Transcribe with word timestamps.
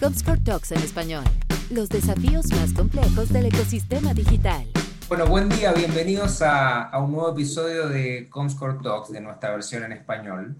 Comscore 0.00 0.40
Talks 0.40 0.72
en 0.72 0.78
español. 0.78 1.24
Los 1.70 1.88
desafíos 1.88 2.46
más 2.52 2.72
complejos 2.72 3.28
del 3.28 3.46
ecosistema 3.46 4.14
digital. 4.14 4.66
Bueno, 5.08 5.26
buen 5.26 5.48
día, 5.48 5.72
bienvenidos 5.72 6.40
a, 6.40 6.84
a 6.84 6.98
un 7.02 7.12
nuevo 7.12 7.32
episodio 7.32 7.88
de 7.88 8.28
Comscore 8.30 8.78
Talks, 8.82 9.12
de 9.12 9.20
nuestra 9.20 9.50
versión 9.50 9.84
en 9.84 9.92
español, 9.92 10.56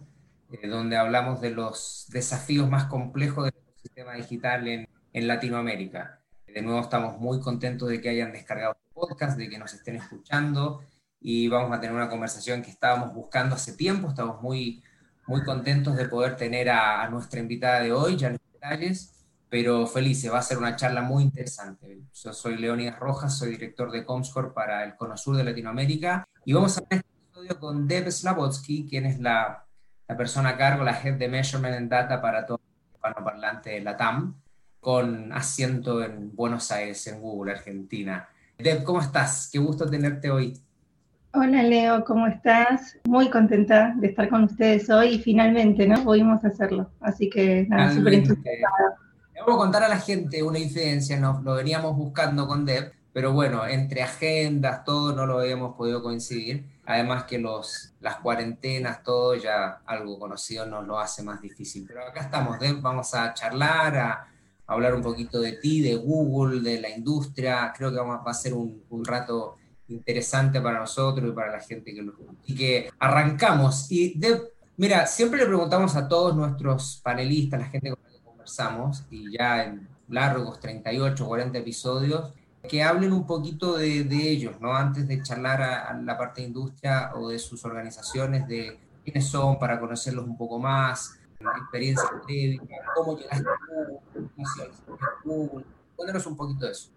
eh, 0.52 0.68
donde 0.68 0.96
hablamos 0.96 1.40
de 1.40 1.50
los 1.50 2.06
desafíos 2.10 2.68
más 2.68 2.84
complejos 2.84 3.44
del 3.44 3.54
ecosistema 3.54 4.14
digital 4.14 4.68
en, 4.68 4.88
en 5.12 5.28
Latinoamérica. 5.28 6.20
De 6.46 6.62
nuevo 6.62 6.80
estamos 6.80 7.18
muy 7.18 7.40
contentos 7.40 7.88
de 7.88 8.00
que 8.00 8.08
hayan 8.08 8.32
descargado 8.32 8.72
el 8.72 8.92
podcast, 8.92 9.38
de 9.38 9.48
que 9.48 9.58
nos 9.58 9.72
estén 9.72 9.96
escuchando 9.96 10.82
y 11.20 11.48
vamos 11.48 11.70
a 11.72 11.80
tener 11.80 11.94
una 11.94 12.08
conversación 12.08 12.62
que 12.62 12.70
estábamos 12.70 13.14
buscando 13.14 13.54
hace 13.54 13.72
tiempo, 13.74 14.08
estamos 14.08 14.42
muy, 14.42 14.82
muy 15.26 15.44
contentos 15.44 15.96
de 15.96 16.08
poder 16.08 16.36
tener 16.36 16.70
a, 16.70 17.02
a 17.02 17.08
nuestra 17.08 17.40
invitada 17.40 17.80
de 17.80 17.92
hoy, 17.92 18.16
ya 18.16 18.34
detalles, 18.60 19.26
pero 19.48 19.86
felices, 19.86 20.32
va 20.32 20.38
a 20.38 20.42
ser 20.42 20.58
una 20.58 20.76
charla 20.76 21.02
muy 21.02 21.24
interesante. 21.24 22.00
Yo 22.14 22.32
soy 22.32 22.56
Leonidas 22.56 22.98
Rojas, 22.98 23.36
soy 23.36 23.50
director 23.50 23.90
de 23.90 24.04
Comscore 24.04 24.50
para 24.50 24.84
el 24.84 24.96
Cono 24.96 25.16
Sur 25.16 25.36
de 25.36 25.44
Latinoamérica 25.44 26.28
y 26.44 26.52
vamos 26.52 26.76
a 26.78 26.82
ver 26.82 27.00
este 27.00 27.08
episodio 27.08 27.58
con 27.58 27.88
Deb 27.88 28.10
Slavotsky, 28.10 28.86
quien 28.88 29.06
es 29.06 29.18
la, 29.18 29.66
la, 30.06 30.16
persona 30.16 30.50
a 30.50 30.56
cargo, 30.56 30.84
la 30.84 31.00
Head 31.00 31.14
de 31.14 31.28
Measurement 31.28 31.76
and 31.76 31.90
Data 31.90 32.20
para 32.20 32.46
todo 32.46 32.60
el 32.62 32.94
hispanoparlante 32.94 33.70
de 33.70 33.80
la 33.80 33.96
TAM, 33.96 34.40
con 34.78 35.32
asiento 35.32 36.02
en 36.04 36.34
Buenos 36.34 36.70
Aires, 36.70 37.06
en 37.06 37.20
Google, 37.20 37.52
Argentina. 37.52 38.28
Deb, 38.56 38.84
¿cómo 38.84 39.00
estás? 39.00 39.48
Qué 39.50 39.58
gusto 39.58 39.88
tenerte 39.88 40.30
hoy. 40.30 40.60
Hola 41.32 41.62
Leo, 41.62 42.04
¿cómo 42.04 42.26
estás? 42.26 42.98
Muy 43.04 43.30
contenta 43.30 43.94
de 43.96 44.08
estar 44.08 44.28
con 44.28 44.42
ustedes 44.44 44.90
hoy 44.90 45.10
y 45.10 45.18
finalmente, 45.20 45.86
¿no? 45.86 46.02
Pudimos 46.02 46.44
hacerlo. 46.44 46.90
Así 46.98 47.30
que 47.30 47.66
nada, 47.68 47.94
súper 47.94 48.14
entusiasmada. 48.14 48.96
Vamos 49.38 49.54
a 49.54 49.58
contar 49.58 49.84
a 49.84 49.88
la 49.88 49.98
gente 49.98 50.42
una 50.42 50.58
incidencia, 50.58 51.20
nos 51.20 51.44
lo 51.44 51.54
veníamos 51.54 51.96
buscando 51.96 52.48
con 52.48 52.66
Deb, 52.66 52.92
pero 53.12 53.32
bueno, 53.32 53.64
entre 53.64 54.02
agendas, 54.02 54.82
todo 54.82 55.14
no 55.14 55.24
lo 55.24 55.38
habíamos 55.38 55.76
podido 55.76 56.02
coincidir. 56.02 56.64
Además 56.84 57.24
que 57.24 57.38
los, 57.38 57.94
las 58.00 58.16
cuarentenas, 58.16 59.04
todo 59.04 59.36
ya 59.36 59.82
algo 59.86 60.18
conocido 60.18 60.66
nos 60.66 60.84
lo 60.84 60.98
hace 60.98 61.22
más 61.22 61.40
difícil. 61.40 61.84
Pero 61.86 62.02
acá 62.08 62.22
estamos, 62.22 62.58
Deb, 62.58 62.80
vamos 62.80 63.14
a 63.14 63.32
charlar, 63.34 63.96
a, 63.96 64.26
hablar 64.66 64.96
un 64.96 65.02
poquito 65.02 65.40
de 65.40 65.52
ti, 65.52 65.80
de 65.80 65.94
Google, 65.94 66.60
de 66.60 66.80
la 66.80 66.90
industria. 66.90 67.72
Creo 67.76 67.92
que 67.92 67.98
vamos, 67.98 68.18
va 68.26 68.32
a 68.32 68.34
ser 68.34 68.52
un, 68.52 68.82
un 68.90 69.04
rato 69.04 69.59
interesante 69.90 70.60
para 70.60 70.80
nosotros 70.80 71.28
y 71.28 71.32
para 71.32 71.52
la 71.52 71.60
gente 71.60 71.94
que 71.94 72.02
lo 72.02 72.14
Y 72.46 72.54
que 72.54 72.90
arrancamos. 72.98 73.90
Y 73.90 74.18
de, 74.18 74.40
mira, 74.76 75.06
siempre 75.06 75.40
le 75.40 75.46
preguntamos 75.46 75.96
a 75.96 76.08
todos 76.08 76.34
nuestros 76.34 77.00
panelistas, 77.02 77.60
la 77.60 77.66
gente 77.66 77.90
con 77.90 77.98
la 78.02 78.10
que 78.10 78.24
conversamos, 78.24 79.04
y 79.10 79.36
ya 79.36 79.64
en 79.64 79.88
largos 80.08 80.60
38, 80.60 81.26
40 81.26 81.58
episodios, 81.58 82.32
que 82.68 82.82
hablen 82.82 83.12
un 83.12 83.26
poquito 83.26 83.76
de, 83.78 84.04
de 84.04 84.30
ellos, 84.30 84.60
¿no? 84.60 84.74
Antes 84.74 85.08
de 85.08 85.22
charlar 85.22 85.62
a, 85.62 85.88
a, 85.88 85.94
la 85.94 86.18
parte 86.18 86.42
de 86.42 86.48
industria 86.48 87.12
o 87.14 87.28
de 87.28 87.38
sus 87.38 87.64
organizaciones, 87.64 88.46
de 88.46 88.78
quiénes 89.04 89.26
son, 89.26 89.58
para 89.58 89.80
conocerlos 89.80 90.26
un 90.26 90.36
poco 90.36 90.58
más, 90.58 91.18
la 91.40 91.52
experiencia 91.58 92.10
previa, 92.26 92.60
cómo 92.94 93.16
llegaste 93.16 93.48
a 93.48 93.54
Google, 95.24 95.64
Cuéntanos 95.96 96.26
un 96.26 96.36
poquito 96.36 96.66
de 96.66 96.72
eso. 96.72 96.90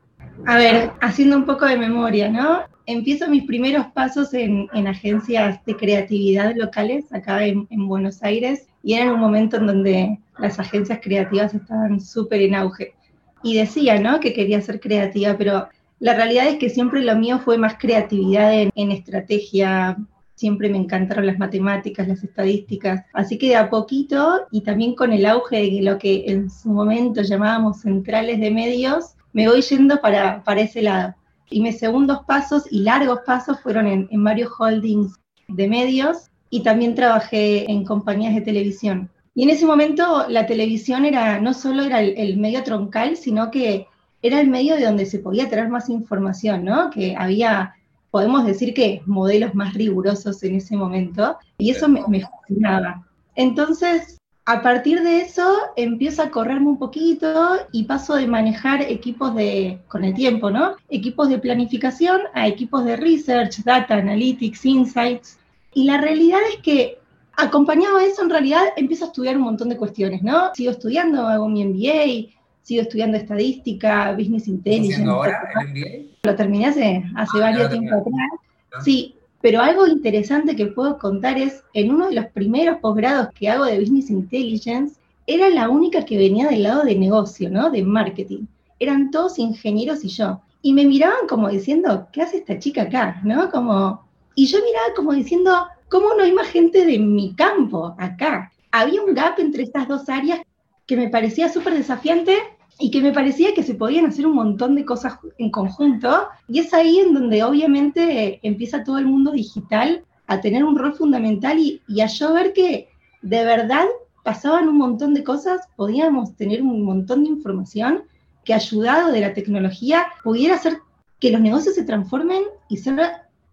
A 0.46 0.58
ver, 0.58 0.92
haciendo 1.02 1.38
un 1.38 1.46
poco 1.46 1.66
de 1.66 1.78
memoria, 1.78 2.30
¿no? 2.30 2.62
Empiezo 2.86 3.30
mis 3.30 3.46
primeros 3.46 3.88
pasos 3.88 4.34
en, 4.34 4.68
en 4.74 4.88
agencias 4.88 5.64
de 5.66 5.76
creatividad 5.76 6.54
locales 6.56 7.14
acá 7.14 7.46
en, 7.46 7.66
en, 7.70 7.88
Buenos 7.88 8.22
Aires 8.24 8.68
y 8.84 8.96
era 8.96 9.14
un 9.14 9.20
momento 9.20 9.58
en 9.58 9.68
donde 9.68 10.20
las 10.38 10.60
agencias 10.60 11.00
creativas 11.02 11.54
estaban 11.54 12.02
súper 12.02 12.42
en 12.42 12.56
auge. 12.56 12.94
Y 13.42 13.56
decía, 13.56 14.00
¿no? 14.00 14.20
Que 14.20 14.34
quería 14.34 14.62
ser 14.62 14.80
creativa, 14.80 15.38
pero 15.38 15.70
la 16.00 16.14
realidad 16.14 16.48
es 16.48 16.58
que 16.58 16.70
siempre 16.70 17.02
lo 17.02 17.16
mío 17.16 17.40
fue 17.40 17.58
más 17.58 17.76
creatividad 17.78 18.54
en, 18.54 18.70
en 18.76 18.92
estrategia, 18.92 19.98
siempre 20.36 20.70
me 20.70 20.78
encantaron 20.78 21.26
las 21.26 21.40
matemáticas, 21.40 22.08
las 22.08 22.24
estadísticas. 22.24 23.06
Así 23.14 23.38
que 23.38 23.48
de 23.48 23.56
a 23.56 23.70
poquito 23.70 24.42
y 24.52 24.62
también 24.62 24.96
con 24.96 25.14
el 25.14 25.26
auge 25.26 25.72
de 25.72 25.82
lo 25.82 25.98
que 25.98 26.26
en 26.28 26.50
su 26.50 26.70
momento 26.70 27.22
llamábamos 27.22 27.82
centrales 27.82 28.40
de 28.42 28.52
medios, 28.52 29.13
me 29.34 29.48
voy 29.48 29.62
yendo 29.62 30.00
para, 30.00 30.44
para 30.44 30.62
ese 30.62 30.82
lado. 30.82 31.16
Y 31.50 31.62
mis 31.62 31.78
segundos 31.78 32.20
pasos 32.26 32.64
y 32.72 32.80
largos 32.80 33.20
pasos 33.26 33.60
fueron 33.60 33.88
en, 33.88 34.08
en 34.10 34.24
varios 34.24 34.52
holdings 34.58 35.20
de 35.48 35.68
medios 35.68 36.30
y 36.50 36.64
también 36.64 36.96
trabajé 36.96 37.70
en 37.70 37.84
compañías 37.84 38.36
de 38.36 38.42
televisión. 38.42 39.10
Y 39.36 39.44
en 39.44 39.50
ese 39.50 39.66
momento 39.66 40.28
la 40.30 40.46
televisión 40.46 41.06
era 41.06 41.40
no 41.40 41.54
solo 41.54 41.84
era 41.84 42.02
el, 42.02 42.38
medio 42.38 42.64
troncal, 42.64 43.18
sino 43.18 43.50
que 43.50 43.88
era 44.22 44.40
el 44.40 44.50
medio 44.50 44.76
de 44.76 44.86
donde 44.86 45.06
se 45.06 45.20
podía 45.20 45.50
tener 45.50 45.70
más 45.70 45.90
información, 45.90 46.64
¿no? 46.64 46.90
Que 46.92 47.16
había, 47.18 47.74
podemos 48.12 48.46
decir 48.46 48.74
que 48.74 49.02
modelos 49.06 49.56
más 49.56 49.74
rigurosos 49.74 50.44
en 50.44 50.56
ese 50.56 50.78
momento, 50.78 51.38
y 51.58 51.72
eso 51.72 51.90
me, 51.90 52.04
me 52.08 52.22
fascinaba. 52.22 53.06
Entonces, 53.36 54.18
a 54.46 54.62
partir 54.62 55.02
de 55.02 55.22
eso 55.22 55.58
empiezo 55.78 56.22
a 56.22 56.30
correrme 56.30 56.68
un 56.68 56.78
poquito 56.78 57.56
y 57.72 57.84
paso 57.84 58.16
de 58.16 58.28
manejar 58.28 58.82
equipos 58.82 59.34
de, 59.36 59.80
con 59.88 60.04
el 60.04 60.14
tiempo, 60.14 60.52
¿no? 60.52 60.76
Equipos 60.90 61.30
de 61.30 61.40
planificación 61.40 62.22
a 62.34 62.48
equipos 62.48 62.84
de 62.84 62.98
research, 62.98 63.64
data, 63.64 63.96
analytics, 63.96 64.66
insights. 64.66 65.40
Y 65.74 65.86
la 65.86 65.98
realidad 65.98 66.40
es 66.52 66.62
que 66.62 66.98
acompañado 67.38 67.98
a 67.98 68.06
eso, 68.06 68.22
en 68.22 68.30
realidad 68.30 68.62
empiezo 68.76 69.06
a 69.06 69.08
estudiar 69.08 69.38
un 69.38 69.44
montón 69.44 69.70
de 69.70 69.78
cuestiones, 69.78 70.22
¿no? 70.24 70.54
Sigo 70.54 70.72
estudiando, 70.72 71.26
hago 71.26 71.48
mi 71.48 71.64
MBA, 71.64 72.34
sigo 72.64 72.82
estudiando 72.82 73.18
estadística, 73.18 74.12
business 74.12 74.50
intelligence. 74.50 75.10
ahora 75.10 75.52
el 75.62 75.70
MBA? 75.70 76.18
Lo 76.24 76.36
terminé 76.36 76.66
hace, 76.66 77.04
hace 77.16 77.38
ah, 77.38 77.42
varios 77.42 77.70
tiempo 77.70 77.96
atrás. 77.96 78.84
Sí, 78.84 79.16
pero 79.44 79.60
algo 79.60 79.86
interesante 79.86 80.56
que 80.56 80.68
puedo 80.68 80.98
contar 80.98 81.38
es, 81.38 81.66
en 81.74 81.94
uno 81.94 82.08
de 82.08 82.16
los 82.16 82.28
primeros 82.28 82.78
posgrados 82.78 83.28
que 83.38 83.50
hago 83.50 83.66
de 83.66 83.78
Business 83.78 84.10
Intelligence, 84.10 84.96
era 85.28 85.50
la 85.50 85.68
única 85.68 86.06
que 86.06 86.18
venía 86.18 86.48
del 86.48 86.64
lado 86.64 86.84
de 86.84 86.96
negocio, 86.96 87.50
¿no? 87.50 87.70
De 87.70 87.84
marketing. 87.84 88.46
Eran 88.80 89.12
todos 89.12 89.38
ingenieros 89.40 90.06
y 90.06 90.08
yo. 90.08 90.40
Y 90.62 90.72
me 90.72 90.86
miraban 90.86 91.28
como 91.28 91.50
diciendo, 91.50 92.08
¿qué 92.14 92.22
hace 92.22 92.38
esta 92.38 92.58
chica 92.58 92.84
acá? 92.84 93.20
¿No? 93.26 93.52
Como... 93.52 94.08
Y 94.34 94.46
yo 94.46 94.60
miraba 94.60 94.96
como 94.96 95.12
diciendo, 95.12 95.68
¿cómo 95.90 96.14
no 96.14 96.24
hay 96.24 96.32
más 96.32 96.48
gente 96.48 96.86
de 96.86 96.98
mi 96.98 97.36
campo 97.36 97.96
acá? 98.00 98.50
Había 98.72 99.02
un 99.02 99.14
gap 99.14 99.38
entre 99.40 99.64
estas 99.64 99.90
dos 99.90 100.08
áreas 100.08 100.40
que 100.88 100.96
me 100.96 101.10
parecía 101.10 101.50
súper 101.50 101.74
desafiante 101.74 102.38
y 102.84 102.92
que 102.92 103.00
me 103.00 103.14
parecía 103.14 103.54
que 103.54 103.64
se 103.64 103.76
podían 103.76 104.08
hacer 104.08 104.28
un 104.28 104.36
montón 104.36 104.76
de 104.76 104.84
cosas 104.84 105.18
en 105.38 105.52
conjunto. 105.52 106.28
Y 106.50 106.60
es 106.60 106.74
ahí 106.74 107.00
en 107.00 107.14
donde 107.14 107.42
obviamente 107.42 108.42
empieza 108.44 108.84
todo 108.84 108.98
el 108.98 109.06
mundo 109.06 109.32
digital 109.32 110.04
a 110.28 110.42
tener 110.42 110.66
un 110.66 110.78
rol 110.78 110.94
fundamental 110.94 111.58
y, 111.60 111.82
y, 111.88 112.02
a 112.02 112.08
yo 112.08 112.34
ver 112.34 112.52
que 112.52 112.90
de 113.22 113.46
verdad 113.46 113.86
pasaban 114.26 114.68
un 114.68 114.78
montón 114.80 115.14
de 115.14 115.24
cosas, 115.24 115.62
podíamos 115.78 116.36
tener 116.36 116.62
un 116.62 116.84
montón 116.84 117.24
de 117.24 117.30
información 117.30 118.04
que 118.44 118.54
ayudado 118.54 119.14
de 119.14 119.22
la 119.22 119.34
tecnología 119.34 120.08
pudiera 120.22 120.56
hacer 120.56 120.80
que 121.22 121.32
los 121.32 121.40
negocios 121.40 121.76
se 121.76 121.86
transformen 121.86 122.44
y, 122.68 122.76
ser, 122.76 123.00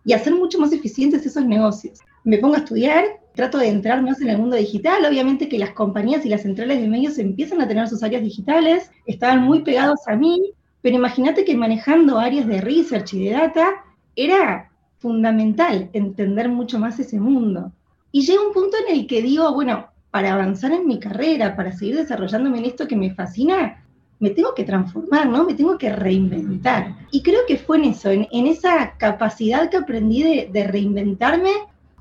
y 0.04 0.12
hacer 0.12 0.34
mucho 0.34 0.58
más 0.58 0.72
eficientes 0.72 1.24
esos 1.24 1.44
negocios. 1.44 2.00
Me 2.24 2.38
pongo 2.38 2.56
a 2.56 2.58
estudiar 2.58 3.04
trato 3.40 3.56
de 3.56 3.68
entrar 3.68 4.02
más 4.02 4.20
en 4.20 4.28
el 4.28 4.36
mundo 4.36 4.54
digital. 4.54 5.02
Obviamente 5.06 5.48
que 5.48 5.58
las 5.58 5.70
compañías 5.70 6.26
y 6.26 6.28
las 6.28 6.42
centrales 6.42 6.78
de 6.78 6.88
medios 6.88 7.16
empiezan 7.16 7.62
a 7.62 7.66
tener 7.66 7.88
sus 7.88 8.02
áreas 8.02 8.22
digitales, 8.22 8.90
estaban 9.06 9.40
muy 9.42 9.62
pegados 9.62 10.00
a 10.08 10.14
mí, 10.14 10.52
pero 10.82 10.96
imagínate 10.96 11.46
que 11.46 11.56
manejando 11.56 12.18
áreas 12.18 12.46
de 12.46 12.60
research 12.60 13.14
y 13.14 13.24
de 13.24 13.30
data 13.30 13.66
era 14.14 14.70
fundamental 14.98 15.88
entender 15.94 16.50
mucho 16.50 16.78
más 16.78 17.00
ese 17.00 17.18
mundo. 17.18 17.72
Y 18.12 18.26
llega 18.26 18.46
un 18.46 18.52
punto 18.52 18.76
en 18.86 18.94
el 18.94 19.06
que 19.06 19.22
digo, 19.22 19.54
bueno, 19.54 19.86
para 20.10 20.34
avanzar 20.34 20.72
en 20.72 20.86
mi 20.86 21.00
carrera, 21.00 21.56
para 21.56 21.72
seguir 21.72 21.96
desarrollándome 21.96 22.58
en 22.58 22.66
esto 22.66 22.86
que 22.86 22.96
me 22.96 23.14
fascina, 23.14 23.82
me 24.18 24.28
tengo 24.28 24.54
que 24.54 24.64
transformar, 24.64 25.26
¿no? 25.26 25.44
Me 25.44 25.54
tengo 25.54 25.78
que 25.78 25.90
reinventar. 25.90 26.94
Y 27.10 27.22
creo 27.22 27.40
que 27.48 27.56
fue 27.56 27.78
en 27.78 27.84
eso, 27.84 28.10
en, 28.10 28.28
en 28.32 28.46
esa 28.46 28.98
capacidad 28.98 29.70
que 29.70 29.78
aprendí 29.78 30.22
de, 30.22 30.50
de 30.52 30.64
reinventarme 30.64 31.52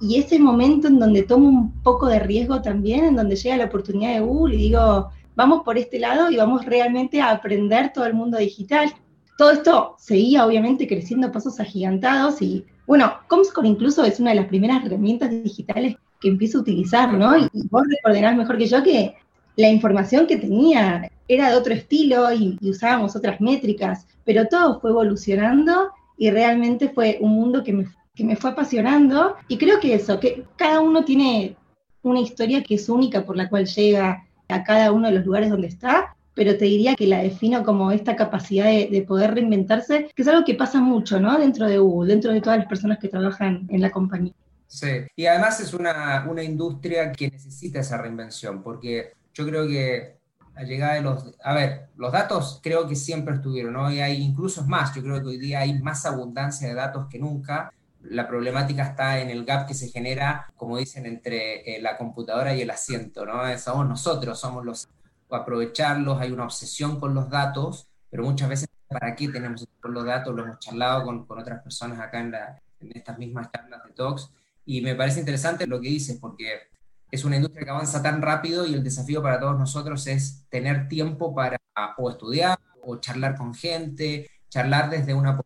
y 0.02 0.18
ese 0.18 0.40
momento 0.40 0.88
en 0.88 1.00
donde 1.00 1.24
tomo 1.24 1.50
un 1.50 1.82
poco 1.82 2.08
de 2.08 2.20
riesgo 2.20 2.62
también, 2.62 3.06
en 3.06 3.16
donde 3.16 3.36
llega 3.36 3.58
la 3.58 3.66
oportunidad 3.66 4.14
de 4.14 4.22
Google 4.22 4.56
y 4.56 4.60
digo, 4.60 5.10
vamos 5.36 5.64
por 5.64 5.78
este 5.78 6.00
lado 6.00 6.32
y 6.32 6.38
vamos 6.38 6.66
realmente 6.66 7.22
a 7.22 7.32
aprender 7.32 7.92
todo 7.94 8.06
el 8.06 8.14
mundo 8.14 8.38
digital. 8.38 8.94
Todo 9.38 9.52
esto 9.52 9.96
seguía 9.98 10.46
obviamente 10.46 10.88
creciendo 10.88 11.28
a 11.28 11.32
pasos 11.32 11.60
agigantados 11.60 12.42
y 12.42 12.66
bueno, 12.88 13.14
Comscore 13.28 13.68
incluso 13.68 14.04
es 14.04 14.20
una 14.20 14.32
de 14.32 14.38
las 14.38 14.48
primeras 14.48 14.84
herramientas 14.86 15.30
digitales 15.30 15.96
que 16.20 16.30
empiezo 16.30 16.58
a 16.58 16.62
utilizar, 16.62 17.14
¿no? 17.14 17.38
Y, 17.38 17.48
vos 17.70 17.84
recordarás 17.88 18.36
mejor 18.36 18.58
que 18.58 18.66
yo 18.68 18.82
que 18.84 19.16
la 19.58 19.70
información 19.70 20.28
que 20.28 20.38
tenía 20.38 21.10
era 21.28 21.52
de 21.52 21.56
otro 21.56 21.74
estilo 21.74 22.34
y, 22.34 22.58
y 22.60 22.70
usábamos 22.70 23.16
otras 23.16 23.40
métricas, 23.40 24.08
pero 24.26 24.48
todo 24.48 24.80
fue 24.80 24.92
evolucionando 24.92 25.90
y 26.18 26.32
realmente 26.32 26.90
fue 26.90 27.18
un 27.22 27.32
mundo 27.34 27.64
que 27.64 27.74
me 27.74 27.86
que 28.20 28.26
me 28.26 28.36
fue 28.36 28.50
apasionando 28.50 29.38
y 29.48 29.58
creo 29.58 29.80
que 29.80 29.94
eso, 29.94 30.20
que 30.20 30.44
cada 30.58 30.82
uno 30.82 31.06
tiene 31.06 31.56
una 32.02 32.20
historia 32.20 32.62
que 32.62 32.76
es 32.76 32.90
única 32.90 33.26
por 33.26 33.38
la 33.38 33.48
cual 33.48 33.66
llega 33.66 34.26
a 34.50 34.64
cada 34.66 34.92
uno 34.92 35.08
de 35.08 35.14
los 35.14 35.26
lugares 35.26 35.50
donde 35.50 35.68
está, 35.68 36.18
pero 36.34 36.58
te 36.58 36.66
diría 36.66 36.96
que 36.96 37.08
la 37.08 37.24
defino 37.24 37.64
como 37.64 37.94
esta 37.94 38.18
capacidad 38.18 38.66
de, 38.66 39.06
poder 39.08 39.36
reinventarse, 39.36 40.12
que 40.14 40.22
es 40.22 40.28
algo 40.28 40.44
que 40.44 40.56
pasa 40.56 40.82
mucho, 40.82 41.18
¿no? 41.18 41.40
Dentro 41.40 41.66
de 41.66 41.78
Google, 41.78 42.12
dentro 42.12 42.34
de 42.34 42.42
todas 42.42 42.60
las 42.60 42.68
personas 42.68 43.00
que 43.00 43.08
trabajan 43.08 43.66
en 43.70 43.80
la 43.80 43.90
compañía. 43.90 44.34
Sí, 44.68 44.88
y 45.16 45.26
además 45.26 45.62
es 45.62 45.74
una, 45.74 46.28
una 46.30 46.44
industria 46.44 47.14
que 47.14 47.32
necesita 47.32 47.80
esa 47.80 48.00
reinvención, 48.00 48.62
porque 48.62 49.14
yo 49.34 49.46
creo 49.46 49.66
que 49.66 50.18
la 50.56 50.64
llegada 50.64 50.96
de 50.96 51.04
los... 51.04 51.24
A 51.42 51.54
ver, 51.54 51.88
los 51.96 52.12
datos 52.12 52.60
creo 52.62 52.86
que 52.86 52.98
siempre 52.98 53.36
estuvieron, 53.36 53.72
¿no? 53.72 53.90
Y 53.90 54.02
hay 54.02 54.22
incluso 54.22 54.66
más, 54.66 54.94
yo 54.94 55.02
creo 55.02 55.22
que 55.22 55.28
hoy 55.28 55.38
día 55.38 55.62
hay 55.62 55.80
más 55.82 56.06
abundancia 56.06 56.68
de 56.68 56.74
datos 56.74 57.08
que 57.10 57.18
nunca. 57.18 57.72
La 58.02 58.28
problemática 58.28 58.84
está 58.84 59.20
en 59.20 59.30
el 59.30 59.46
gap 59.46 59.68
que 59.68 59.74
se 59.74 59.90
genera, 59.90 60.52
como 60.56 60.78
dicen, 60.78 61.06
entre 61.06 61.76
eh, 61.76 61.82
la 61.82 61.98
computadora 61.98 62.56
y 62.56 62.62
el 62.62 62.70
asiento, 62.70 63.26
¿no? 63.26 63.58
Somos 63.58 63.88
nosotros, 63.88 64.40
somos 64.40 64.66
los 64.66 64.88
aprovecharlos, 65.30 66.20
hay 66.20 66.32
una 66.32 66.46
obsesión 66.46 67.00
con 67.00 67.14
los 67.14 67.30
datos, 67.30 67.88
pero 68.10 68.24
muchas 68.24 68.50
veces, 68.50 68.70
¿para 68.88 69.16
qué 69.16 69.28
tenemos 69.28 69.68
los 69.84 70.06
datos? 70.06 70.34
Lo 70.36 70.44
hemos 70.44 70.60
charlado 70.60 71.04
con, 71.04 71.26
con 71.26 71.40
otras 71.40 71.62
personas 71.62 72.00
acá 72.00 72.20
en, 72.20 72.32
la, 72.32 72.62
en 72.80 72.96
estas 72.96 73.18
mismas 73.18 73.52
charlas 73.52 73.84
de 73.84 73.92
talks, 73.92 74.32
y 74.66 74.82
me 74.82 74.96
parece 74.96 75.20
interesante 75.20 75.68
lo 75.68 75.82
que 75.82 75.90
dices, 75.90 76.18
porque 76.20 76.70
es 77.12 77.26
una 77.26 77.38
industria 77.38 77.66
que 77.66 77.72
avanza 77.72 78.02
tan 78.02 78.22
rápido 78.22 78.66
y 78.68 78.74
el 78.74 78.84
desafío 78.84 79.22
para 79.22 79.40
todos 79.40 79.58
nosotros 79.58 80.06
es 80.08 80.46
tener 80.50 80.88
tiempo 80.88 81.34
para 81.34 81.58
o 81.98 82.10
estudiar 82.10 82.60
o 82.84 82.98
charlar 82.98 83.36
con 83.36 83.54
gente, 83.54 84.30
charlar 84.50 84.90
desde 84.90 85.14
una 85.14 85.42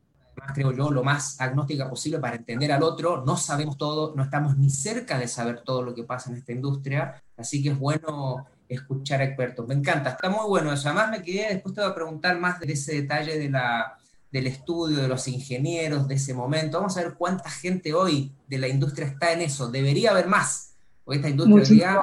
creo 0.54 0.72
yo, 0.72 0.92
lo 0.92 1.04
más 1.04 1.40
agnóstica 1.40 1.90
posible 1.90 2.20
para 2.20 2.36
entender 2.36 2.72
al 2.72 2.84
otro. 2.84 3.24
No 3.26 3.38
sabemos 3.38 3.78
todo, 3.78 4.14
no 4.16 4.24
estamos 4.24 4.58
ni 4.58 4.70
cerca 4.70 5.18
de 5.18 5.28
saber 5.28 5.62
todo 5.62 5.84
lo 5.84 5.94
que 5.94 6.04
pasa 6.04 6.32
en 6.32 6.38
esta 6.38 6.52
industria, 6.52 7.22
así 7.38 7.62
que 7.62 7.70
es 7.70 7.80
bueno 7.80 8.46
escuchar 8.68 9.22
a 9.22 9.26
expertos. 9.26 9.68
Me 9.68 9.76
encanta, 9.76 10.12
está 10.12 10.30
muy 10.30 10.48
bueno 10.48 10.74
eso. 10.74 10.90
Además 10.90 11.12
me 11.12 11.22
quedé, 11.22 11.50
después 11.50 11.76
te 11.76 11.82
voy 11.82 11.92
a 11.92 11.96
preguntar 11.96 12.40
más 12.40 12.60
de 12.60 12.74
ese 12.74 12.96
detalle 12.96 13.38
de 13.38 13.50
la, 13.50 13.98
del 14.32 14.48
estudio, 14.48 14.98
de 14.98 15.08
los 15.08 15.28
ingenieros, 15.28 16.08
de 16.08 16.16
ese 16.16 16.34
momento. 16.34 16.78
Vamos 16.78 16.98
a 16.98 17.02
ver 17.02 17.14
cuánta 17.14 17.50
gente 17.50 17.94
hoy 17.94 18.32
de 18.48 18.58
la 18.58 18.68
industria 18.68 19.08
está 19.08 19.32
en 19.32 19.42
eso. 19.42 19.70
Debería 19.70 20.12
haber 20.12 20.28
más, 20.28 20.76
porque 21.04 21.18
esta 21.18 21.30
industria 21.30 22.02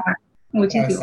Muchísimo. 0.52 1.00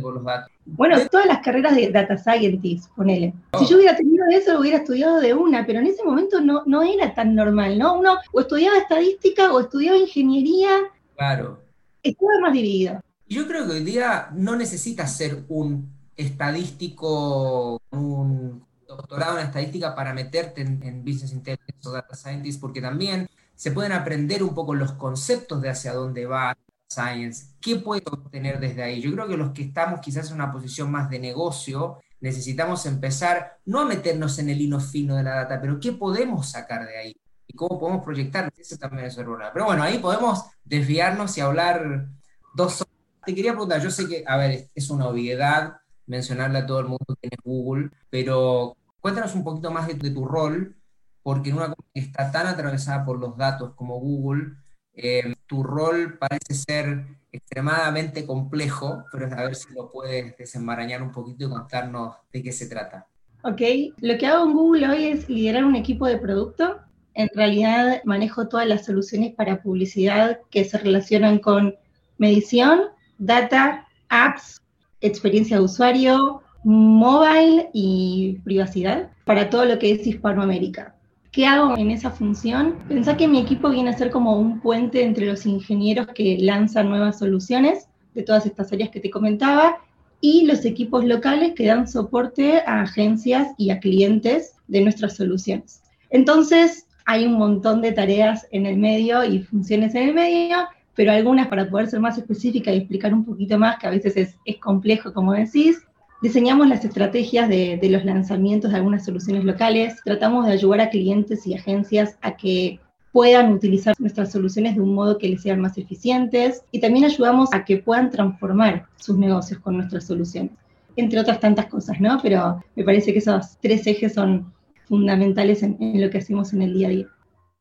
Por 0.00 0.14
los 0.14 0.24
datos. 0.24 0.50
Bueno, 0.64 0.96
todas 1.08 1.26
las 1.26 1.38
carreras 1.40 1.74
de 1.74 1.90
data 1.90 2.16
scientist, 2.18 2.90
ponele. 2.94 3.34
Si 3.58 3.66
yo 3.66 3.76
hubiera 3.76 3.96
tenido 3.96 4.24
eso, 4.30 4.54
lo 4.54 4.60
hubiera 4.60 4.78
estudiado 4.78 5.20
de 5.20 5.34
una, 5.34 5.64
pero 5.66 5.80
en 5.80 5.86
ese 5.86 6.04
momento 6.04 6.40
no, 6.40 6.62
no 6.66 6.82
era 6.82 7.14
tan 7.14 7.34
normal, 7.34 7.78
¿no? 7.78 7.98
Uno 7.98 8.18
o 8.32 8.40
estudiaba 8.40 8.78
estadística 8.78 9.52
o 9.52 9.60
estudiaba 9.60 9.98
ingeniería. 9.98 10.70
Claro. 11.16 11.60
Estaba 12.02 12.32
más 12.40 12.52
dividido. 12.52 13.00
Yo 13.28 13.46
creo 13.46 13.66
que 13.66 13.72
hoy 13.72 13.84
día 13.84 14.28
no 14.34 14.56
necesitas 14.56 15.16
ser 15.16 15.44
un 15.48 15.90
estadístico, 16.16 17.80
un 17.90 18.64
doctorado 18.86 19.38
en 19.38 19.46
estadística 19.46 19.94
para 19.94 20.12
meterte 20.12 20.62
en, 20.62 21.04
Business 21.04 21.32
Intelligence 21.32 21.88
o 21.88 21.92
Data 21.92 22.14
Scientist, 22.14 22.60
porque 22.60 22.80
también 22.80 23.28
se 23.54 23.70
pueden 23.70 23.92
aprender 23.92 24.42
un 24.42 24.54
poco 24.54 24.74
los 24.74 24.92
conceptos 24.92 25.62
de 25.62 25.70
hacia 25.70 25.94
dónde 25.94 26.26
va 26.26 26.56
Science, 26.94 27.54
qué 27.60 27.76
puedo 27.76 28.10
obtener 28.12 28.60
desde 28.60 28.82
ahí. 28.82 29.00
Yo 29.00 29.12
creo 29.12 29.28
que 29.28 29.36
los 29.36 29.52
que 29.52 29.62
estamos 29.62 30.00
quizás 30.00 30.28
en 30.28 30.36
una 30.36 30.52
posición 30.52 30.90
más 30.90 31.08
de 31.10 31.18
negocio, 31.18 31.98
necesitamos 32.20 32.86
empezar 32.86 33.58
no 33.64 33.80
a 33.80 33.84
meternos 33.84 34.38
en 34.38 34.50
el 34.50 34.60
hino 34.60 34.80
fino 34.80 35.16
de 35.16 35.22
la 35.22 35.34
data, 35.34 35.60
pero 35.60 35.80
qué 35.80 35.92
podemos 35.92 36.50
sacar 36.50 36.86
de 36.86 36.98
ahí 36.98 37.16
y 37.46 37.54
cómo 37.54 37.78
podemos 37.78 38.04
proyectar. 38.04 38.52
Eso 38.56 38.76
también 38.76 39.06
es 39.06 39.18
error. 39.18 39.42
Pero 39.52 39.66
bueno, 39.66 39.82
ahí 39.82 39.98
podemos 39.98 40.44
desviarnos 40.64 41.36
y 41.38 41.40
hablar 41.40 42.08
dos 42.54 42.82
horas 42.82 42.92
te 43.24 43.34
quería 43.34 43.52
preguntar, 43.52 43.80
yo 43.80 43.90
sé 43.90 44.08
que, 44.08 44.24
a 44.26 44.36
ver, 44.36 44.68
es 44.74 44.90
una 44.90 45.06
obviedad 45.06 45.76
mencionarle 46.06 46.58
a 46.58 46.66
todo 46.66 46.80
el 46.80 46.86
mundo 46.86 47.16
que 47.20 47.28
es 47.30 47.38
Google, 47.44 47.90
pero 48.10 48.76
cuéntanos 49.00 49.34
un 49.34 49.44
poquito 49.44 49.70
más 49.70 49.86
de, 49.86 50.10
tu 50.10 50.24
rol, 50.24 50.76
porque 51.22 51.50
en 51.50 51.56
una 51.56 51.66
compañía 51.66 51.92
que 51.94 52.00
está 52.00 52.32
tan 52.32 52.48
atravesada 52.48 53.04
por 53.04 53.18
los 53.18 53.36
datos 53.36 53.74
como 53.74 54.00
Google, 54.00 54.54
eh, 54.94 55.34
tu 55.46 55.62
rol 55.62 56.18
parece 56.18 56.54
ser 56.54 57.06
extremadamente 57.32 58.26
complejo, 58.26 59.04
pero 59.10 59.26
a 59.26 59.42
ver 59.44 59.54
si 59.54 59.72
lo 59.74 59.90
puedes 59.90 60.36
desenmarañar 60.36 61.02
un 61.02 61.12
poquito 61.12 61.46
y 61.46 61.50
contarnos 61.50 62.16
de 62.32 62.42
qué 62.42 62.52
se 62.52 62.66
trata. 62.66 63.06
Ok, 63.42 63.60
lo 63.98 64.18
que 64.18 64.26
hago 64.26 64.44
en 64.44 64.52
Google 64.52 64.88
hoy 64.88 65.04
es 65.06 65.28
liderar 65.28 65.64
un 65.64 65.74
equipo 65.74 66.06
de 66.06 66.18
producto. 66.18 66.78
En 67.14 67.28
realidad 67.34 68.02
manejo 68.04 68.48
todas 68.48 68.68
las 68.68 68.84
soluciones 68.84 69.34
para 69.34 69.62
publicidad 69.62 70.40
que 70.50 70.64
se 70.64 70.78
relacionan 70.78 71.38
con 71.38 71.74
medición, 72.18 72.82
data, 73.18 73.86
apps, 74.08 74.60
experiencia 75.00 75.56
de 75.56 75.64
usuario, 75.64 76.42
mobile 76.64 77.70
y 77.72 78.38
privacidad 78.44 79.10
para 79.24 79.50
todo 79.50 79.64
lo 79.64 79.78
que 79.78 79.92
es 79.92 80.06
Hispanoamérica. 80.06 80.94
¿Qué 81.32 81.46
hago 81.46 81.78
en 81.78 81.90
esa 81.90 82.10
función? 82.10 82.76
Pensá 82.88 83.16
que 83.16 83.26
mi 83.26 83.40
equipo 83.40 83.70
viene 83.70 83.88
a 83.88 83.96
ser 83.96 84.10
como 84.10 84.38
un 84.38 84.60
puente 84.60 85.02
entre 85.02 85.24
los 85.24 85.46
ingenieros 85.46 86.08
que 86.08 86.36
lanzan 86.38 86.90
nuevas 86.90 87.18
soluciones 87.18 87.88
de 88.12 88.22
todas 88.22 88.44
estas 88.44 88.70
áreas 88.70 88.90
que 88.90 89.00
te 89.00 89.08
comentaba 89.08 89.78
y 90.20 90.44
los 90.44 90.66
equipos 90.66 91.06
locales 91.06 91.54
que 91.54 91.64
dan 91.64 91.88
soporte 91.88 92.58
a 92.66 92.82
agencias 92.82 93.48
y 93.56 93.70
a 93.70 93.80
clientes 93.80 94.56
de 94.68 94.82
nuestras 94.82 95.16
soluciones. 95.16 95.82
Entonces, 96.10 96.86
hay 97.06 97.24
un 97.24 97.38
montón 97.38 97.80
de 97.80 97.92
tareas 97.92 98.46
en 98.50 98.66
el 98.66 98.76
medio 98.76 99.24
y 99.24 99.42
funciones 99.42 99.94
en 99.94 100.10
el 100.10 100.14
medio 100.14 100.68
pero 100.94 101.12
algunas 101.12 101.48
para 101.48 101.68
poder 101.68 101.88
ser 101.88 102.00
más 102.00 102.18
específica 102.18 102.72
y 102.72 102.78
explicar 102.78 103.14
un 103.14 103.24
poquito 103.24 103.58
más, 103.58 103.78
que 103.78 103.86
a 103.86 103.90
veces 103.90 104.36
es, 104.44 104.56
complejo, 104.58 105.12
como 105.12 105.32
decís, 105.32 105.82
diseñamos 106.22 106.68
las 106.68 106.84
estrategias 106.84 107.48
de, 107.48 107.76
de, 107.76 107.88
los 107.90 108.04
lanzamientos 108.04 108.70
de 108.70 108.76
algunas 108.78 109.04
soluciones 109.04 109.44
locales, 109.44 109.96
tratamos 110.04 110.46
de 110.46 110.52
ayudar 110.52 110.80
a 110.80 110.90
clientes 110.90 111.46
y 111.46 111.54
agencias 111.54 112.16
a 112.22 112.36
que 112.36 112.80
puedan 113.12 113.52
utilizar 113.52 113.94
nuestras 113.98 114.32
soluciones 114.32 114.74
de 114.74 114.80
un 114.80 114.94
modo 114.94 115.18
que 115.18 115.28
les 115.28 115.42
sean 115.42 115.60
más 115.60 115.76
eficientes 115.76 116.62
y 116.70 116.80
también 116.80 117.04
ayudamos 117.04 117.50
a 117.52 117.64
que 117.64 117.76
puedan 117.76 118.10
transformar 118.10 118.86
sus 118.96 119.18
negocios 119.18 119.60
con 119.60 119.76
nuestras 119.76 120.06
soluciones, 120.06 120.52
entre 120.96 121.20
otras 121.20 121.38
tantas 121.40 121.66
cosas, 121.66 122.00
¿no? 122.00 122.18
Pero 122.22 122.64
me 122.74 122.84
parece 122.84 123.12
que 123.12 123.18
esos 123.18 123.58
tres 123.60 123.86
ejes 123.86 124.14
son 124.14 124.52
fundamentales 124.86 125.62
en, 125.62 125.76
en 125.80 126.00
lo 126.00 126.08
que 126.08 126.18
hacemos 126.18 126.52
en 126.52 126.62
el 126.62 126.72
día 126.72 126.88
a 126.88 126.90
día. 126.90 127.06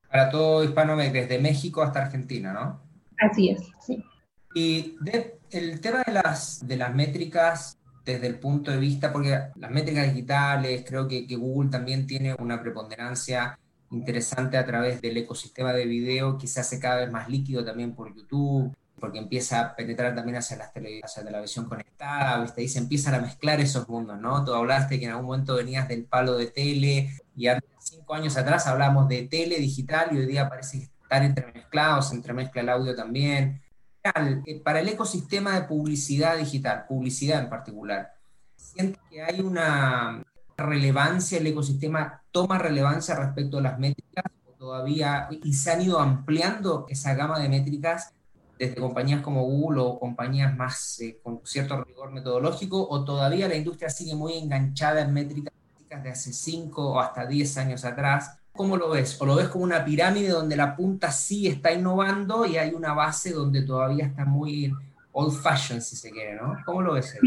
Para 0.09 0.29
todo 0.29 0.63
hispano, 0.63 0.95
desde 0.95 1.39
México 1.39 1.81
hasta 1.81 2.03
Argentina, 2.03 2.53
¿no? 2.53 2.81
Así 3.19 3.49
es, 3.49 3.61
sí. 3.79 4.03
Y 4.53 4.95
el 5.51 5.79
tema 5.79 6.03
de 6.05 6.13
las, 6.13 6.65
de 6.65 6.75
las 6.77 6.93
métricas 6.93 7.77
desde 8.05 8.27
el 8.27 8.39
punto 8.39 8.71
de 8.71 8.77
vista, 8.77 9.11
porque 9.11 9.39
las 9.55 9.71
métricas 9.71 10.07
digitales, 10.13 10.83
creo 10.87 11.07
que, 11.07 11.25
Google 11.35 11.69
también 11.69 12.07
tiene 12.07 12.35
una 12.39 12.61
preponderancia 12.61 13.57
interesante 13.91 14.57
a 14.57 14.65
través 14.65 15.01
del 15.01 15.17
ecosistema 15.17 15.73
de 15.73 15.85
video 15.85 16.37
que 16.37 16.47
se 16.47 16.59
hace 16.61 16.79
cada 16.79 16.97
vez 16.97 17.11
más 17.11 17.29
líquido 17.29 17.63
también 17.63 17.93
por 17.93 18.15
YouTube, 18.15 18.75
porque 18.99 19.19
empieza 19.19 19.59
a 19.59 19.75
penetrar 19.75 20.15
también 20.15 20.37
hacia, 20.37 20.57
las 20.57 20.71
tele, 20.71 21.01
hacia 21.03 21.23
la 21.23 21.31
televisión 21.31 21.65
conectada, 21.65 22.41
¿viste? 22.41 22.63
y 22.63 22.67
se 22.67 22.79
empiezan 22.79 23.15
a 23.15 23.19
mezclar 23.19 23.59
esos 23.59 23.89
mundos, 23.89 24.19
¿no? 24.19 24.45
Tú 24.45 24.53
hablaste 24.53 24.99
que 24.99 25.05
en 25.05 25.11
algún 25.11 25.25
momento 25.25 25.55
venías 25.55 25.87
del 25.87 26.05
palo 26.05 26.37
de 26.37 26.47
tele 26.47 27.11
y 27.35 27.47
hace 27.47 27.65
cinco 27.79 28.13
años 28.13 28.37
atrás 28.37 28.67
hablamos 28.67 29.07
de 29.07 29.23
tele 29.23 29.57
digital 29.57 30.09
y 30.11 30.17
hoy 30.17 30.25
día 30.27 30.47
parece 30.47 30.79
que 30.79 30.89
están 31.03 31.23
entremezclados, 31.23 32.13
entremezcla 32.13 32.61
el 32.61 32.69
audio 32.69 32.95
también. 32.95 33.61
Eh, 34.03 34.61
para 34.63 34.79
el 34.79 34.89
ecosistema 34.89 35.59
de 35.59 35.67
publicidad 35.67 36.37
digital, 36.37 36.85
publicidad 36.87 37.39
en 37.39 37.49
particular, 37.49 38.13
¿siente 38.55 38.99
que 39.09 39.21
hay 39.21 39.41
una 39.41 40.23
relevancia, 40.57 41.37
el 41.37 41.47
ecosistema 41.47 42.23
toma 42.31 42.57
relevancia 42.57 43.15
respecto 43.15 43.59
a 43.59 43.61
las 43.61 43.79
métricas 43.79 44.25
o 44.47 44.51
todavía, 44.53 45.29
y 45.43 45.53
se 45.53 45.71
han 45.71 45.81
ido 45.83 45.99
ampliando 45.99 46.85
esa 46.89 47.13
gama 47.13 47.39
de 47.39 47.49
métricas 47.49 48.13
desde 48.57 48.75
compañías 48.75 49.21
como 49.21 49.43
Google 49.43 49.81
o 49.81 49.99
compañías 49.99 50.55
más 50.55 50.99
eh, 51.01 51.19
con 51.21 51.41
cierto 51.43 51.83
rigor 51.83 52.11
metodológico, 52.11 52.87
o 52.89 53.05
todavía 53.05 53.47
la 53.47 53.55
industria 53.55 53.89
sigue 53.89 54.15
muy 54.15 54.33
enganchada 54.33 55.01
en 55.01 55.13
métricas 55.13 55.53
de 55.89 56.09
hace 56.09 56.33
5 56.33 56.93
o 56.93 56.99
hasta 56.99 57.25
10 57.25 57.57
años 57.57 57.85
atrás, 57.85 58.39
¿Cómo 58.53 58.77
lo 58.77 58.89
ves? 58.89 59.19
¿O 59.21 59.25
lo 59.25 59.35
ves 59.35 59.47
como 59.47 59.63
una 59.63 59.83
pirámide 59.83 60.29
donde 60.29 60.55
la 60.55 60.75
punta 60.75 61.11
sí 61.11 61.47
está 61.47 61.71
innovando 61.73 62.45
y 62.45 62.57
hay 62.57 62.73
una 62.73 62.93
base 62.93 63.31
donde 63.31 63.63
todavía 63.63 64.05
está 64.05 64.25
muy 64.25 64.71
old 65.13 65.33
fashioned, 65.33 65.81
si 65.81 65.95
se 65.95 66.11
quiere, 66.11 66.35
¿no? 66.35 66.57
¿Cómo 66.65 66.81
lo 66.81 66.93
ves? 66.93 67.17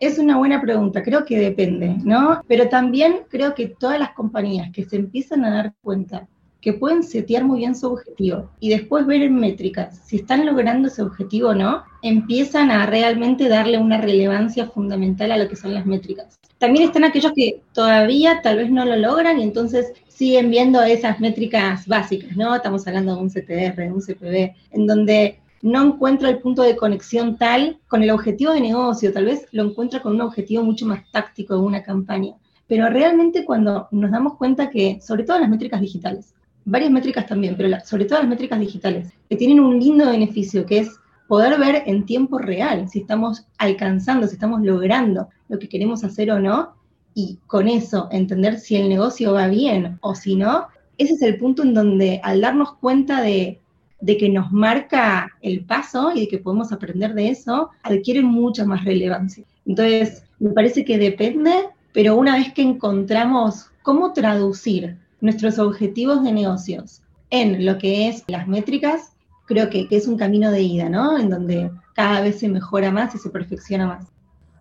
Es 0.00 0.18
una 0.18 0.36
buena 0.36 0.60
pregunta, 0.60 1.02
creo 1.02 1.24
que 1.24 1.38
depende, 1.38 1.96
¿no? 2.04 2.42
Pero 2.46 2.68
también 2.68 3.22
creo 3.28 3.54
que 3.54 3.68
todas 3.68 3.98
las 3.98 4.12
compañías 4.12 4.70
que 4.72 4.84
se 4.84 4.96
empiezan 4.96 5.44
a 5.44 5.54
dar 5.54 5.74
cuenta 5.82 6.26
que 6.60 6.72
pueden 6.72 7.02
setear 7.02 7.44
muy 7.44 7.58
bien 7.58 7.76
su 7.76 7.92
objetivo 7.92 8.50
y 8.58 8.70
después 8.70 9.04
ver 9.04 9.20
en 9.20 9.38
métricas 9.38 10.00
si 10.06 10.16
están 10.16 10.46
logrando 10.46 10.88
ese 10.88 11.02
objetivo 11.02 11.50
o 11.50 11.54
no, 11.54 11.84
empiezan 12.00 12.70
a 12.70 12.86
realmente 12.86 13.50
darle 13.50 13.76
una 13.76 14.00
relevancia 14.00 14.66
fundamental 14.66 15.30
a 15.32 15.36
lo 15.36 15.46
que 15.46 15.56
son 15.56 15.74
las 15.74 15.84
métricas. 15.84 16.38
También 16.56 16.86
están 16.86 17.04
aquellos 17.04 17.32
que 17.34 17.60
todavía 17.74 18.40
tal 18.42 18.56
vez 18.56 18.70
no 18.70 18.86
lo 18.86 18.96
logran 18.96 19.38
y 19.38 19.42
entonces 19.42 19.92
siguen 20.14 20.50
viendo 20.50 20.80
esas 20.82 21.18
métricas 21.18 21.86
básicas, 21.86 22.36
¿no? 22.36 22.54
Estamos 22.54 22.86
hablando 22.86 23.16
de 23.16 23.22
un 23.22 23.30
CTR, 23.30 23.76
de 23.76 23.92
un 23.92 24.00
CPB, 24.00 24.54
en 24.70 24.86
donde 24.86 25.40
no 25.60 25.84
encuentra 25.84 26.28
el 26.28 26.38
punto 26.38 26.62
de 26.62 26.76
conexión 26.76 27.36
tal 27.36 27.78
con 27.88 28.02
el 28.02 28.10
objetivo 28.10 28.52
de 28.52 28.60
negocio, 28.60 29.12
tal 29.12 29.24
vez 29.24 29.46
lo 29.50 29.64
encuentra 29.64 30.00
con 30.00 30.14
un 30.14 30.20
objetivo 30.20 30.62
mucho 30.62 30.86
más 30.86 31.10
táctico 31.10 31.54
de 31.54 31.60
una 31.60 31.82
campaña. 31.82 32.34
Pero 32.68 32.88
realmente 32.88 33.44
cuando 33.44 33.88
nos 33.90 34.10
damos 34.10 34.36
cuenta 34.36 34.70
que, 34.70 35.00
sobre 35.00 35.24
todo 35.24 35.40
las 35.40 35.50
métricas 35.50 35.80
digitales, 35.80 36.34
varias 36.64 36.92
métricas 36.92 37.26
también, 37.26 37.56
pero 37.56 37.76
sobre 37.84 38.04
todo 38.04 38.20
las 38.20 38.28
métricas 38.28 38.60
digitales, 38.60 39.12
que 39.28 39.36
tienen 39.36 39.58
un 39.58 39.80
lindo 39.80 40.06
beneficio, 40.06 40.64
que 40.64 40.78
es 40.78 40.90
poder 41.26 41.58
ver 41.58 41.82
en 41.86 42.06
tiempo 42.06 42.38
real 42.38 42.88
si 42.88 43.00
estamos 43.00 43.46
alcanzando, 43.58 44.28
si 44.28 44.34
estamos 44.34 44.62
logrando 44.62 45.28
lo 45.48 45.58
que 45.58 45.68
queremos 45.68 46.04
hacer 46.04 46.30
o 46.30 46.38
no, 46.38 46.74
y 47.14 47.38
con 47.46 47.68
eso 47.68 48.08
entender 48.10 48.58
si 48.58 48.76
el 48.76 48.88
negocio 48.88 49.32
va 49.32 49.48
bien 49.48 49.98
o 50.00 50.14
si 50.14 50.34
no, 50.34 50.66
ese 50.98 51.14
es 51.14 51.22
el 51.22 51.38
punto 51.38 51.62
en 51.62 51.74
donde 51.74 52.20
al 52.22 52.40
darnos 52.40 52.74
cuenta 52.74 53.20
de, 53.20 53.60
que 54.06 54.28
nos 54.28 54.52
marca 54.52 55.30
el 55.40 55.64
paso 55.64 56.12
y 56.14 56.20
de 56.20 56.28
que 56.28 56.38
podemos 56.38 56.72
aprender 56.72 57.14
de 57.14 57.30
eso, 57.30 57.70
adquiere 57.82 58.22
mucha 58.22 58.64
más 58.64 58.84
relevancia. 58.84 59.44
Entonces, 59.64 60.24
me 60.38 60.50
parece 60.50 60.84
que 60.84 60.98
depende, 60.98 61.52
pero 61.92 62.16
una 62.16 62.36
vez 62.36 62.52
que 62.52 62.62
encontramos 62.62 63.70
cómo 63.82 64.12
traducir 64.12 64.98
nuestros 65.20 65.58
objetivos 65.58 66.22
de 66.22 66.32
negocios 66.32 67.02
en 67.30 67.64
lo 67.64 67.78
que 67.78 68.08
es 68.08 68.24
las 68.26 68.46
métricas, 68.46 69.12
creo 69.46 69.70
que, 69.70 69.88
es 69.90 70.06
un 70.06 70.16
camino 70.16 70.50
de 70.50 70.62
ida, 70.62 70.88
¿no? 70.88 71.18
En 71.18 71.30
donde 71.30 71.70
cada 71.94 72.20
vez 72.20 72.38
se 72.40 72.48
mejora 72.48 72.90
más 72.90 73.14
y 73.14 73.18
se 73.18 73.30
perfecciona 73.30 73.86
más. 73.86 74.06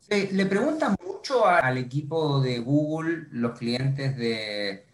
Le 0.10 0.46
preguntan 0.46 0.96
mucho 1.06 1.46
al 1.46 1.78
equipo 1.78 2.42
de 2.42 2.60
Google, 2.60 3.28
los 3.32 3.58
clientes 3.58 4.16
de 4.18 4.86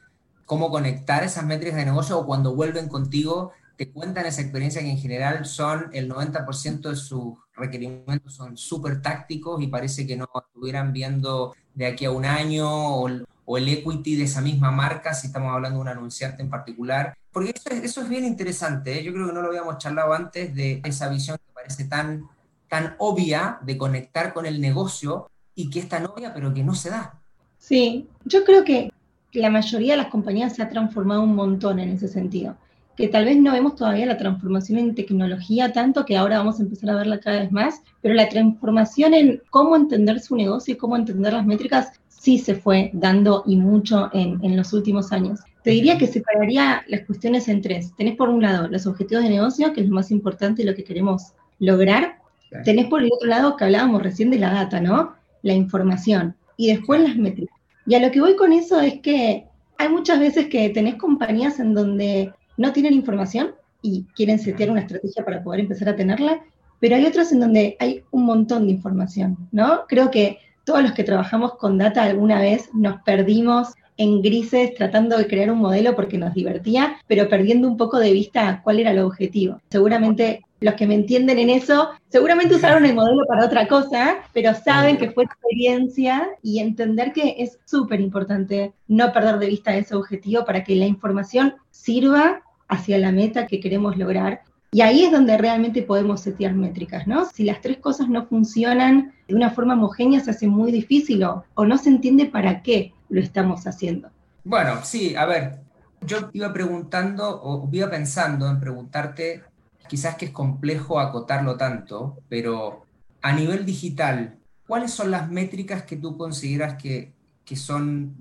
cómo 0.46 0.70
conectar 0.70 1.24
esas 1.24 1.46
métricas 1.46 1.78
de 1.78 1.86
negocio 1.86 2.18
o 2.20 2.26
cuando 2.26 2.56
vuelven 2.56 2.88
contigo, 2.88 3.52
te 3.78 3.92
cuentan 3.92 4.26
esa 4.26 4.42
experiencia 4.42 4.82
que 4.82 4.90
en 4.90 4.98
general 4.98 5.46
son 5.46 5.90
el 5.94 6.10
90% 6.10 6.90
de 6.90 6.96
sus 6.96 7.36
requerimientos 7.60 8.34
son 8.34 8.58
súper 8.58 9.02
tácticos 9.02 9.62
y 9.62 9.68
parece 9.68 10.08
que 10.08 10.18
no 10.18 10.28
estuvieran 10.34 10.92
viendo 10.92 11.56
de 11.76 11.86
aquí 11.86 12.06
a 12.06 12.12
un 12.12 12.26
año 12.26 12.68
o, 12.70 13.08
el 13.08 13.68
equity 13.68 14.16
de 14.16 14.26
esa 14.26 14.42
misma 14.42 14.70
marca, 14.70 15.14
si 15.14 15.28
estamos 15.28 15.52
hablando 15.52 15.78
de 15.78 15.82
un 15.82 15.88
anunciante 15.88 16.44
en 16.44 16.50
particular. 16.50 17.18
Porque 17.32 17.54
eso 17.82 18.02
es, 18.02 18.10
bien 18.10 18.26
interesante, 18.26 19.00
¿eh? 19.00 19.04
yo 19.04 19.12
creo 19.12 19.28
que 19.28 19.34
no 19.34 19.42
lo 19.42 19.48
habíamos 19.48 19.78
charlado 19.80 20.14
antes 20.14 20.54
de 20.54 20.82
esa 20.84 21.10
visión 21.10 21.38
que 21.38 21.52
parece 21.54 21.86
tan, 21.86 22.28
tan 22.70 22.96
obvia 23.00 23.60
de 23.64 23.78
conectar 23.78 24.34
con 24.34 24.46
el 24.46 24.62
negocio 24.62 25.30
y 25.56 25.70
que 25.70 25.80
es 25.80 25.90
tan 25.90 26.06
obvia 26.06 26.34
pero 26.34 26.54
que 26.54 26.64
no 26.64 26.76
se 26.76 26.90
da. 26.90 27.20
Sí, 27.58 28.08
yo 28.24 28.46
creo 28.46 28.64
que 28.64 28.92
la 29.34 29.50
mayoría 29.50 29.94
de 29.94 30.04
las 30.04 30.08
compañías 30.08 30.56
se 30.56 30.64
ha 30.64 30.70
transformado 30.70 31.24
un 31.24 31.36
montón 31.36 31.80
en 31.80 31.90
ese 31.90 32.08
sentido, 32.08 32.56
que 32.96 33.08
tal 33.08 33.26
vez 33.26 33.38
no 33.38 33.52
vemos 33.52 33.76
todavía 33.76 34.06
la 34.06 34.18
transformación 34.18 34.80
en 34.80 34.96
tecnología 34.96 35.72
tanto 35.72 36.06
que 36.06 36.18
ahora 36.18 36.40
vamos 36.40 36.60
a 36.60 36.64
empezar 36.64 36.90
a 36.90 36.96
verla 36.96 37.20
cada 37.20 37.42
vez 37.42 37.52
más, 37.52 37.82
pero 38.02 38.14
la 38.14 38.30
transformación 38.30 39.14
en 39.14 39.42
cómo 39.50 39.76
entender 39.76 40.20
su 40.20 40.36
negocio 40.36 40.74
y 40.74 40.78
cómo 40.78 40.96
entender 40.96 41.34
las 41.34 41.46
métricas 41.46 42.00
sí 42.20 42.38
se 42.38 42.56
fue 42.56 42.92
dando 42.94 43.44
y 43.46 43.56
mucho 43.56 44.10
en, 44.14 44.56
los 44.56 44.74
últimos 44.74 45.12
años. 45.12 45.40
Te 45.64 45.72
diría 45.72 45.98
que 45.98 46.08
separaría 46.08 46.84
las 46.88 47.06
cuestiones 47.06 47.48
en 47.48 47.62
tres. 47.62 47.94
Tenés 47.96 48.16
por 48.16 48.30
un 48.30 48.42
lado 48.42 48.68
los 48.68 48.86
objetivos 48.88 49.24
de 49.24 49.30
negocio, 49.30 49.74
que 49.74 49.82
es 49.82 49.88
lo 49.88 49.96
más 49.96 50.12
importante 50.12 50.62
y 50.62 50.66
lo 50.66 50.76
que 50.76 50.84
queremos 50.84 51.34
lograr. 51.60 52.19
Tenés 52.64 52.88
por 52.88 53.02
el 53.02 53.10
otro 53.12 53.28
lado 53.28 53.56
que 53.56 53.66
hablábamos 53.66 54.04
recién 54.04 54.32
de 54.32 54.40
la 54.40 54.52
data, 54.52 54.80
¿no? 54.80 55.14
La 55.42 55.54
información. 55.54 56.36
Y 56.58 56.68
después 56.68 57.02
las 57.02 57.16
métricas. 57.16 57.56
Y 57.86 57.96
a 57.96 58.00
lo 58.00 58.12
que 58.12 58.22
voy 58.22 58.36
con 58.36 58.54
eso 58.54 58.80
es 58.82 59.00
que 59.02 59.46
hay 59.78 59.90
muchas 59.90 60.20
veces 60.20 60.48
que 60.48 60.70
tenés 60.70 60.96
compañías 60.96 61.60
en 61.60 61.74
donde 61.74 62.34
no 62.58 62.74
tienen 62.74 62.94
información 62.94 63.52
y 63.82 64.06
quieren 64.16 64.40
setear 64.40 64.70
una 64.70 64.82
estrategia 64.82 65.24
para 65.24 65.42
poder 65.42 65.62
empezar 65.62 65.90
a 65.90 65.96
tenerla, 65.96 66.42
pero 66.80 66.96
hay 66.96 67.06
otras 67.06 67.32
en 67.32 67.40
donde 67.40 67.78
hay 67.80 68.04
un 68.12 68.26
montón 68.26 68.66
de 68.66 68.74
información, 68.74 69.38
¿no? 69.52 69.86
Creo 69.88 70.12
que 70.12 70.40
todos 70.66 70.84
los 70.84 70.92
que 70.92 71.04
trabajamos 71.04 71.56
con 71.56 71.78
data 71.78 72.04
alguna 72.04 72.42
vez 72.42 72.70
nos 72.74 73.02
perdimos 73.02 73.74
en 73.98 74.22
grises 74.22 74.76
tratando 74.76 75.18
de 75.18 75.28
crear 75.28 75.52
un 75.52 75.60
modelo 75.60 75.96
porque 75.96 76.18
nos 76.18 76.34
divertía, 76.34 76.98
pero 77.08 77.28
perdiendo 77.28 77.68
un 77.68 77.78
poco 77.78 78.00
de 78.00 78.14
vista 78.14 78.62
cuál 78.64 78.80
era 78.80 78.92
el 78.92 79.00
objetivo. 79.00 79.62
Seguramente 79.70 80.42
los 80.62 80.74
que 80.76 80.88
me 80.88 80.96
entienden 80.96 81.40
en 81.40 81.50
eso, 81.50 81.90
seguramente 82.10 82.56
usaron 82.56 82.86
el 82.86 82.96
modelo 82.96 83.26
para 83.28 83.46
otra 83.46 83.68
cosa, 83.68 84.18
pero 84.34 84.54
saben 84.54 84.98
que 84.98 85.12
fue 85.12 85.24
experiencia 85.24 86.28
y 86.44 86.60
entender 86.60 87.14
que 87.14 87.36
es 87.40 87.60
súper 87.66 88.02
importante 88.02 88.74
no 88.88 89.12
perder 89.14 89.40
de 89.40 89.48
vista 89.48 89.76
ese 89.76 89.96
objetivo 89.96 90.46
para 90.46 90.64
que 90.64 90.76
la 90.76 90.86
información 90.86 91.56
sirva 91.72 92.42
hacia 92.68 92.98
la 92.98 93.12
meta 93.12 93.48
que 93.48 93.60
queremos 93.60 93.98
lograr. 93.98 94.42
Y 94.72 94.82
ahí 94.82 95.04
es 95.04 95.12
donde 95.12 95.38
realmente 95.38 95.82
podemos 95.82 96.22
setear 96.22 96.54
métricas, 96.54 97.08
¿no? 97.08 97.26
Si 97.26 97.44
las 97.44 97.62
tres 97.62 97.78
cosas 97.78 98.08
no 98.08 98.28
funcionan 98.28 99.14
de 99.28 99.34
una 99.34 99.50
forma 99.50 99.74
homogénea, 99.74 100.20
se 100.20 100.30
hace 100.32 100.48
muy 100.48 100.72
difícil 100.72 101.24
o, 101.24 101.44
o 101.56 101.66
no 101.66 101.78
se 101.78 101.90
entiende 101.90 102.26
para 102.28 102.62
qué 102.62 102.94
lo 103.10 103.20
estamos 103.20 103.66
haciendo. 103.66 104.10
Bueno, 104.44 104.80
sí, 104.84 105.16
a 105.16 105.26
ver, 105.26 105.60
yo 106.06 106.30
iba 106.34 106.54
preguntando 106.54 107.42
o 107.42 107.68
iba 107.72 107.90
pensando 107.90 108.48
en 108.50 108.60
preguntarte 108.60 109.44
quizás 109.90 110.16
que 110.16 110.26
es 110.26 110.32
complejo 110.32 111.00
acotarlo 111.00 111.58
tanto, 111.58 112.20
pero 112.30 112.86
a 113.22 113.34
nivel 113.34 113.66
digital, 113.66 114.38
¿cuáles 114.68 114.92
son 114.92 115.12
las 115.12 115.30
métricas 115.30 115.84
que 115.84 115.98
tú 115.98 116.16
consideras 116.18 116.82
que, 116.82 117.14
son, 117.56 118.16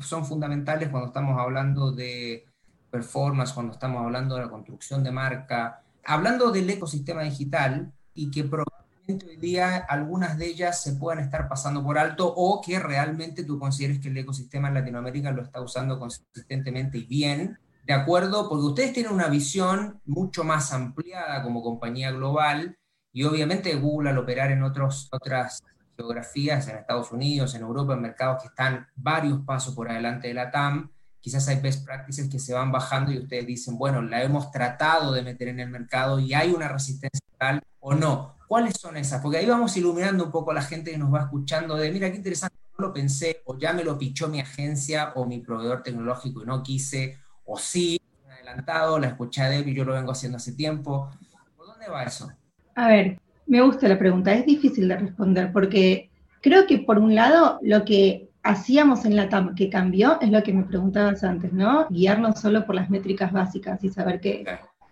son 0.00 0.26
fundamentales 0.26 0.88
cuando 0.88 1.06
estamos 1.06 1.38
hablando 1.38 1.92
de 1.92 2.44
performance, 2.90 3.52
cuando 3.52 3.72
estamos 3.72 4.02
hablando 4.04 4.34
de 4.34 4.42
la 4.42 4.50
construcción 4.50 5.04
de 5.04 5.12
marca, 5.12 5.82
hablando 6.04 6.50
del 6.50 6.68
ecosistema 6.68 7.22
digital 7.22 7.92
y 8.12 8.30
que 8.30 8.42
probablemente 8.42 9.26
hoy 9.30 9.36
día 9.36 9.76
algunas 9.76 10.36
de 10.36 10.46
ellas 10.46 10.82
se 10.82 10.94
puedan 10.94 11.22
estar 11.22 11.48
pasando 11.48 11.82
por 11.82 11.96
alto 11.96 12.32
o 12.36 12.60
que 12.60 12.80
realmente 12.80 13.44
tú 13.44 13.58
consideres 13.58 14.00
que 14.00 14.08
el 14.08 14.18
ecosistema 14.18 14.68
en 14.68 14.74
Latinoamérica 14.74 15.30
lo 15.30 15.42
está 15.42 15.60
usando 15.60 15.98
consistentemente 15.98 16.98
y 16.98 17.04
bien 17.04 17.58
de 17.84 17.92
acuerdo, 17.92 18.48
porque 18.48 18.66
ustedes 18.66 18.92
tienen 18.92 19.12
una 19.12 19.28
visión 19.28 20.00
mucho 20.04 20.44
más 20.44 20.72
ampliada 20.72 21.42
como 21.42 21.62
compañía 21.62 22.12
global 22.12 22.78
y 23.12 23.24
obviamente 23.24 23.74
Google 23.74 24.10
al 24.10 24.18
operar 24.18 24.52
en 24.52 24.62
otros, 24.62 25.08
otras 25.12 25.62
geografías, 25.96 26.68
en 26.68 26.76
Estados 26.76 27.12
Unidos, 27.12 27.54
en 27.54 27.62
Europa, 27.62 27.94
en 27.94 28.02
mercados 28.02 28.42
que 28.42 28.48
están 28.48 28.86
varios 28.94 29.40
pasos 29.44 29.74
por 29.74 29.90
adelante 29.90 30.28
de 30.28 30.34
la 30.34 30.50
TAM, 30.50 30.90
quizás 31.20 31.46
hay 31.48 31.60
best 31.60 31.84
practices 31.84 32.28
que 32.28 32.38
se 32.38 32.54
van 32.54 32.72
bajando 32.72 33.12
y 33.12 33.18
ustedes 33.18 33.46
dicen, 33.46 33.78
bueno, 33.78 34.02
la 34.02 34.22
hemos 34.22 34.50
tratado 34.50 35.12
de 35.12 35.22
meter 35.22 35.48
en 35.48 35.60
el 35.60 35.68
mercado 35.68 36.18
y 36.18 36.34
hay 36.34 36.50
una 36.52 36.68
resistencia 36.68 37.20
tal 37.38 37.62
o 37.80 37.94
no. 37.94 38.36
¿Cuáles 38.48 38.74
son 38.78 38.96
esas? 38.96 39.22
Porque 39.22 39.38
ahí 39.38 39.46
vamos 39.46 39.76
iluminando 39.76 40.24
un 40.24 40.30
poco 40.30 40.50
a 40.50 40.54
la 40.54 40.62
gente 40.62 40.90
que 40.90 40.98
nos 40.98 41.12
va 41.12 41.22
escuchando 41.22 41.76
de, 41.76 41.90
mira, 41.90 42.10
qué 42.10 42.16
interesante, 42.16 42.56
no 42.78 42.86
lo 42.86 42.92
pensé, 42.92 43.42
o 43.46 43.56
ya 43.56 43.72
me 43.72 43.84
lo 43.84 43.96
pichó 43.98 44.28
mi 44.28 44.40
agencia 44.40 45.12
o 45.14 45.24
mi 45.24 45.38
proveedor 45.38 45.82
tecnológico 45.82 46.42
y 46.42 46.46
no 46.46 46.62
quise, 46.62 47.18
o 47.52 47.58
sí, 47.58 48.00
adelantado, 48.30 48.98
la 48.98 49.08
escuché 49.08 49.42
de 49.44 49.70
y 49.70 49.74
yo 49.74 49.84
lo 49.84 49.92
vengo 49.92 50.12
haciendo 50.12 50.36
hace 50.36 50.52
tiempo. 50.52 51.10
¿Por 51.56 51.66
dónde 51.66 51.88
va 51.88 52.04
eso? 52.04 52.32
A 52.74 52.88
ver, 52.88 53.20
me 53.46 53.60
gusta 53.60 53.88
la 53.88 53.98
pregunta, 53.98 54.32
es 54.32 54.46
difícil 54.46 54.88
de 54.88 54.96
responder 54.96 55.52
porque 55.52 56.10
creo 56.40 56.66
que 56.66 56.78
por 56.78 56.98
un 56.98 57.14
lado 57.14 57.58
lo 57.62 57.84
que 57.84 58.30
hacíamos 58.42 59.04
en 59.04 59.16
la 59.16 59.28
TAM 59.28 59.54
que 59.54 59.68
cambió 59.68 60.18
es 60.20 60.30
lo 60.30 60.42
que 60.42 60.52
me 60.52 60.64
preguntabas 60.64 61.22
antes, 61.24 61.52
¿no? 61.52 61.86
Guiarnos 61.90 62.40
solo 62.40 62.64
por 62.64 62.74
las 62.74 62.88
métricas 62.88 63.32
básicas 63.32 63.84
y 63.84 63.90
saber 63.90 64.20
que, 64.20 64.44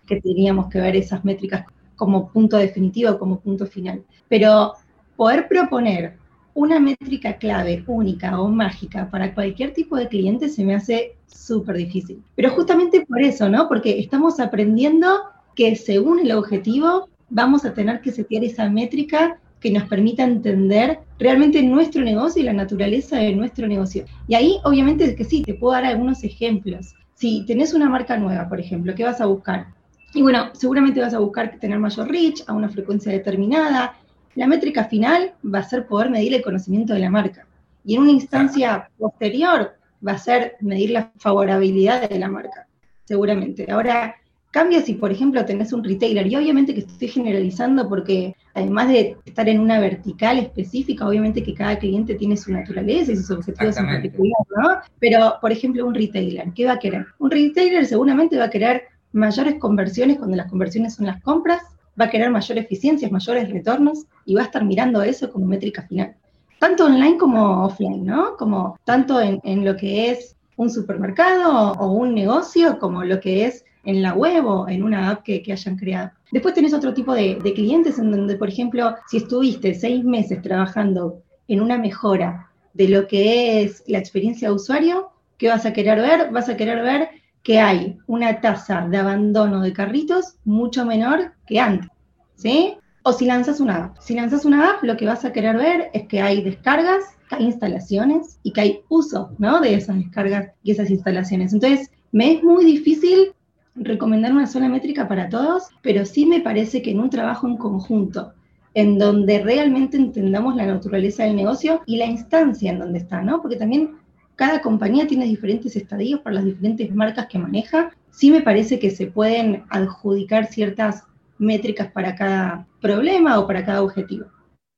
que 0.07 0.21
teníamos 0.21 0.69
que 0.69 0.81
ver 0.81 0.95
esas 0.97 1.25
métricas 1.25 1.65
como 1.97 2.31
punto 2.31 2.59
definitivo, 2.59 3.19
como 3.19 3.41
punto 3.41 3.67
final. 3.67 4.05
Pero 4.29 4.75
poder 5.17 5.49
proponer 5.49 6.20
una 6.61 6.79
métrica 6.79 7.39
clave, 7.39 7.83
única 7.87 8.39
o 8.39 8.49
mágica 8.49 9.09
para 9.11 9.35
cualquier 9.35 9.73
tipo 9.73 9.97
de 9.97 10.09
cliente 10.09 10.51
se 10.51 10.63
me 10.63 10.75
hace 10.75 11.15
súper 11.27 11.77
difícil. 11.77 12.23
Pero 12.37 12.51
justamente 12.51 13.07
por 13.07 13.23
eso, 13.23 13.49
¿no? 13.49 13.67
Porque 13.67 13.99
estamos 13.99 14.39
aprendiendo 14.41 15.21
que 15.57 15.75
según 15.75 16.21
el 16.21 16.33
objetivo 16.33 17.09
vamos 17.31 17.65
a 17.65 17.73
tener 17.73 18.03
que 18.03 18.13
setear 18.13 18.45
esa 18.45 18.69
métrica 18.69 19.39
que 19.59 19.71
nos 19.71 19.85
permita 19.85 20.23
entender 20.23 20.99
realmente 21.19 21.63
nuestro 21.63 22.03
negocio 22.03 22.43
y 22.43 22.45
la 22.45 22.53
naturaleza 22.53 23.17
de 23.17 23.35
nuestro 23.35 23.67
negocio. 23.67 24.05
Y 24.29 24.35
ahí, 24.35 24.59
obviamente, 24.65 25.05
es 25.05 25.17
que 25.17 25.25
sí, 25.25 25.43
te 25.43 25.55
puedo 25.55 25.73
dar 25.73 25.87
algunos 25.87 26.23
ejemplos. 26.25 26.95
Si 27.15 27.45
tenés 27.47 27.73
una 27.73 27.89
marca 27.89 28.19
nueva, 28.19 28.51
por 28.51 28.61
ejemplo, 28.61 28.95
¿qué 28.95 29.05
vas 29.05 29.21
a 29.23 29.27
buscar? 29.27 29.69
Y 30.13 30.23
bueno, 30.23 30.51
seguramente 30.53 31.01
vas 31.01 31.15
a 31.15 31.21
buscar 31.21 31.59
tener 31.59 31.79
mayor 31.79 32.09
reach 32.09 32.43
a 32.47 32.53
una 32.53 32.69
frecuencia 32.69 33.13
determinada, 33.13 33.95
la 34.35 34.47
métrica 34.47 34.85
final 34.85 35.35
va 35.43 35.61
a 35.61 35.69
ser 35.69 35.87
poder 35.87 36.11
medir 36.11 36.35
el 36.35 36.43
conocimiento 36.43 36.95
de 36.95 37.01
la 37.01 37.11
marca. 37.11 37.47
Y 37.85 37.97
en 37.97 38.03
una 38.03 38.13
instancia 38.13 38.91
posterior 38.99 39.73
va 40.07 40.13
a 40.13 40.19
ser 40.19 40.57
medir 40.61 40.91
la 40.91 41.11
favorabilidad 41.19 42.09
de 42.09 42.19
la 42.19 42.29
marca, 42.29 42.67
seguramente. 43.05 43.71
Ahora, 43.71 44.17
cambia 44.51 44.83
si, 44.83 44.95
por 44.95 45.13
ejemplo, 45.13 45.45
tenés 45.45 45.73
un 45.73 45.85
retailer, 45.85 46.27
y 46.27 46.37
obviamente 46.37 46.75
que 46.75 46.81
estoy 46.81 47.09
generalizando 47.09 47.89
porque 47.89 48.35
además 48.55 48.89
de 48.89 49.17
estar 49.25 49.49
en 49.49 49.61
una 49.61 49.79
vertical 49.79 50.39
específica, 50.39 51.07
obviamente 51.07 51.43
que 51.43 51.55
cada 51.55 51.79
cliente 51.79 52.15
tiene 52.15 52.37
su 52.37 52.53
naturaleza 52.53 53.13
y 53.13 53.17
sus 53.17 53.31
objetivos 53.31 53.77
en 53.77 53.87
particular, 53.87 54.47
¿no? 54.57 54.69
Pero, 54.99 55.35
por 55.41 55.53
ejemplo, 55.53 55.87
un 55.87 55.95
retailer, 55.95 56.53
¿qué 56.55 56.67
va 56.67 56.73
a 56.73 56.79
querer? 56.79 57.07
Un 57.19 57.31
retailer 57.31 57.87
seguramente 57.87 58.39
va 58.39 58.45
a 58.45 58.51
querer 58.51 58.85
mayores 59.13 59.55
conversiones 59.57 60.19
cuando 60.19 60.37
las 60.37 60.51
conversiones 60.51 60.95
son 60.95 61.07
las 61.07 61.21
compras, 61.23 61.63
va 61.99 62.07
a 62.07 62.11
querer 62.11 62.31
mayor 62.31 62.59
eficiencias, 62.59 63.11
mayores 63.11 63.51
retornos 63.51 64.07
y 64.25 64.35
va 64.35 64.43
a 64.43 64.45
estar 64.45 64.65
mirando 64.65 65.03
eso 65.03 65.31
como 65.31 65.47
métrica 65.47 65.83
final. 65.83 66.15
Tanto 66.59 66.87
online 66.87 67.17
como 67.17 67.65
offline, 67.65 68.05
¿no? 68.05 68.37
Como 68.37 68.79
tanto 68.85 69.21
en, 69.21 69.65
lo 69.65 69.77
que 69.77 70.11
es 70.11 70.37
un 70.57 70.69
supermercado 70.69 71.73
o 71.73 71.93
un 71.93 72.15
negocio, 72.15 72.79
como 72.79 73.03
lo 73.03 73.19
que 73.19 73.47
es 73.47 73.65
en 73.85 74.03
la 74.03 74.13
web 74.13 74.45
o 74.47 74.69
en 74.69 74.83
una 74.83 75.11
app 75.11 75.23
que, 75.23 75.43
hayan 75.51 75.77
creado. 75.77 76.11
Después 76.31 76.55
tenés 76.55 76.75
otro 76.75 76.93
tipo 76.93 77.15
de, 77.15 77.39
de, 77.43 77.55
clientes 77.55 77.99
en 77.99 78.11
donde, 78.11 78.37
por 78.37 78.49
ejemplo, 78.49 78.95
si 79.09 79.17
estuviste 79.17 79.75
seis 79.75 80.05
meses 80.05 80.43
trabajando 80.43 81.23
en 81.49 81.63
una 81.63 81.79
mejora 81.79 82.51
de 82.75 82.89
lo 82.89 83.07
que 83.07 83.63
es 83.63 83.83
la 83.87 83.99
experiencia 83.99 84.49
de 84.49 84.55
usuario, 84.55 85.11
¿qué 85.39 85.49
vas 85.49 85.65
a 85.65 85.73
querer 85.73 85.99
ver? 85.99 86.31
Vas 86.31 86.49
a 86.49 86.57
querer 86.57 86.83
ver 86.83 87.09
que 87.43 87.59
hay 87.59 87.99
una 88.07 88.41
tasa 88.41 88.87
de 88.89 88.99
abandono 88.99 89.61
de 89.61 89.73
carritos 89.73 90.37
mucho 90.45 90.85
menor 90.85 91.33
que 91.47 91.59
antes, 91.61 91.91
¿sí? 92.35 92.75
O 93.03 93.13
si 93.13 93.25
lanzas 93.25 93.61
una 93.61 93.85
app. 93.85 93.97
Si 94.01 94.15
lanzas 94.15 94.45
una 94.45 94.71
app, 94.71 94.83
lo 94.85 94.97
que 94.97 95.07
vas 95.07 95.25
a 95.25 95.33
querer 95.33 95.57
ver 95.57 95.91
es 95.95 96.07
que 96.07 96.21
hay 96.21 96.43
descargas, 96.43 97.03
que 97.29 97.37
hay 97.37 97.45
instalaciones 97.45 98.39
y 98.43 98.53
que 98.53 98.61
hay 98.61 98.81
uso, 98.89 99.31
¿no? 99.39 99.61
De 99.61 99.75
esas 99.75 99.97
descargas 99.97 100.51
y 100.63 100.73
esas 100.73 100.91
instalaciones. 100.91 101.53
Entonces, 101.53 101.91
me 102.13 102.33
es 102.33 102.43
muy 102.43 102.65
difícil 102.65 103.33
recomendar 103.75 104.33
una 104.33 104.47
sola 104.47 104.69
métrica 104.69 105.09
para 105.09 105.29
todos, 105.29 105.69
pero 105.81 106.05
sí 106.05 106.27
me 106.27 106.41
parece 106.41 106.83
que 106.83 106.91
en 106.91 107.01
un 107.01 107.09
trabajo 107.09 107.47
en 107.47 107.57
conjunto, 107.57 108.35
en 108.75 108.99
donde 108.99 109.43
realmente 109.43 109.97
entendamos 109.97 110.57
la 110.57 110.67
naturaleza 110.67 111.25
del 111.25 111.37
negocio 111.37 111.81
y 111.87 111.97
la 111.97 112.07
instancia 112.07 112.71
en 112.71 112.79
donde 112.79 112.99
está, 112.99 113.23
¿no? 113.23 113.41
Porque 113.41 113.57
también 113.57 113.97
cada 114.41 114.63
compañía 114.63 115.07
tiene 115.07 115.27
diferentes 115.27 115.77
estadios 115.77 116.21
para 116.21 116.37
las 116.37 116.47
diferentes 116.47 116.91
marcas 116.95 117.27
que 117.27 117.39
maneja. 117.39 117.91
Sí 118.11 118.31
me 118.31 118.41
parece 118.41 118.79
que 118.79 118.91
se 118.91 119.07
pueden 119.07 119.65
adjudicar 119.69 120.47
ciertas 120.47 121.03
métricas 121.37 121.93
para 121.93 122.15
cada 122.15 122.67
problema 122.81 123.39
o 123.39 123.47
para 123.47 123.67
cada 123.67 123.83
objetivo. 123.83 124.25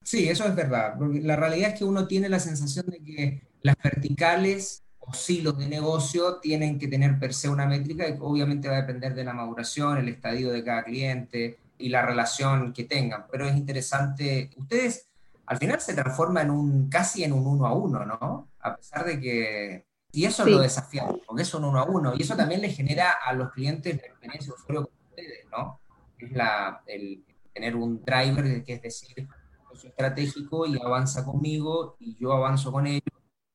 Sí, 0.03 0.29
eso 0.29 0.49
es 0.49 0.57
verdad, 0.57 0.95
porque 0.99 1.21
la 1.21 1.37
realidad 1.37 1.71
es 1.71 1.79
que 1.79 1.85
uno 1.85 2.09
tiene 2.09 2.29
la 2.29 2.41
sensación 2.41 2.87
de 2.87 2.99
que 3.05 3.43
las 3.61 3.77
verticales 3.81 4.83
o 4.99 5.15
silos 5.15 5.57
de 5.57 5.69
negocio 5.69 6.39
tienen 6.39 6.77
que 6.77 6.89
tener 6.89 7.21
per 7.21 7.33
se 7.33 7.49
una 7.49 7.65
métrica 7.65 8.09
y 8.09 8.17
obviamente 8.19 8.67
va 8.67 8.79
a 8.79 8.81
depender 8.81 9.15
de 9.15 9.23
la 9.23 9.33
maduración, 9.33 9.97
el 9.97 10.09
estadio 10.09 10.51
de 10.51 10.65
cada 10.65 10.83
cliente 10.83 11.59
y 11.79 11.89
la 11.89 12.05
relación 12.05 12.73
que 12.73 12.83
tengan. 12.83 13.27
Pero 13.31 13.47
es 13.47 13.57
interesante, 13.57 14.51
ustedes 14.57 15.07
al 15.47 15.59
final 15.59 15.81
se 15.81 15.95
transforma 15.95 16.43
en 16.43 16.51
un 16.51 16.89
casi 16.89 17.23
en 17.23 17.33
un 17.33 17.47
uno 17.47 17.67
a 17.67 17.75
uno, 17.75 18.05
¿no? 18.05 18.49
A 18.63 18.77
pesar 18.77 19.05
de 19.05 19.21
que 19.21 19.87
y 20.13 20.27
eso 20.27 20.45
es 20.45 20.51
lo 20.51 20.61
desafiante, 20.61 21.23
porque 21.27 21.43
es 21.43 21.55
un 21.55 21.65
uno 21.65 21.79
a 21.79 21.85
uno, 21.85 22.13
y 22.17 22.23
eso 22.23 22.37
también 22.37 22.61
le 22.61 22.69
genera 22.69 23.13
a 23.13 23.33
los 23.33 23.51
clientes 23.51 23.97
la 23.97 24.07
experiencia 24.09 24.53
de 24.53 24.61
usuario 24.61 24.85
con 24.85 24.95
ustedes, 25.09 25.47
¿no? 25.51 25.81
Es 26.19 26.33
la, 26.33 26.83
el 26.87 27.25
tener 27.55 27.75
un 27.77 28.03
driver, 28.05 28.63
que 28.63 28.75
es 28.75 28.83
decir, 28.83 29.27
soy 29.75 29.89
estratégico 29.89 30.67
y 30.67 30.79
avanza 30.79 31.25
conmigo 31.25 31.97
y 31.99 32.15
yo 32.17 32.33
avanzo 32.35 32.71
con 32.71 32.87
ellos 32.87 33.03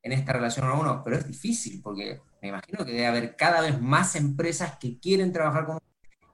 en 0.02 0.12
esta 0.14 0.34
relación 0.34 0.66
uno 0.66 0.76
a 0.76 0.80
uno, 0.80 1.02
pero 1.04 1.18
es 1.18 1.28
difícil 1.28 1.82
porque 1.82 2.22
me 2.42 2.50
imagino 2.50 2.84
que 2.86 2.92
debe 2.92 3.06
haber 3.06 3.36
cada 3.36 3.62
vez 3.62 3.80
más 3.80 4.16
empresas 4.16 4.78
que 4.80 5.00
quieren 5.00 5.32
trabajar 5.32 5.66
con 5.66 5.80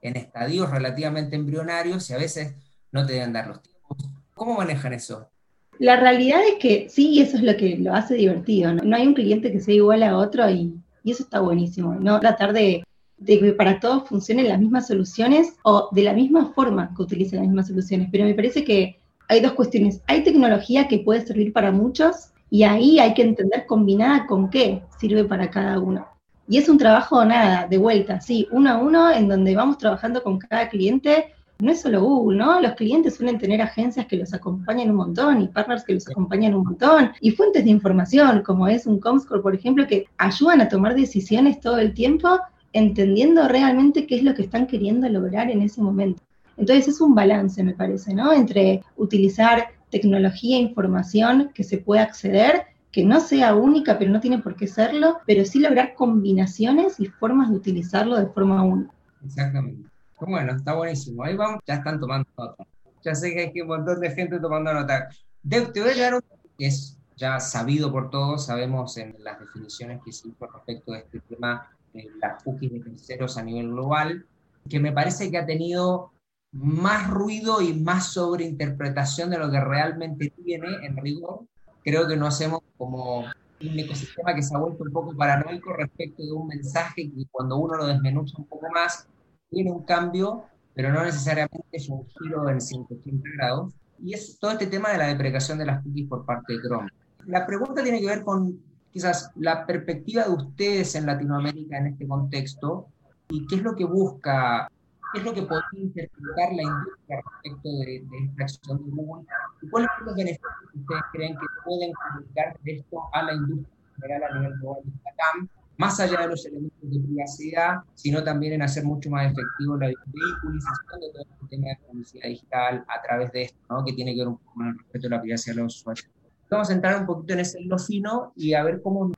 en 0.00 0.16
estadios 0.16 0.70
relativamente 0.70 1.34
embrionarios 1.34 2.10
y 2.10 2.12
a 2.12 2.18
veces 2.18 2.54
no 2.92 3.06
te 3.06 3.14
deben 3.14 3.32
dar 3.32 3.48
los 3.48 3.62
tiempos. 3.62 3.96
¿Cómo 4.34 4.54
manejan 4.54 4.92
eso? 4.92 5.30
La 5.78 5.96
realidad 5.96 6.40
es 6.46 6.54
que 6.60 6.88
sí, 6.88 7.20
eso 7.20 7.36
es 7.36 7.42
lo 7.42 7.56
que 7.56 7.76
lo 7.78 7.94
hace 7.94 8.14
divertido. 8.14 8.72
No, 8.72 8.96
hay 8.96 9.06
un 9.06 9.14
cliente 9.14 9.50
que 9.50 9.60
sea 9.60 9.74
igual 9.74 10.02
a 10.02 10.16
otro 10.16 10.48
y, 10.48 10.74
eso 11.04 11.22
está 11.22 11.40
buenísimo. 11.40 11.94
No 11.94 12.18
tratar 12.20 12.52
de, 12.54 12.84
que 13.26 13.52
para 13.52 13.78
todos 13.78 14.08
funcionen 14.08 14.48
las 14.48 14.58
mismas 14.58 14.86
soluciones 14.86 15.54
o 15.62 15.88
de 15.92 16.02
la 16.02 16.14
misma 16.14 16.52
forma 16.54 16.92
que 16.96 17.02
utilicen 17.02 17.40
las 17.40 17.48
mismas 17.48 17.68
soluciones. 17.68 18.08
Pero 18.10 18.24
me 18.24 18.34
parece 18.34 18.64
que 18.64 18.98
hay 19.28 19.40
dos 19.40 19.52
cuestiones. 19.52 20.00
Hay 20.06 20.22
tecnología 20.24 20.88
que 20.88 21.00
puede 21.00 21.26
servir 21.26 21.52
para 21.52 21.72
muchos 21.72 22.30
y 22.48 22.62
ahí 22.62 22.98
hay 22.98 23.12
que 23.14 23.22
entender 23.22 23.66
combinada 23.66 24.26
con 24.26 24.48
qué 24.48 24.82
sirve 24.98 25.24
para 25.24 25.50
cada 25.50 25.78
uno. 25.78 26.06
Y 26.48 26.58
es 26.58 26.68
un 26.68 26.78
trabajo 26.78 27.24
nada, 27.24 27.66
de 27.66 27.78
vuelta, 27.78 28.20
sí, 28.20 28.46
uno 28.50 28.70
a 28.70 28.78
uno, 28.78 29.10
en 29.10 29.28
donde 29.28 29.56
vamos 29.56 29.78
trabajando 29.78 30.22
con 30.22 30.38
cada 30.38 30.68
cliente 30.68 31.32
no 31.64 31.72
es 31.72 31.80
solo 31.80 32.02
Google, 32.02 32.38
¿no? 32.38 32.60
Los 32.60 32.74
clientes 32.74 33.16
suelen 33.16 33.38
tener 33.38 33.62
agencias 33.62 34.06
que 34.06 34.16
los 34.16 34.34
acompañan 34.34 34.90
un 34.90 34.96
montón 34.96 35.40
y 35.40 35.48
partners 35.48 35.84
que 35.84 35.94
los 35.94 36.08
acompañan 36.08 36.54
un 36.54 36.64
montón 36.64 37.10
y 37.20 37.30
fuentes 37.30 37.64
de 37.64 37.70
información, 37.70 38.42
como 38.42 38.68
es 38.68 38.86
un 38.86 39.00
Comscore, 39.00 39.42
por 39.42 39.54
ejemplo, 39.54 39.86
que 39.86 40.06
ayudan 40.18 40.60
a 40.60 40.68
tomar 40.68 40.94
decisiones 40.94 41.60
todo 41.60 41.78
el 41.78 41.94
tiempo 41.94 42.38
entendiendo 42.72 43.48
realmente 43.48 44.06
qué 44.06 44.16
es 44.16 44.22
lo 44.22 44.34
que 44.34 44.42
están 44.42 44.66
queriendo 44.66 45.08
lograr 45.08 45.50
en 45.50 45.62
ese 45.62 45.80
momento. 45.80 46.22
Entonces 46.56 46.88
es 46.88 47.00
un 47.00 47.14
balance, 47.14 47.62
me 47.62 47.74
parece, 47.74 48.14
¿no? 48.14 48.32
Entre 48.32 48.82
utilizar 48.96 49.68
tecnología 49.90 50.56
e 50.56 50.60
información 50.60 51.50
que 51.54 51.64
se 51.64 51.78
pueda 51.78 52.02
acceder, 52.02 52.64
que 52.92 53.04
no 53.04 53.20
sea 53.20 53.54
única, 53.54 53.98
pero 53.98 54.10
no 54.10 54.20
tiene 54.20 54.38
por 54.38 54.54
qué 54.54 54.66
serlo, 54.66 55.18
pero 55.26 55.44
sí 55.44 55.60
lograr 55.60 55.94
combinaciones 55.94 57.00
y 57.00 57.06
formas 57.06 57.50
de 57.50 57.56
utilizarlo 57.56 58.16
de 58.16 58.26
forma 58.26 58.62
única. 58.62 58.92
Exactamente. 59.24 59.93
Bueno, 60.26 60.56
está 60.56 60.74
buenísimo. 60.74 61.24
Ahí 61.24 61.36
vamos, 61.36 61.60
ya 61.66 61.74
están 61.74 62.00
tomando 62.00 62.28
nota. 62.36 62.64
Ya 63.02 63.14
sé 63.14 63.32
que 63.32 63.52
hay 63.54 63.60
un 63.60 63.68
montón 63.68 64.00
de 64.00 64.10
gente 64.10 64.38
tomando 64.40 64.72
nota. 64.72 65.08
te 65.48 65.80
voy 65.80 65.90
a 65.90 66.02
dar 66.02 66.14
un 66.14 66.22
es 66.58 66.98
ya 67.16 67.40
sabido 67.40 67.92
por 67.92 68.10
todos, 68.10 68.46
sabemos 68.46 68.96
en 68.96 69.14
las 69.18 69.38
definiciones 69.38 70.00
que 70.02 70.10
hicimos 70.10 70.36
respecto 70.40 70.92
de 70.92 70.98
este 70.98 71.20
tema 71.20 71.70
de 71.92 72.10
las 72.20 72.42
cookies 72.42 72.72
de 72.72 72.80
terceros 72.80 73.36
a 73.38 73.42
nivel 73.42 73.70
global, 73.70 74.26
que 74.68 74.80
me 74.80 74.92
parece 74.92 75.30
que 75.30 75.38
ha 75.38 75.46
tenido 75.46 76.12
más 76.52 77.10
ruido 77.10 77.60
y 77.60 77.72
más 77.74 78.12
sobreinterpretación 78.12 79.30
de 79.30 79.38
lo 79.38 79.50
que 79.50 79.60
realmente 79.60 80.32
tiene 80.44 80.68
en 80.82 80.96
rigor. 80.96 81.40
Creo 81.82 82.08
que 82.08 82.16
no 82.16 82.26
hacemos 82.26 82.60
como 82.76 83.20
un 83.20 83.78
ecosistema 83.78 84.34
que 84.34 84.42
se 84.42 84.54
ha 84.54 84.58
vuelto 84.58 84.84
un 84.84 84.92
poco 84.92 85.16
paranoico 85.16 85.72
respecto 85.72 86.22
de 86.22 86.32
un 86.32 86.48
mensaje 86.48 87.10
que 87.10 87.24
cuando 87.30 87.56
uno 87.56 87.76
lo 87.76 87.86
desmenuza 87.86 88.38
un 88.38 88.46
poco 88.46 88.68
más 88.70 89.06
tiene 89.54 89.70
un 89.70 89.84
cambio, 89.84 90.44
pero 90.74 90.92
no 90.92 91.04
necesariamente 91.04 91.66
es 91.72 91.88
un 91.88 92.06
giro 92.08 92.48
en 92.48 92.60
180 92.60 93.28
grados. 93.36 93.72
Y 94.02 94.12
es 94.12 94.38
todo 94.38 94.50
este 94.50 94.66
tema 94.66 94.90
de 94.90 94.98
la 94.98 95.06
deprecación 95.06 95.56
de 95.58 95.66
las 95.66 95.82
cookies 95.82 96.08
por 96.08 96.26
parte 96.26 96.54
de 96.54 96.60
Chrome. 96.60 96.90
La 97.26 97.46
pregunta 97.46 97.82
tiene 97.82 98.00
que 98.00 98.06
ver 98.06 98.22
con 98.22 98.60
quizás 98.90 99.30
la 99.36 99.64
perspectiva 99.66 100.24
de 100.24 100.30
ustedes 100.30 100.94
en 100.94 101.06
Latinoamérica 101.06 101.78
en 101.78 101.86
este 101.86 102.06
contexto 102.06 102.88
y 103.28 103.46
qué 103.46 103.56
es 103.56 103.62
lo 103.62 103.74
que 103.74 103.84
busca, 103.84 104.70
qué 105.12 105.20
es 105.20 105.24
lo 105.24 105.32
que 105.32 105.42
podría 105.42 105.80
interpretar 105.80 106.52
la 106.52 106.62
industria 106.62 107.22
respecto 107.42 107.68
de, 107.70 107.96
esta 107.96 108.42
acción 108.44 108.84
de 108.84 108.90
Google 108.90 109.26
y 109.62 109.68
cuáles 109.70 109.88
son 109.96 110.06
los 110.06 110.16
beneficios 110.16 110.52
que 110.72 110.78
ustedes 110.78 111.02
creen 111.12 111.34
que 111.34 111.46
pueden 111.64 111.92
comunicar 111.92 112.60
de 112.62 112.72
esto 112.72 113.00
a 113.12 113.22
la 113.22 113.34
industria 113.34 113.74
general 114.00 114.22
a 114.22 114.38
nivel 114.38 114.58
global 114.58 114.82
de 114.84 114.92
CAM 115.02 115.48
más 115.76 115.98
allá 116.00 116.20
de 116.20 116.28
los 116.28 116.46
elementos 116.46 116.78
de 116.82 117.00
privacidad, 117.00 117.76
sino 117.94 118.22
también 118.22 118.54
en 118.54 118.62
hacer 118.62 118.84
mucho 118.84 119.10
más 119.10 119.32
efectivo 119.32 119.76
la 119.76 119.86
vehiculización 119.86 121.00
de 121.00 121.10
todo 121.12 121.22
el 121.22 121.28
este 121.30 121.56
tema 121.56 121.68
de 121.68 121.78
publicidad 121.86 122.28
digital 122.28 122.84
a 122.88 123.02
través 123.02 123.32
de 123.32 123.42
esto, 123.42 123.58
¿no? 123.68 123.84
que 123.84 123.92
tiene 123.92 124.12
que 124.12 124.20
ver 124.20 124.28
un 124.28 124.38
poco 124.38 124.52
con 124.54 124.66
el 124.68 124.78
respeto 124.78 125.06
a 125.08 125.10
la 125.10 125.20
privacidad 125.20 125.56
de 125.56 125.62
los 125.62 125.76
usuarios. 125.76 126.08
Vamos 126.50 126.70
a 126.70 126.72
entrar 126.72 127.00
un 127.00 127.06
poquito 127.06 127.32
en 127.32 127.40
ese 127.40 127.60
lo 127.62 127.78
fino 127.78 128.32
y 128.36 128.54
a 128.54 128.62
ver 128.62 128.80
cómo... 128.80 129.10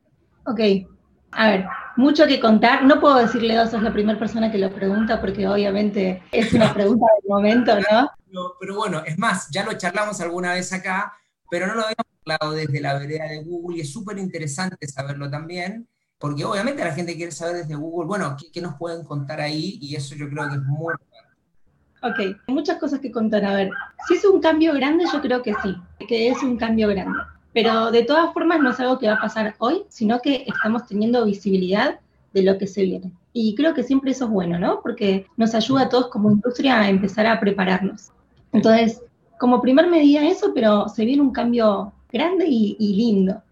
Ok, 0.47 0.61
a 1.33 1.51
ver, 1.51 1.67
mucho 1.97 2.27
que 2.27 2.41
contar. 2.41 2.85
No 2.85 2.99
puedo 3.01 3.17
decirle 3.17 3.57
dos, 3.57 3.71
sos 3.71 3.83
la 3.83 3.93
primera 3.93 4.19
persona 4.19 4.51
que 4.51 4.59
lo 4.59 4.73
pregunta 4.73 5.21
porque 5.21 5.47
obviamente 5.47 6.23
es 6.33 6.53
una 6.55 6.73
pregunta 6.73 7.05
del 7.21 7.29
momento, 7.29 7.75
¿no? 7.77 8.11
¿no? 8.31 8.53
Pero 8.59 8.77
bueno, 8.77 9.03
es 9.05 9.19
más, 9.19 9.49
ya 9.51 9.65
lo 9.65 9.75
charlamos 9.75 10.21
alguna 10.21 10.55
vez 10.55 10.73
acá, 10.73 11.13
pero 11.51 11.67
no 11.67 11.75
lo 11.75 11.83
habíamos 11.83 12.07
hablado 12.25 12.53
desde 12.53 12.81
la 12.81 12.99
vereda 12.99 13.27
de 13.27 13.43
Google 13.45 13.79
y 13.79 13.81
es 13.81 13.93
súper 13.93 14.19
interesante 14.19 14.87
saberlo 14.87 15.29
también 15.29 15.87
porque 16.19 16.45
obviamente 16.45 16.85
la 16.85 16.93
gente 16.93 17.15
quiere 17.15 17.33
saber 17.33 17.57
desde 17.57 17.75
Google, 17.75 18.07
bueno, 18.07 18.37
¿qué, 18.53 18.61
nos 18.61 18.75
pueden 18.77 19.05
contar 19.05 19.41
ahí? 19.41 19.79
Y 19.81 19.97
eso 19.97 20.15
yo 20.15 20.29
creo 20.29 20.49
que 20.49 20.55
es 20.55 20.63
muy 20.63 20.95
Ok, 22.03 22.37
muchas 22.47 22.79
cosas 22.79 23.01
que 23.01 23.11
contar. 23.11 23.45
A 23.45 23.55
ver, 23.55 23.71
si 24.07 24.15
es 24.15 24.25
un 24.25 24.41
cambio 24.41 24.73
grande, 24.75 25.05
yo 25.13 25.21
creo 25.21 25.43
que 25.43 25.55
sí, 25.63 25.77
que 26.07 26.29
es 26.29 26.43
un 26.43 26.57
cambio 26.57 26.89
grande. 26.89 27.19
Pero 27.53 27.91
de 27.91 28.05
todas 28.05 28.33
formas 28.33 28.61
no 28.61 28.71
es 28.71 28.81
algo 28.81 28.99
que 28.99 29.09
va 29.09 29.15
a 29.15 29.21
pasar 29.21 29.55
hoy, 29.59 29.83
sino 29.89 30.21
que 30.21 30.45
estamos 30.47 30.87
teniendo 30.87 31.25
visibilidad 31.25 31.99
de 32.33 32.43
lo 32.43 32.59
que 32.59 32.67
se 32.67 32.83
viene. 32.83 33.11
Y 33.33 33.55
creo 33.55 33.75
que 33.75 33.83
siempre 33.83 34.13
eso 34.13 34.27
es 34.27 34.31
bueno, 34.31 34.59
¿no? 34.59 34.81
Porque 34.83 35.27
nos 35.37 35.55
ayuda 35.55 35.83
a 35.83 35.89
todos 35.89 36.09
como 36.09 36.31
industria 36.31 36.81
a 36.81 36.89
empezar 36.89 37.27
a 37.27 37.41
prepararnos. 37.41 38.13
Entonces, 38.53 39.03
como 39.39 39.61
primer 39.61 39.89
medida 39.89 40.27
eso, 40.27 40.53
pero 40.55 40.89
se 40.89 41.05
viene 41.05 41.23
un 41.23 41.33
cambio 41.33 41.93
grande 42.11 42.47
y, 42.47 42.77
y 42.79 42.95
lindo 42.95 43.43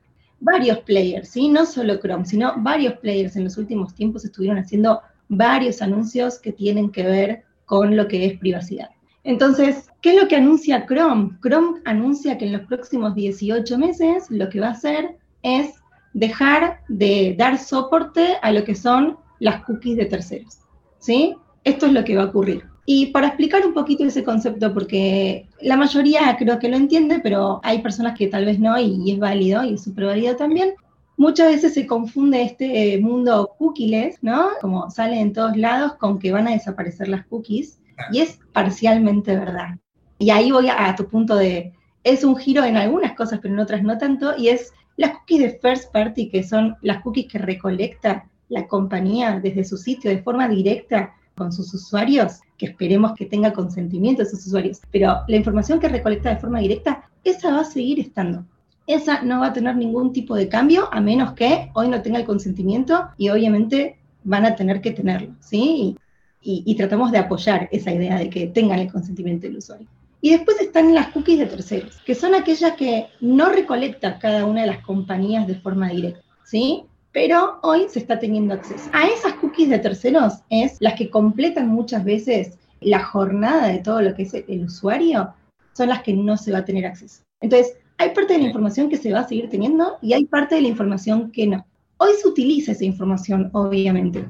varios 0.45 0.79
players, 0.81 1.29
¿sí? 1.31 1.49
no 1.49 1.67
solo 1.67 1.99
Chrome, 1.99 2.25
sino 2.25 2.55
varios 2.59 2.95
players 2.99 3.37
en 3.37 3.45
los 3.45 3.57
últimos 3.57 3.95
tiempos 3.95 4.25
estuvieron 4.25 4.59
haciendo 4.59 5.01
varios 5.29 5.83
anuncios 5.83 6.39
que 6.39 6.53
tienen 6.53 6.91
que 6.91 7.03
ver 7.03 7.45
con 7.65 7.97
lo 7.97 8.07
que 8.07 8.27
es 8.27 8.39
privacidad. 8.39 8.91
Entonces, 9.25 9.89
¿qué 10.03 10.15
es 10.15 10.23
lo 10.23 10.29
que 10.29 10.37
anuncia 10.37 10.87
Chrome? 10.87 11.39
Chrome 11.43 11.81
anuncia 11.87 12.37
que 12.37 12.45
en 12.45 12.53
los 12.53 12.67
próximos 12.67 13.15
18 13.15 13.79
meses 13.79 14.31
lo 14.31 14.49
que 14.51 14.61
va 14.61 14.69
a 14.69 14.73
hacer 14.73 15.17
es 15.43 15.73
dejar 16.13 16.81
de 16.89 17.35
dar 17.39 17.59
soporte 17.59 18.37
a 18.43 18.53
lo 18.53 18.65
que 18.65 18.75
son 18.75 19.17
las 19.41 19.65
cookies 19.65 19.97
de 19.97 20.05
terceros. 20.05 20.59
¿sí? 20.99 21.35
Esto 21.65 21.87
es 21.87 21.93
lo 21.93 22.05
que 22.05 22.17
va 22.17 22.25
a 22.25 22.27
ocurrir. 22.27 22.74
Y 22.87 23.07
para 23.07 23.29
explicar 23.29 23.67
un 23.67 23.73
poquito 23.73 24.05
ese 24.05 24.25
concepto, 24.25 24.75
porque 24.75 25.49
la 25.61 25.77
mayoría 25.77 26.37
creo 26.39 26.59
que 26.59 26.69
lo 26.69 26.77
entiende, 26.77 27.21
pero 27.23 27.61
hay 27.63 27.81
personas 27.81 28.17
que 28.17 28.27
tal 28.27 28.45
vez 28.45 28.59
no, 28.59 28.79
y, 28.79 29.11
es 29.11 29.19
válido, 29.19 29.65
y 29.65 29.75
es 29.75 29.85
súper 29.85 30.07
válido 30.07 30.37
también. 30.37 30.75
Muchas 31.17 31.49
veces 31.49 31.75
se 31.75 31.87
confunde 31.87 32.43
este 32.43 32.99
mundo 32.99 33.55
cookieless, 33.59 34.19
¿no? 34.23 34.49
Como 34.61 34.91
sale 34.91 35.19
en 35.21 35.33
todos 35.33 35.57
lados 35.57 35.95
con 35.95 36.19
que 36.19 36.33
van 36.33 36.49
a 36.49 36.53
desaparecer 36.53 37.09
las 37.09 37.27
cookies, 37.27 37.79
y 38.13 38.21
es 38.21 38.39
parcialmente 38.53 39.35
verdad. 39.37 39.79
Y 40.19 40.31
ahí 40.31 40.51
voy 40.51 40.69
a, 40.69 40.95
tu 40.95 41.07
punto 41.09 41.37
de, 41.37 41.73
es 42.03 42.23
un 42.23 42.37
giro 42.37 42.65
en 42.65 42.77
algunas 42.77 43.15
cosas, 43.15 43.39
pero 43.41 43.55
en 43.55 43.61
otras 43.61 43.83
no 43.83 43.97
tanto, 43.97 44.37
y 44.37 44.49
es 44.49 44.73
las 44.97 45.13
cookies 45.13 45.41
de 45.41 45.59
first 45.59 45.91
party, 45.91 46.29
que 46.29 46.43
son 46.43 46.77
las 46.83 47.03
cookies 47.03 47.33
que 47.33 47.39
recolecta 47.39 48.29
la 48.49 48.67
compañía 48.67 49.41
desde 49.41 49.65
su 49.65 49.79
sitio 49.79 50.11
de 50.11 50.23
forma 50.23 50.49
directa 50.49 51.15
con 51.35 51.53
sus 51.53 51.73
usuarios, 51.73 52.41
que 52.57 52.67
esperemos 52.67 53.15
que 53.15 53.27
tenga 53.27 53.53
consentimiento 53.53 54.23
de 54.23 54.31
sus 54.31 54.47
usuarios, 54.47 54.81
pero 54.91 55.23
la 55.27 55.37
información 55.37 55.81
que 55.81 55.89
recolecta 55.89 56.31
de 56.31 56.41
forma 56.41 56.61
directa, 56.61 57.09
esa 57.25 57.53
va 57.53 57.61
a 57.61 57.65
seguir 57.65 58.01
estando. 58.01 58.45
Esa 58.87 59.23
no 59.23 59.41
va 59.41 59.47
a 59.49 59.53
tener 59.53 59.77
ningún 59.77 60.13
tipo 60.13 60.35
de 60.35 60.49
cambio 60.49 60.89
a 60.93 61.01
menos 61.01 61.33
que 61.33 61.71
hoy 61.75 61.89
no 61.89 62.03
tenga 62.03 62.19
el 62.19 62.27
consentimiento 62.27 63.09
y 63.17 63.31
obviamente 63.31 63.99
van 64.25 64.45
a 64.45 64.55
tener 64.55 64.81
que 64.81 64.91
tenerlo, 64.91 65.35
¿sí? 65.41 65.97
Y, 66.43 66.63
y 66.67 66.75
tratamos 66.75 67.11
de 67.11 67.19
apoyar 67.19 67.69
esa 67.73 67.93
idea 67.93 68.19
de 68.19 68.29
que 68.29 68.47
tengan 68.47 68.79
el 68.79 68.93
consentimiento 68.93 69.47
del 69.47 69.57
usuario. 69.57 69.89
Y 70.21 70.31
después 70.31 70.61
están 70.61 70.95
las 70.95 71.09
cookies 71.09 71.39
de 71.39 71.47
terceros, 71.47 72.01
que 72.05 72.15
son 72.15 72.35
aquellas 72.35 72.73
que 72.77 73.09
no 73.21 73.51
recolecta 73.51 74.19
cada 74.19 74.47
una 74.47 74.63
de 74.63 74.69
las 74.69 74.83
compañías 74.83 75.47
de 75.47 75.55
forma 75.55 75.89
directa, 75.89 76.23
¿sí? 76.45 76.85
Pero 77.15 77.61
hoy 77.63 77.87
se 77.89 78.01
está 78.01 78.19
teniendo 78.19 78.55
acceso. 78.55 78.91
A 78.93 79.07
esas 79.07 79.35
cookies 79.35 79.71
de 79.71 79.79
terceros 79.79 80.35
es 80.51 80.77
las 80.81 80.95
que 80.95 81.09
completan 81.09 81.69
muchas 81.69 82.05
veces 82.05 82.59
la 82.81 83.05
jornada 83.05 83.69
de 83.69 83.79
todo 83.79 84.03
lo 84.03 84.15
que 84.15 84.25
es 84.25 84.35
el 84.35 84.65
usuario, 84.65 85.33
son 85.75 85.89
las 85.89 86.03
que 86.03 86.13
no 86.13 86.37
se 86.37 86.51
va 86.51 86.59
a 86.59 86.65
tener 86.65 86.85
acceso. 86.85 87.23
Entonces, 87.41 87.77
hay 87.99 88.11
parte 88.11 88.35
de 88.35 88.41
la 88.41 88.49
información 88.49 88.89
que 88.89 88.97
se 88.97 89.13
va 89.13 89.21
a 89.21 89.29
seguir 89.29 89.49
teniendo 89.49 89.97
y 90.03 90.13
hay 90.13 90.27
parte 90.27 90.57
de 90.57 90.63
la 90.63 90.69
información 90.69 91.31
que 91.31 91.47
no. 91.47 91.65
Hoy 91.99 92.11
se 92.21 92.27
utiliza 92.27 92.73
esa 92.73 92.85
información, 92.85 93.49
obviamente, 93.53 94.29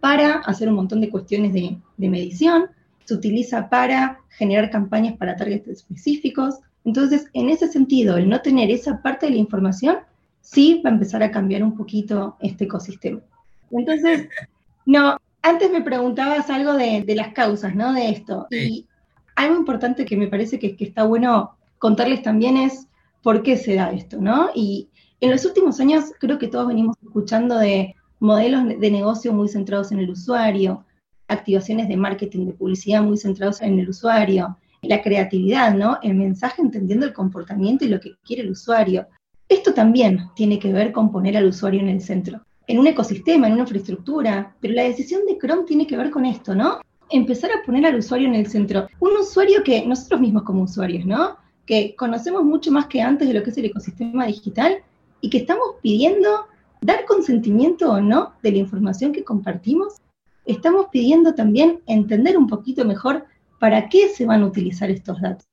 para 0.00 0.40
hacer 0.40 0.68
un 0.68 0.74
montón 0.74 1.00
de 1.00 1.08
cuestiones 1.08 1.54
de, 1.54 1.78
de 1.96 2.08
medición, 2.08 2.66
se 3.06 3.14
utiliza 3.14 3.70
para 3.70 4.20
generar 4.28 4.70
campañas 4.70 5.16
para 5.16 5.36
targets 5.36 5.68
específicos. 5.68 6.56
Entonces, 6.84 7.28
en 7.32 7.48
ese 7.48 7.68
sentido, 7.68 8.18
el 8.18 8.28
no 8.28 8.42
tener 8.42 8.70
esa 8.70 9.00
parte 9.00 9.24
de 9.26 9.32
la 9.32 9.38
información 9.38 9.96
sí 10.46 10.80
va 10.84 10.90
a 10.90 10.92
empezar 10.94 11.22
a 11.22 11.30
cambiar 11.30 11.62
un 11.62 11.76
poquito 11.76 12.36
este 12.40 12.64
ecosistema. 12.64 13.20
Entonces, 13.72 14.28
no, 14.84 15.18
antes 15.42 15.70
me 15.72 15.82
preguntabas 15.82 16.48
algo 16.50 16.74
de, 16.74 17.04
las 17.16 17.32
causas, 17.32 17.74
¿no? 17.74 17.92
De 17.92 18.10
esto. 18.10 18.46
Y 18.50 18.86
algo 19.34 19.56
importante 19.56 20.04
que 20.04 20.16
me 20.16 20.28
parece 20.28 20.58
que, 20.58 20.76
que, 20.76 20.84
está 20.84 21.04
bueno 21.04 21.56
contarles 21.78 22.22
también 22.22 22.56
es 22.56 22.86
por 23.22 23.42
qué 23.42 23.56
se 23.56 23.74
da 23.74 23.90
esto, 23.90 24.18
¿no? 24.20 24.50
Y 24.54 24.88
en 25.20 25.32
los 25.32 25.44
últimos 25.44 25.80
años 25.80 26.12
creo 26.20 26.38
que 26.38 26.48
todos 26.48 26.68
venimos 26.68 26.96
escuchando 27.02 27.58
de 27.58 27.96
modelos 28.20 28.80
de 28.80 28.90
negocio 28.90 29.32
muy 29.32 29.48
centrados 29.48 29.90
en 29.90 29.98
el 29.98 30.10
usuario, 30.10 30.84
activaciones 31.28 31.88
de 31.88 31.96
marketing, 31.96 32.46
de 32.46 32.52
publicidad 32.52 33.02
muy 33.02 33.16
centrados 33.16 33.60
en 33.62 33.78
el 33.80 33.88
usuario, 33.88 34.56
la 34.82 35.02
creatividad, 35.02 35.74
¿no? 35.74 35.98
El 36.02 36.14
mensaje 36.14 36.62
entendiendo 36.62 37.04
el 37.04 37.12
comportamiento 37.12 37.84
y 37.84 37.88
lo 37.88 38.00
que 38.00 38.12
quiere 38.24 38.42
el 38.42 38.52
usuario. 38.52 39.08
Esto 39.48 39.72
también 39.74 40.30
tiene 40.34 40.58
que 40.58 40.72
ver 40.72 40.92
con 40.92 41.12
poner 41.12 41.36
al 41.36 41.46
usuario 41.46 41.80
en 41.80 41.88
el 41.88 42.00
centro, 42.00 42.40
en 42.66 42.78
un 42.78 42.86
ecosistema, 42.86 43.46
en 43.46 43.52
una 43.52 43.62
infraestructura, 43.62 44.54
pero 44.60 44.74
la 44.74 44.82
decisión 44.82 45.24
de 45.26 45.38
Chrome 45.38 45.64
tiene 45.64 45.86
que 45.86 45.96
ver 45.96 46.10
con 46.10 46.24
esto, 46.24 46.54
¿no? 46.54 46.80
Empezar 47.10 47.50
a 47.52 47.64
poner 47.64 47.86
al 47.86 47.96
usuario 47.96 48.26
en 48.26 48.34
el 48.34 48.48
centro. 48.48 48.88
Un 48.98 49.12
usuario 49.20 49.62
que 49.62 49.86
nosotros 49.86 50.20
mismos 50.20 50.42
como 50.42 50.64
usuarios, 50.64 51.06
¿no? 51.06 51.36
Que 51.64 51.94
conocemos 51.94 52.44
mucho 52.44 52.72
más 52.72 52.86
que 52.86 53.00
antes 53.00 53.28
de 53.28 53.34
lo 53.34 53.42
que 53.44 53.50
es 53.50 53.58
el 53.58 53.66
ecosistema 53.66 54.26
digital 54.26 54.78
y 55.20 55.30
que 55.30 55.38
estamos 55.38 55.76
pidiendo 55.80 56.46
dar 56.80 57.04
consentimiento 57.04 57.92
o 57.92 58.00
no 58.00 58.32
de 58.42 58.52
la 58.52 58.58
información 58.58 59.12
que 59.12 59.24
compartimos. 59.24 59.94
Estamos 60.44 60.86
pidiendo 60.90 61.34
también 61.34 61.80
entender 61.86 62.36
un 62.36 62.48
poquito 62.48 62.84
mejor 62.84 63.26
para 63.60 63.88
qué 63.88 64.08
se 64.08 64.26
van 64.26 64.42
a 64.42 64.46
utilizar 64.46 64.90
estos 64.90 65.20
datos. 65.20 65.46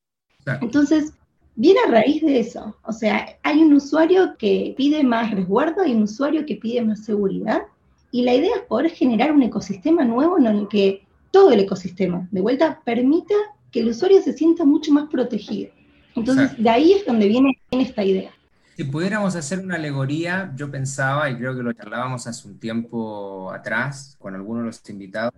Entonces, 0.62 1.14
viene 1.56 1.80
a 1.86 1.92
raíz 1.92 2.22
de 2.22 2.40
eso. 2.40 2.76
O 2.84 2.92
sea, 2.92 3.38
hay 3.44 3.62
un 3.62 3.74
usuario 3.74 4.36
que 4.38 4.74
pide 4.78 5.04
más 5.04 5.32
resguardo, 5.32 5.82
hay 5.82 5.94
un 5.94 6.04
usuario 6.04 6.46
que 6.46 6.56
pide 6.56 6.82
más 6.82 7.04
seguridad, 7.04 7.64
y 8.12 8.24
la 8.24 8.34
idea 8.34 8.56
es 8.56 8.62
poder 8.64 8.92
generar 8.92 9.32
un 9.32 9.44
ecosistema 9.44 10.06
nuevo 10.06 10.38
en 10.38 10.46
el 10.46 10.68
que 10.68 11.04
todo 11.32 11.52
el 11.52 11.60
ecosistema, 11.60 12.28
de 12.32 12.42
vuelta, 12.42 12.82
permita 12.86 13.34
que 13.72 13.80
el 13.80 13.90
usuario 13.90 14.22
se 14.22 14.34
sienta 14.34 14.66
mucho 14.66 14.92
más 14.92 15.10
protegido. 15.10 15.72
Entonces, 16.16 16.52
de 16.62 16.70
ahí 16.70 16.94
es 16.94 17.06
donde 17.08 17.28
viene 17.28 17.58
esta 17.72 18.04
idea. 18.04 18.30
Si 18.78 18.84
pudiéramos 18.84 19.36
hacer 19.36 19.60
una 19.60 19.76
alegoría, 19.76 20.54
yo 20.56 20.70
pensaba, 20.70 21.30
y 21.30 21.38
creo 21.38 21.56
que 21.56 21.64
lo 21.64 21.74
charlábamos 21.74 22.28
hace 22.28 22.48
un 22.48 22.60
tiempo 22.60 23.52
atrás 23.52 24.16
con 24.20 24.36
algunos 24.36 24.62
de 24.62 24.68
los 24.68 24.90
invitados, 24.90 25.34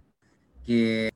que 0.65 1.13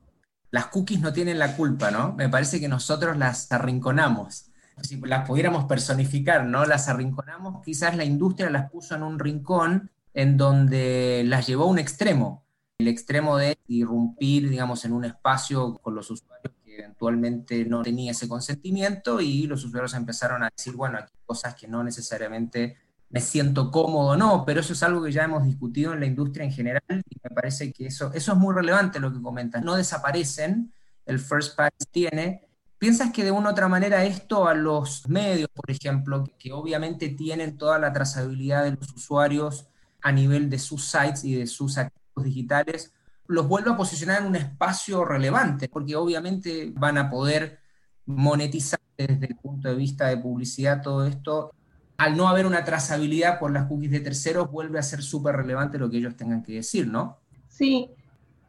las 0.50 0.66
cookies 0.66 1.00
no 1.00 1.12
tienen 1.12 1.38
la 1.38 1.56
culpa, 1.56 1.90
¿no? 1.90 2.14
Me 2.14 2.28
parece 2.28 2.58
que 2.58 2.68
nosotros 2.68 3.18
las 3.18 3.52
arrinconamos 3.52 4.49
si 4.82 5.00
las 5.00 5.26
pudiéramos 5.26 5.64
personificar, 5.64 6.44
¿no? 6.46 6.64
Las 6.64 6.88
arrinconamos, 6.88 7.62
quizás 7.64 7.96
la 7.96 8.04
industria 8.04 8.50
las 8.50 8.70
puso 8.70 8.94
en 8.94 9.02
un 9.02 9.18
rincón 9.18 9.90
en 10.14 10.36
donde 10.36 11.22
las 11.26 11.46
llevó 11.46 11.64
a 11.64 11.68
un 11.68 11.78
extremo, 11.78 12.44
el 12.78 12.88
extremo 12.88 13.36
de 13.36 13.58
irrumpir, 13.68 14.48
digamos, 14.48 14.84
en 14.84 14.92
un 14.92 15.04
espacio 15.04 15.78
con 15.82 15.94
los 15.94 16.10
usuarios 16.10 16.54
que 16.64 16.78
eventualmente 16.78 17.64
no 17.64 17.82
tenía 17.82 18.12
ese 18.12 18.28
consentimiento 18.28 19.20
y 19.20 19.46
los 19.46 19.64
usuarios 19.64 19.94
empezaron 19.94 20.42
a 20.42 20.50
decir, 20.56 20.74
bueno, 20.74 20.98
aquí 20.98 21.12
hay 21.14 21.26
cosas 21.26 21.54
que 21.54 21.68
no 21.68 21.84
necesariamente 21.84 22.76
me 23.10 23.20
siento 23.20 23.70
cómodo, 23.70 24.16
no, 24.16 24.44
pero 24.46 24.60
eso 24.60 24.72
es 24.72 24.82
algo 24.82 25.02
que 25.02 25.12
ya 25.12 25.24
hemos 25.24 25.44
discutido 25.44 25.92
en 25.92 26.00
la 26.00 26.06
industria 26.06 26.44
en 26.44 26.52
general 26.52 26.82
y 26.88 27.16
me 27.22 27.30
parece 27.30 27.72
que 27.72 27.86
eso, 27.86 28.12
eso 28.14 28.32
es 28.32 28.38
muy 28.38 28.54
relevante 28.54 29.00
lo 29.00 29.12
que 29.12 29.20
comentas. 29.20 29.64
No 29.64 29.74
desaparecen, 29.74 30.72
el 31.06 31.18
first 31.18 31.56
party 31.56 31.84
tiene, 31.90 32.48
¿Piensas 32.80 33.12
que 33.12 33.24
de 33.24 33.30
una 33.30 33.50
u 33.50 33.52
otra 33.52 33.68
manera 33.68 34.06
esto 34.06 34.48
a 34.48 34.54
los 34.54 35.06
medios, 35.06 35.50
por 35.52 35.70
ejemplo, 35.70 36.24
que 36.38 36.50
obviamente 36.50 37.10
tienen 37.10 37.58
toda 37.58 37.78
la 37.78 37.92
trazabilidad 37.92 38.64
de 38.64 38.70
los 38.70 38.90
usuarios 38.94 39.68
a 40.00 40.10
nivel 40.10 40.48
de 40.48 40.58
sus 40.58 40.86
sites 40.86 41.22
y 41.22 41.34
de 41.34 41.46
sus 41.46 41.76
activos 41.76 42.24
digitales, 42.24 42.94
los 43.26 43.46
vuelve 43.46 43.70
a 43.70 43.76
posicionar 43.76 44.22
en 44.22 44.28
un 44.28 44.36
espacio 44.36 45.04
relevante? 45.04 45.68
Porque 45.68 45.94
obviamente 45.94 46.72
van 46.74 46.96
a 46.96 47.10
poder 47.10 47.58
monetizar 48.06 48.80
desde 48.96 49.26
el 49.26 49.36
punto 49.36 49.68
de 49.68 49.74
vista 49.74 50.06
de 50.06 50.16
publicidad 50.16 50.80
todo 50.80 51.04
esto. 51.04 51.52
Al 51.98 52.16
no 52.16 52.28
haber 52.28 52.46
una 52.46 52.64
trazabilidad 52.64 53.38
por 53.38 53.50
las 53.50 53.66
cookies 53.66 53.90
de 53.90 54.00
terceros, 54.00 54.50
vuelve 54.50 54.78
a 54.78 54.82
ser 54.82 55.02
súper 55.02 55.36
relevante 55.36 55.76
lo 55.76 55.90
que 55.90 55.98
ellos 55.98 56.16
tengan 56.16 56.42
que 56.42 56.54
decir, 56.54 56.86
¿no? 56.86 57.18
Sí, 57.46 57.90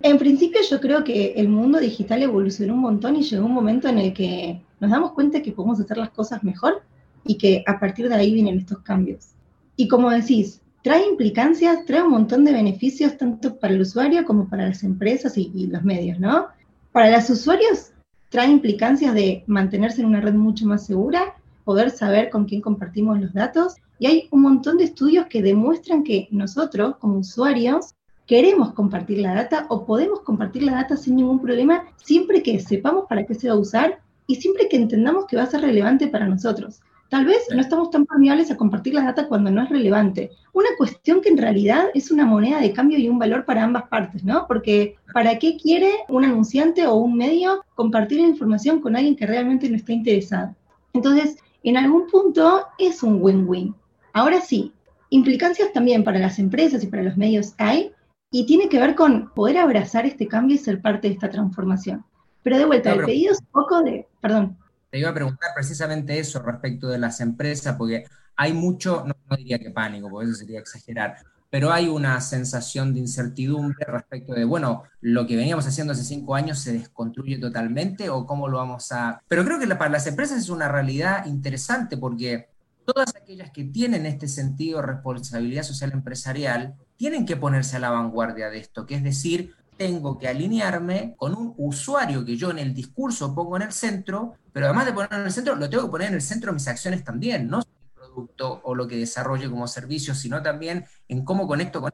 en 0.04 0.18
principio 0.18 0.62
yo 0.70 0.80
creo 0.80 1.04
que 1.04 1.34
el 1.34 1.50
mundo 1.50 1.80
digital 1.80 2.24
evolucionó 2.24 2.74
un 2.74 2.82
montón 2.82 3.16
y 3.16 3.24
llegó 3.24 3.46
un 3.46 3.54
momento 3.54 3.88
en 3.88 3.98
el 4.00 4.14
que 4.14 4.62
nos 4.80 4.92
damos 4.92 5.12
cuenta 5.12 5.42
que 5.42 5.52
podemos 5.52 5.80
hacer 5.80 5.98
las 5.98 6.10
cosas 6.12 6.44
mejor 6.44 6.82
y 7.24 7.38
que 7.38 7.64
a 7.68 7.80
partir 7.80 8.10
de 8.10 8.16
ahí 8.16 8.34
vienen 8.34 8.58
estos 8.58 8.80
cambios. 8.80 9.30
Y 9.76 9.88
como 9.88 10.10
decís, 10.10 10.62
trae 10.84 11.06
implicancias, 11.06 11.86
trae 11.86 12.04
un 12.04 12.12
montón 12.12 12.44
de 12.46 12.52
beneficios 12.52 13.18
tanto 13.18 13.58
para 13.60 13.74
el 13.74 13.82
usuario 13.82 14.26
como 14.26 14.50
para 14.50 14.68
las 14.68 14.84
empresas 14.84 15.38
y, 15.38 15.52
y 15.54 15.68
los 15.68 15.84
medios, 15.84 16.20
¿no? 16.20 16.48
Para 16.92 17.12
los 17.12 17.30
usuarios 17.30 17.92
trae 18.30 18.50
implicancias 18.50 19.14
de 19.14 19.44
mantenerse 19.48 20.02
en 20.02 20.08
una 20.08 20.22
red 20.22 20.34
mucho 20.34 20.66
más 20.66 20.86
segura, 20.86 21.36
poder 21.64 21.92
saber 21.92 22.30
con 22.30 22.46
quién 22.46 22.62
compartimos 22.62 23.20
los 23.20 23.34
datos 23.34 23.76
y 24.00 24.08
hay 24.08 24.28
un 24.32 24.42
montón 24.42 24.78
de 24.78 24.86
estudios 24.86 25.28
que 25.28 25.44
demuestran 25.44 26.04
que 26.04 26.28
nosotros 26.32 26.96
como 26.98 27.20
usuarios 27.20 27.94
queremos 28.32 28.72
compartir 28.72 29.18
la 29.18 29.36
data 29.36 29.66
o 29.68 29.86
podemos 29.86 30.22
compartir 30.22 30.64
la 30.64 30.76
data 30.76 30.96
sin 30.96 31.18
ningún 31.18 31.42
problema 31.42 31.84
siempre 31.98 32.42
que 32.42 32.62
sepamos 32.62 33.04
para 33.10 33.26
qué 33.26 33.34
se 33.34 33.50
va 33.50 33.56
a 33.56 33.60
usar 33.60 34.00
y 34.26 34.36
siempre 34.36 34.70
que 34.70 34.78
entendamos 34.78 35.26
que 35.26 35.36
va 35.36 35.44
a 35.44 35.48
ser 35.48 35.60
relevante 35.60 36.08
para 36.08 36.30
nosotros. 36.30 36.80
Tal 37.10 37.26
vez 37.26 37.40
no 37.54 37.60
estamos 37.60 37.92
tan 37.92 38.06
permeables 38.06 38.50
a 38.50 38.56
compartir 38.56 38.94
la 38.94 39.04
data 39.04 39.28
cuando 39.28 39.52
no 39.52 39.64
es 39.64 39.70
relevante. 39.70 40.32
Una 40.54 40.70
cuestión 40.78 41.20
que 41.20 41.28
en 41.28 41.40
realidad 41.40 41.88
es 41.94 42.10
una 42.10 42.26
moneda 42.26 42.62
de 42.62 42.72
cambio 42.72 42.98
y 43.00 43.10
un 43.10 43.20
valor 43.20 43.44
para 43.44 43.66
ambas 43.66 43.90
partes, 43.90 44.24
¿no? 44.24 44.48
Porque 44.48 44.96
¿para 45.14 45.38
qué 45.38 45.58
quiere 45.58 45.92
un 46.08 46.24
anunciante 46.24 46.88
o 46.88 46.96
un 46.96 47.18
medio 47.18 47.66
compartir 47.76 48.22
información 48.22 48.80
con 48.80 48.96
alguien 48.96 49.18
que 49.18 49.28
realmente 49.28 49.70
no 49.70 49.76
está 49.76 49.92
interesado? 49.92 50.56
Entonces, 50.94 51.36
en 51.64 51.76
algún 51.76 52.08
punto 52.08 52.64
es 52.80 53.04
un 53.04 53.22
win-win. 53.22 53.76
Ahora 54.14 54.40
sí, 54.40 54.72
implicancias 55.10 55.74
también 55.74 56.06
para 56.06 56.20
las 56.20 56.40
empresas 56.40 56.82
y 56.82 56.88
para 56.88 57.04
los 57.04 57.18
medios 57.18 57.56
hay, 57.58 57.92
y 58.32 58.46
tiene 58.46 58.70
que 58.70 58.80
ver 58.80 58.96
con 58.96 59.30
poder 59.34 59.58
abrazar 59.58 60.06
este 60.06 60.28
cambio 60.28 60.56
y 60.56 60.60
ser 60.60 60.82
parte 60.82 61.10
de 61.10 61.14
esta 61.14 61.30
transformación. 61.30 62.06
Pero 62.42 62.58
de 62.58 62.66
vuelta, 62.66 62.94
el 62.94 63.06
pedido 63.06 63.34
es 63.34 63.40
un 63.40 63.48
poco 63.48 63.84
de, 63.84 64.08
perdón. 64.22 64.58
Te 64.90 65.00
iba 65.00 65.10
a 65.10 65.14
preguntar 65.14 65.50
precisamente 65.54 66.18
eso 66.18 66.42
respecto 66.42 66.88
de 66.88 66.98
las 66.98 67.20
empresas, 67.20 67.76
porque 67.76 68.06
hay 68.36 68.54
mucho, 68.54 69.04
no, 69.06 69.14
diría 69.38 69.60
que 69.60 69.70
pánico, 69.70 70.10
porque 70.10 70.30
eso 70.30 70.40
sería 70.40 70.60
exagerar, 70.60 71.18
pero 71.50 71.72
hay 71.72 71.90
una 71.90 72.20
sensación 72.22 72.94
de 72.94 73.02
incertidumbre 73.02 73.86
respecto 73.86 74.34
de, 74.34 74.46
bueno, 74.46 74.84
lo 75.02 75.28
que 75.28 75.36
veníamos 75.36 75.68
haciendo 75.68 75.92
hace 75.92 76.04
cinco 76.04 76.34
años 76.34 76.60
se 76.60 76.72
desconstruye 76.72 77.38
totalmente 77.38 78.10
o 78.10 78.26
cómo 78.26 78.48
lo 78.48 78.58
vamos 78.58 78.92
a... 78.94 79.22
Pero 79.28 79.44
creo 79.44 79.60
que 79.60 79.68
para 79.76 79.92
las 79.92 80.08
empresas 80.08 80.40
es 80.40 80.50
una 80.50 80.70
realidad 80.70 81.26
interesante 81.26 81.98
porque 81.98 82.48
todas 82.86 83.14
aquellas 83.16 83.52
que 83.52 83.66
tienen 83.66 84.06
este 84.06 84.30
sentido 84.30 84.80
de 84.80 84.88
responsabilidad 84.88 85.64
social 85.64 85.92
empresarial 85.92 86.76
tienen 87.02 87.26
que 87.26 87.36
ponerse 87.36 87.78
a 87.78 87.80
la 87.80 87.90
vanguardia 87.90 88.52
de 88.52 88.60
esto, 88.60 88.86
que 88.86 88.94
es 88.94 89.04
decir, 89.04 89.56
tengo 89.76 90.20
que 90.20 90.28
alinearme 90.28 91.16
con 91.18 91.34
un 91.34 91.56
usuario 91.58 92.24
que 92.24 92.38
yo 92.38 92.52
en 92.52 92.60
el 92.60 92.76
discurso 92.76 93.34
pongo 93.34 93.56
en 93.56 93.64
el 93.64 93.72
centro, 93.72 94.36
pero 94.54 94.68
además 94.68 94.86
de 94.86 94.94
ponerlo 94.94 95.18
en 95.18 95.26
el 95.26 95.32
centro, 95.32 95.56
lo 95.56 95.68
tengo 95.68 95.86
que 95.86 95.90
poner 95.90 96.10
en 96.10 96.14
el 96.14 96.22
centro 96.22 96.52
de 96.52 96.58
mis 96.58 96.68
acciones 96.68 97.04
también, 97.04 97.48
no 97.48 97.64
solo 97.64 97.74
el 97.74 98.00
producto 98.00 98.62
o 98.64 98.76
lo 98.76 98.88
que 98.88 98.98
desarrollo 98.98 99.50
como 99.50 99.68
servicio, 99.68 100.14
sino 100.14 100.44
también 100.44 100.86
en 101.08 101.26
cómo 101.26 101.48
conecto 101.48 101.82
con... 101.82 101.92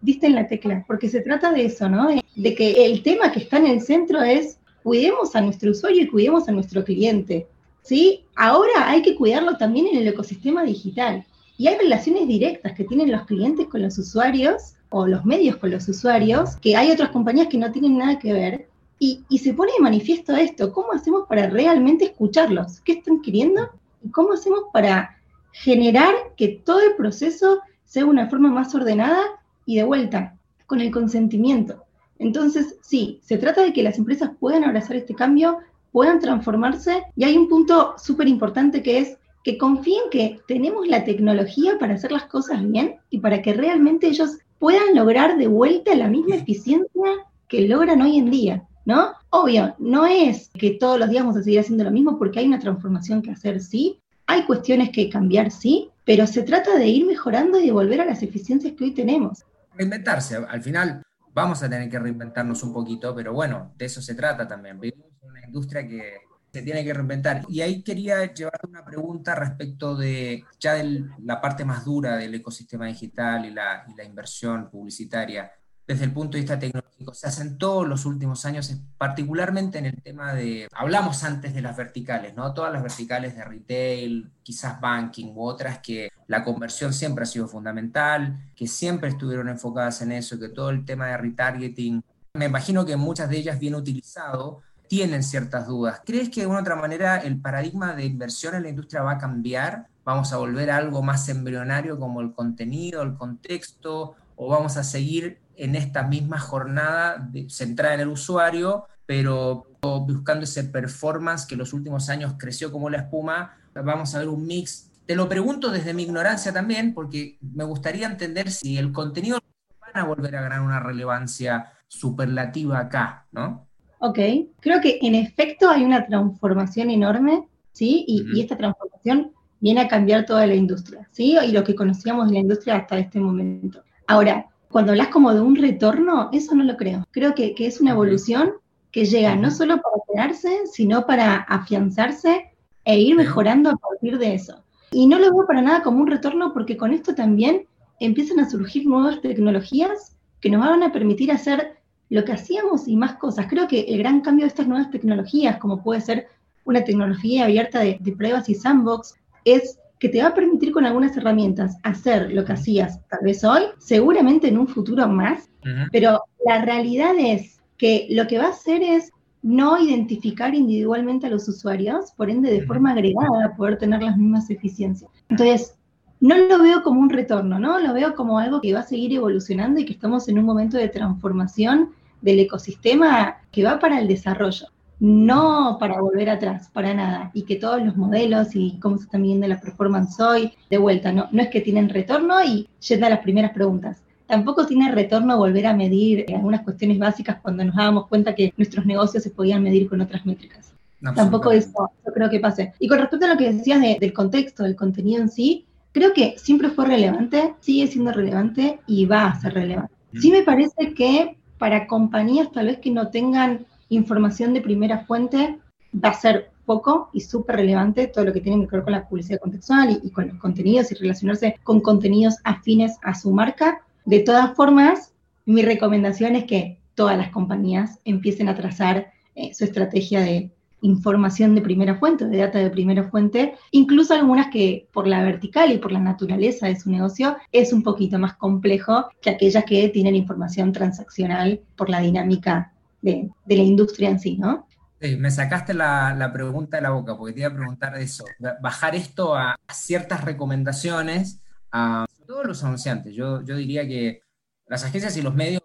Diste 0.00 0.26
en 0.26 0.34
la 0.34 0.48
tecla, 0.48 0.84
porque 0.88 1.08
se 1.08 1.20
trata 1.20 1.52
de 1.52 1.66
eso, 1.66 1.88
¿no? 1.88 2.08
De 2.34 2.54
que 2.56 2.84
el 2.84 3.04
tema 3.04 3.30
que 3.30 3.38
está 3.38 3.58
en 3.58 3.68
el 3.68 3.80
centro 3.80 4.20
es 4.22 4.58
cuidemos 4.82 5.36
a 5.36 5.40
nuestro 5.40 5.70
usuario 5.70 6.02
y 6.02 6.08
cuidemos 6.08 6.48
a 6.48 6.52
nuestro 6.52 6.82
cliente. 6.82 7.46
¿sí? 7.82 8.24
Ahora 8.34 8.90
hay 8.90 9.02
que 9.02 9.14
cuidarlo 9.14 9.56
también 9.56 9.86
en 9.86 9.98
el 9.98 10.08
ecosistema 10.08 10.64
digital. 10.64 11.24
Y 11.58 11.66
hay 11.66 11.76
relaciones 11.76 12.28
directas 12.28 12.72
que 12.72 12.84
tienen 12.84 13.10
los 13.10 13.26
clientes 13.26 13.66
con 13.66 13.82
los 13.82 13.98
usuarios 13.98 14.76
o 14.90 15.08
los 15.08 15.24
medios 15.24 15.56
con 15.56 15.72
los 15.72 15.88
usuarios, 15.88 16.54
que 16.56 16.76
hay 16.76 16.92
otras 16.92 17.10
compañías 17.10 17.48
que 17.48 17.58
no 17.58 17.72
tienen 17.72 17.98
nada 17.98 18.18
que 18.20 18.32
ver, 18.32 18.68
y, 19.00 19.24
se 19.38 19.54
pone 19.54 19.72
de 19.76 19.82
manifiesto 19.82 20.34
esto, 20.34 20.72
¿cómo 20.72 20.92
hacemos 20.92 21.26
para 21.28 21.48
realmente 21.48 22.06
escucharlos? 22.06 22.80
¿Qué 22.80 22.92
están 22.92 23.20
queriendo? 23.20 23.70
¿Y 24.02 24.10
cómo 24.10 24.32
hacemos 24.32 24.64
para 24.72 25.16
generar 25.52 26.14
que 26.36 26.60
todo 26.64 26.80
el 26.80 26.94
proceso 26.94 27.60
sea 27.84 28.06
una 28.06 28.28
forma 28.28 28.50
más 28.50 28.74
ordenada 28.74 29.20
y 29.66 29.76
de 29.76 29.84
vuelta, 29.84 30.36
con 30.66 30.80
el 30.80 30.90
consentimiento? 30.90 31.84
Entonces, 32.18 32.76
sí, 32.82 33.20
se 33.22 33.38
trata 33.38 33.62
de 33.62 33.72
que 33.72 33.82
las 33.82 33.98
empresas 33.98 34.30
puedan 34.38 34.64
abrazar 34.64 34.96
este 34.96 35.14
cambio, 35.14 35.58
puedan 35.92 36.20
transformarse, 36.20 37.02
y 37.16 37.24
hay 37.24 37.36
un 37.36 37.48
punto 37.48 37.94
súper 37.98 38.28
importante 38.28 38.82
que 38.82 38.98
es 38.98 39.18
que 39.44 39.58
confíen 39.58 40.02
que 40.10 40.40
tenemos 40.46 40.86
la 40.86 41.04
tecnología 41.04 41.78
para 41.78 41.94
hacer 41.94 42.12
las 42.12 42.24
cosas 42.24 42.66
bien 42.68 42.96
y 43.10 43.20
para 43.20 43.42
que 43.42 43.54
realmente 43.54 44.08
ellos 44.08 44.38
puedan 44.58 44.94
lograr 44.94 45.38
de 45.38 45.46
vuelta 45.46 45.94
la 45.94 46.08
misma 46.08 46.36
eficiencia 46.36 47.04
que 47.48 47.66
logran 47.66 48.02
hoy 48.02 48.18
en 48.18 48.30
día, 48.30 48.68
¿no? 48.84 49.12
Obvio, 49.30 49.74
no 49.78 50.06
es 50.06 50.50
que 50.58 50.72
todos 50.72 50.98
los 50.98 51.08
días 51.10 51.22
vamos 51.22 51.36
a 51.38 51.42
seguir 51.42 51.60
haciendo 51.60 51.84
lo 51.84 51.90
mismo 51.90 52.18
porque 52.18 52.40
hay 52.40 52.46
una 52.46 52.58
transformación 52.58 53.22
que 53.22 53.30
hacer, 53.30 53.60
sí, 53.60 54.00
hay 54.26 54.44
cuestiones 54.44 54.90
que 54.90 55.08
cambiar, 55.08 55.50
sí, 55.50 55.90
pero 56.04 56.26
se 56.26 56.42
trata 56.42 56.76
de 56.76 56.86
ir 56.86 57.06
mejorando 57.06 57.58
y 57.58 57.66
de 57.66 57.72
volver 57.72 58.00
a 58.00 58.04
las 58.04 58.22
eficiencias 58.22 58.74
que 58.74 58.84
hoy 58.84 58.90
tenemos. 58.92 59.44
Reinventarse, 59.74 60.36
al 60.36 60.62
final 60.62 61.02
vamos 61.32 61.62
a 61.62 61.70
tener 61.70 61.88
que 61.88 61.98
reinventarnos 61.98 62.62
un 62.62 62.72
poquito, 62.72 63.14
pero 63.14 63.32
bueno, 63.32 63.72
de 63.78 63.84
eso 63.86 64.02
se 64.02 64.14
trata 64.14 64.46
también. 64.46 64.80
Vivimos 64.80 65.06
en 65.22 65.30
una 65.30 65.44
industria 65.46 65.86
que 65.86 66.27
se 66.52 66.62
tiene 66.62 66.84
que 66.84 66.94
reinventar. 66.94 67.44
Y 67.48 67.60
ahí 67.60 67.82
quería 67.82 68.32
llevar 68.32 68.60
una 68.68 68.84
pregunta 68.84 69.34
respecto 69.34 69.96
de 69.96 70.44
ya 70.58 70.74
de 70.74 71.04
la 71.24 71.40
parte 71.40 71.64
más 71.64 71.84
dura 71.84 72.16
del 72.16 72.34
ecosistema 72.34 72.86
digital 72.86 73.44
y 73.44 73.50
la, 73.50 73.84
y 73.88 73.94
la, 73.94 74.04
inversión 74.04 74.70
publicitaria. 74.70 75.52
Desde 75.86 76.04
el 76.04 76.12
punto 76.12 76.36
de 76.36 76.40
vista 76.40 76.58
tecnológico, 76.58 77.14
se 77.14 77.28
asentó 77.28 77.82
en 77.82 77.88
los 77.88 78.04
últimos 78.04 78.44
años, 78.44 78.74
particularmente 78.98 79.78
en 79.78 79.86
el 79.86 80.02
tema 80.02 80.34
de, 80.34 80.68
hablamos 80.72 81.24
antes 81.24 81.54
de 81.54 81.62
las 81.62 81.76
verticales, 81.78 82.34
¿no? 82.34 82.52
Todas 82.52 82.72
las 82.72 82.82
verticales 82.82 83.34
de 83.34 83.44
retail, 83.44 84.30
quizás 84.42 84.78
banking 84.80 85.32
u 85.34 85.42
otras, 85.42 85.78
que 85.78 86.10
la 86.26 86.44
conversión 86.44 86.92
siempre 86.92 87.22
ha 87.22 87.26
sido 87.26 87.48
fundamental, 87.48 88.52
que 88.54 88.66
siempre 88.66 89.08
estuvieron 89.08 89.48
enfocadas 89.48 90.02
en 90.02 90.12
eso, 90.12 90.38
que 90.38 90.50
todo 90.50 90.68
el 90.68 90.84
tema 90.84 91.06
de 91.06 91.16
retargeting, 91.16 92.02
me 92.34 92.46
imagino 92.46 92.84
que 92.84 92.96
muchas 92.96 93.28
de 93.28 93.38
ellas 93.38 93.58
bien 93.58 93.74
utilizado, 93.74 94.62
tienen 94.88 95.22
ciertas 95.22 95.66
dudas. 95.66 96.02
¿Crees 96.04 96.30
que 96.30 96.40
de 96.40 96.46
una 96.46 96.60
otra 96.60 96.76
manera 96.76 97.18
el 97.18 97.40
paradigma 97.40 97.94
de 97.94 98.04
inversión 98.06 98.54
en 98.54 98.62
la 98.62 98.68
industria 98.70 99.02
va 99.02 99.12
a 99.12 99.18
cambiar? 99.18 99.88
¿Vamos 100.04 100.32
a 100.32 100.38
volver 100.38 100.70
a 100.70 100.76
algo 100.76 101.02
más 101.02 101.28
embrionario 101.28 101.98
como 101.98 102.20
el 102.20 102.32
contenido, 102.32 103.02
el 103.02 103.14
contexto? 103.14 104.16
¿O 104.36 104.48
vamos 104.48 104.76
a 104.76 104.84
seguir 104.84 105.40
en 105.56 105.74
esta 105.74 106.02
misma 106.02 106.38
jornada 106.38 107.28
centrada 107.48 107.94
en 107.94 108.00
el 108.00 108.08
usuario, 108.08 108.86
pero 109.04 109.66
buscando 109.82 110.44
ese 110.44 110.64
performance 110.64 111.46
que 111.46 111.56
los 111.56 111.72
últimos 111.72 112.08
años 112.08 112.34
creció 112.38 112.72
como 112.72 112.88
la 112.88 112.98
espuma? 112.98 113.56
Vamos 113.74 114.14
a 114.14 114.20
ver 114.20 114.28
un 114.28 114.46
mix. 114.46 114.90
Te 115.06 115.14
lo 115.14 115.28
pregunto 115.28 115.70
desde 115.70 115.94
mi 115.94 116.04
ignorancia 116.04 116.52
también, 116.52 116.94
porque 116.94 117.38
me 117.40 117.64
gustaría 117.64 118.06
entender 118.06 118.50
si 118.50 118.78
el 118.78 118.92
contenido 118.92 119.38
van 119.80 120.02
a 120.02 120.06
volver 120.06 120.36
a 120.36 120.42
ganar 120.42 120.60
una 120.60 120.80
relevancia 120.80 121.72
superlativa 121.86 122.78
acá, 122.78 123.26
¿no? 123.32 123.67
Ok, 124.00 124.18
creo 124.60 124.80
que 124.80 124.98
en 125.02 125.14
efecto 125.14 125.68
hay 125.68 125.84
una 125.84 126.06
transformación 126.06 126.90
enorme, 126.90 127.48
¿sí? 127.72 128.04
Y, 128.06 128.40
esta 128.40 128.56
transformación 128.56 129.32
viene 129.60 129.80
a 129.80 129.88
cambiar 129.88 130.24
toda 130.24 130.46
la 130.46 130.54
industria, 130.54 131.08
¿sí? 131.10 131.36
Y 131.44 131.52
lo 131.52 131.64
que 131.64 131.74
conocíamos 131.74 132.28
de 132.28 132.34
la 132.34 132.38
industria 132.40 132.76
hasta 132.76 132.98
este 132.98 133.18
momento. 133.18 133.82
Ahora, 134.06 134.46
cuando 134.70 134.92
hablas 134.92 135.08
como 135.08 135.34
de 135.34 135.40
un 135.40 135.56
retorno, 135.56 136.28
eso 136.32 136.54
no 136.54 136.62
lo 136.62 136.76
creo. 136.76 137.04
Creo 137.10 137.34
que, 137.34 137.54
es 137.58 137.80
una 137.80 137.90
evolución 137.92 138.52
que 138.92 139.04
llega 139.04 139.34
no 139.34 139.50
solo 139.50 139.80
para 139.80 139.96
quedarse, 140.12 140.66
sino 140.66 141.04
para 141.04 141.36
afianzarse 141.36 142.52
e 142.84 143.00
ir 143.00 143.16
mejorando 143.16 143.70
a 143.70 143.76
partir 143.76 144.18
de 144.18 144.34
eso. 144.34 144.62
Y 144.92 145.06
no 145.06 145.18
lo 145.18 145.34
veo 145.34 145.46
para 145.46 145.60
nada 145.60 145.82
como 145.82 146.00
un 146.00 146.06
retorno 146.06 146.52
porque 146.52 146.76
con 146.76 146.92
esto 146.92 147.14
también 147.14 147.66
empiezan 148.00 148.38
a 148.38 148.48
surgir 148.48 148.86
nuevas 148.86 149.20
tecnologías 149.20 150.16
que 150.40 150.50
nos 150.50 150.60
van 150.60 150.82
a 150.82 150.92
permitir 150.92 151.32
hacer 151.32 151.77
lo 152.10 152.24
que 152.24 152.32
hacíamos 152.32 152.88
y 152.88 152.96
más 152.96 153.14
cosas. 153.14 153.46
Creo 153.48 153.68
que 153.68 153.80
el 153.80 153.98
gran 153.98 154.20
cambio 154.20 154.44
de 154.44 154.48
estas 154.48 154.66
nuevas 154.66 154.90
tecnologías, 154.90 155.58
como 155.58 155.82
puede 155.82 156.00
ser 156.00 156.28
una 156.64 156.84
tecnología 156.84 157.44
abierta 157.44 157.80
de, 157.80 157.98
pruebas 158.16 158.48
y 158.48 158.54
sandbox, 158.54 159.14
es 159.44 159.78
que 159.98 160.08
te 160.08 160.22
va 160.22 160.28
a 160.28 160.34
permitir 160.34 160.72
con 160.72 160.84
algunas 160.84 161.16
herramientas 161.16 161.76
hacer 161.82 162.32
lo 162.32 162.44
que 162.44 162.52
hacías 162.52 163.00
tal 163.08 163.20
vez 163.22 163.42
hoy, 163.44 163.62
seguramente 163.78 164.48
en 164.48 164.58
un 164.58 164.68
futuro 164.68 165.08
más, 165.08 165.48
pero 165.90 166.22
la 166.46 166.64
realidad 166.64 167.14
es 167.18 167.60
que 167.76 168.06
lo 168.10 168.26
que 168.26 168.38
va 168.38 168.46
a 168.46 168.50
hacer 168.50 168.82
es 168.82 169.10
no 169.42 169.78
identificar 169.78 170.54
individualmente 170.54 171.26
a 171.26 171.30
los 171.30 171.48
usuarios, 171.48 172.12
por 172.16 172.30
ende 172.30 172.50
de 172.50 172.66
forma 172.66 172.92
agregada 172.92 173.54
poder 173.56 173.78
tener 173.78 174.02
las 174.02 174.16
mismas 174.16 174.50
eficiencias. 174.50 175.10
Entonces, 175.28 175.74
no 176.20 176.36
lo 176.36 176.62
veo 176.62 176.82
como 176.82 177.00
un 177.00 177.10
retorno, 177.10 177.58
¿no? 177.58 177.78
Lo 177.78 177.92
veo 177.94 178.14
como 178.14 178.38
algo 178.38 178.60
que 178.60 178.74
va 178.74 178.80
a 178.80 178.84
seguir 178.84 179.12
evolucionando 179.12 179.80
y 179.80 179.84
que 179.84 179.92
estamos 179.92 180.28
en 180.28 180.38
un 180.38 180.44
momento 180.44 180.76
de 180.76 180.88
transformación 180.88 181.90
del 182.20 182.40
ecosistema 182.40 183.38
que 183.50 183.64
va 183.64 183.78
para 183.78 184.00
el 184.00 184.08
desarrollo, 184.08 184.66
no 185.00 185.76
para 185.78 186.00
volver 186.00 186.30
atrás, 186.30 186.70
para 186.72 186.94
nada. 186.94 187.30
Y 187.34 187.42
que 187.42 187.56
todos 187.56 187.82
los 187.84 187.96
modelos 187.96 188.54
y 188.54 188.78
cómo 188.80 188.96
se 188.98 189.04
están 189.04 189.22
midiendo 189.22 189.46
la 189.46 189.60
performance 189.60 190.18
hoy, 190.20 190.52
de 190.70 190.78
vuelta, 190.78 191.12
no, 191.12 191.28
no 191.30 191.42
es 191.42 191.48
que 191.48 191.60
tienen 191.60 191.88
retorno 191.88 192.42
y 192.44 192.68
yendo 192.86 193.06
a 193.06 193.10
las 193.10 193.20
primeras 193.20 193.52
preguntas. 193.52 194.02
Tampoco 194.26 194.66
tiene 194.66 194.92
retorno 194.92 195.38
volver 195.38 195.66
a 195.66 195.74
medir 195.74 196.26
algunas 196.34 196.62
cuestiones 196.62 196.98
básicas 196.98 197.38
cuando 197.40 197.64
nos 197.64 197.76
dábamos 197.76 198.08
cuenta 198.08 198.34
que 198.34 198.52
nuestros 198.56 198.84
negocios 198.84 199.22
se 199.22 199.30
podían 199.30 199.62
medir 199.62 199.88
con 199.88 200.00
otras 200.00 200.26
métricas. 200.26 200.74
Tampoco 201.14 201.52
eso, 201.52 201.90
yo 202.04 202.12
creo 202.12 202.28
que 202.28 202.40
pase. 202.40 202.72
Y 202.78 202.88
con 202.88 202.98
respecto 202.98 203.24
a 203.26 203.30
lo 203.30 203.36
que 203.36 203.52
decías 203.52 203.80
del 203.80 204.12
contexto, 204.12 204.64
del 204.64 204.76
contenido 204.76 205.22
en 205.22 205.28
sí, 205.30 205.64
creo 205.92 206.12
que 206.12 206.34
siempre 206.36 206.70
fue 206.70 206.86
relevante, 206.86 207.54
sigue 207.60 207.86
siendo 207.86 208.12
relevante 208.12 208.80
y 208.86 209.06
va 209.06 209.26
a 209.26 209.40
ser 209.40 209.54
relevante. 209.54 209.94
Sí 210.20 210.30
me 210.30 210.42
parece 210.42 210.92
que 210.94 211.36
para 211.58 211.86
compañías 211.86 212.50
tal 212.52 212.66
vez 212.66 212.78
que 212.78 212.90
no 212.90 213.08
tengan 213.08 213.66
información 213.88 214.54
de 214.54 214.60
primera 214.60 215.04
fuente, 215.06 215.58
va 215.92 216.10
a 216.10 216.14
ser 216.14 216.50
poco 216.64 217.08
y 217.12 217.22
súper 217.22 217.56
relevante 217.56 218.06
todo 218.06 218.26
lo 218.26 218.32
que 218.32 218.40
tiene 218.40 218.66
que 218.66 218.76
ver 218.76 218.84
con 218.84 218.92
la 218.92 219.08
publicidad 219.08 219.40
contextual 219.40 220.00
y, 220.02 220.10
con 220.10 220.28
los 220.28 220.38
contenidos 220.38 220.92
y 220.92 220.96
relacionarse 220.96 221.56
con 221.62 221.80
contenidos 221.80 222.36
afines 222.44 222.98
a 223.02 223.14
su 223.14 223.32
marca. 223.32 223.80
De 224.04 224.20
todas 224.20 224.54
formas, 224.54 225.14
mi 225.46 225.62
recomendación 225.62 226.36
es 226.36 226.44
que 226.44 226.78
todas 226.94 227.16
las 227.16 227.30
compañías 227.30 227.98
empiecen 228.04 228.48
a 228.48 228.54
trazar 228.54 229.12
eh, 229.34 229.54
su 229.54 229.64
estrategia 229.64 230.20
de 230.20 230.50
información 230.80 231.54
de 231.54 231.62
primera 231.62 231.96
fuente, 231.96 232.26
de 232.26 232.38
data 232.38 232.58
de 232.58 232.70
primera 232.70 233.08
fuente, 233.08 233.54
incluso 233.70 234.14
algunas 234.14 234.48
que 234.48 234.88
por 234.92 235.06
la 235.06 235.22
vertical 235.22 235.72
y 235.72 235.78
por 235.78 235.92
la 235.92 236.00
naturaleza 236.00 236.66
de 236.66 236.78
su 236.78 236.90
negocio 236.90 237.36
es 237.52 237.72
un 237.72 237.82
poquito 237.82 238.18
más 238.18 238.34
complejo 238.36 239.08
que 239.20 239.30
aquellas 239.30 239.64
que 239.64 239.88
tienen 239.88 240.14
información 240.14 240.72
transaccional 240.72 241.60
por 241.76 241.90
la 241.90 242.00
dinámica 242.00 242.72
de, 243.02 243.30
la 243.46 243.54
industria 243.54 244.10
en 244.10 244.18
sí, 244.18 244.36
¿no? 244.36 244.66
me 245.00 245.30
sacaste 245.30 245.74
la, 245.74 246.30
pregunta 246.32 246.76
de 246.76 246.82
la 246.82 246.90
boca, 246.90 247.16
porque 247.16 247.32
te 247.32 247.40
iba 247.40 247.48
a 247.48 247.54
preguntar 247.54 247.96
eso, 247.98 248.24
bajar 248.60 248.96
esto 248.96 249.36
a, 249.36 249.56
ciertas 249.72 250.24
recomendaciones 250.24 251.40
a 251.70 252.04
todos 252.26 252.46
los 252.46 252.64
anunciantes. 252.64 253.14
Yo, 253.14 253.42
yo 253.42 253.56
diría 253.56 253.86
que 253.86 254.22
las 254.66 254.84
agencias 254.84 255.16
y 255.16 255.22
los 255.22 255.34
medios, 255.34 255.62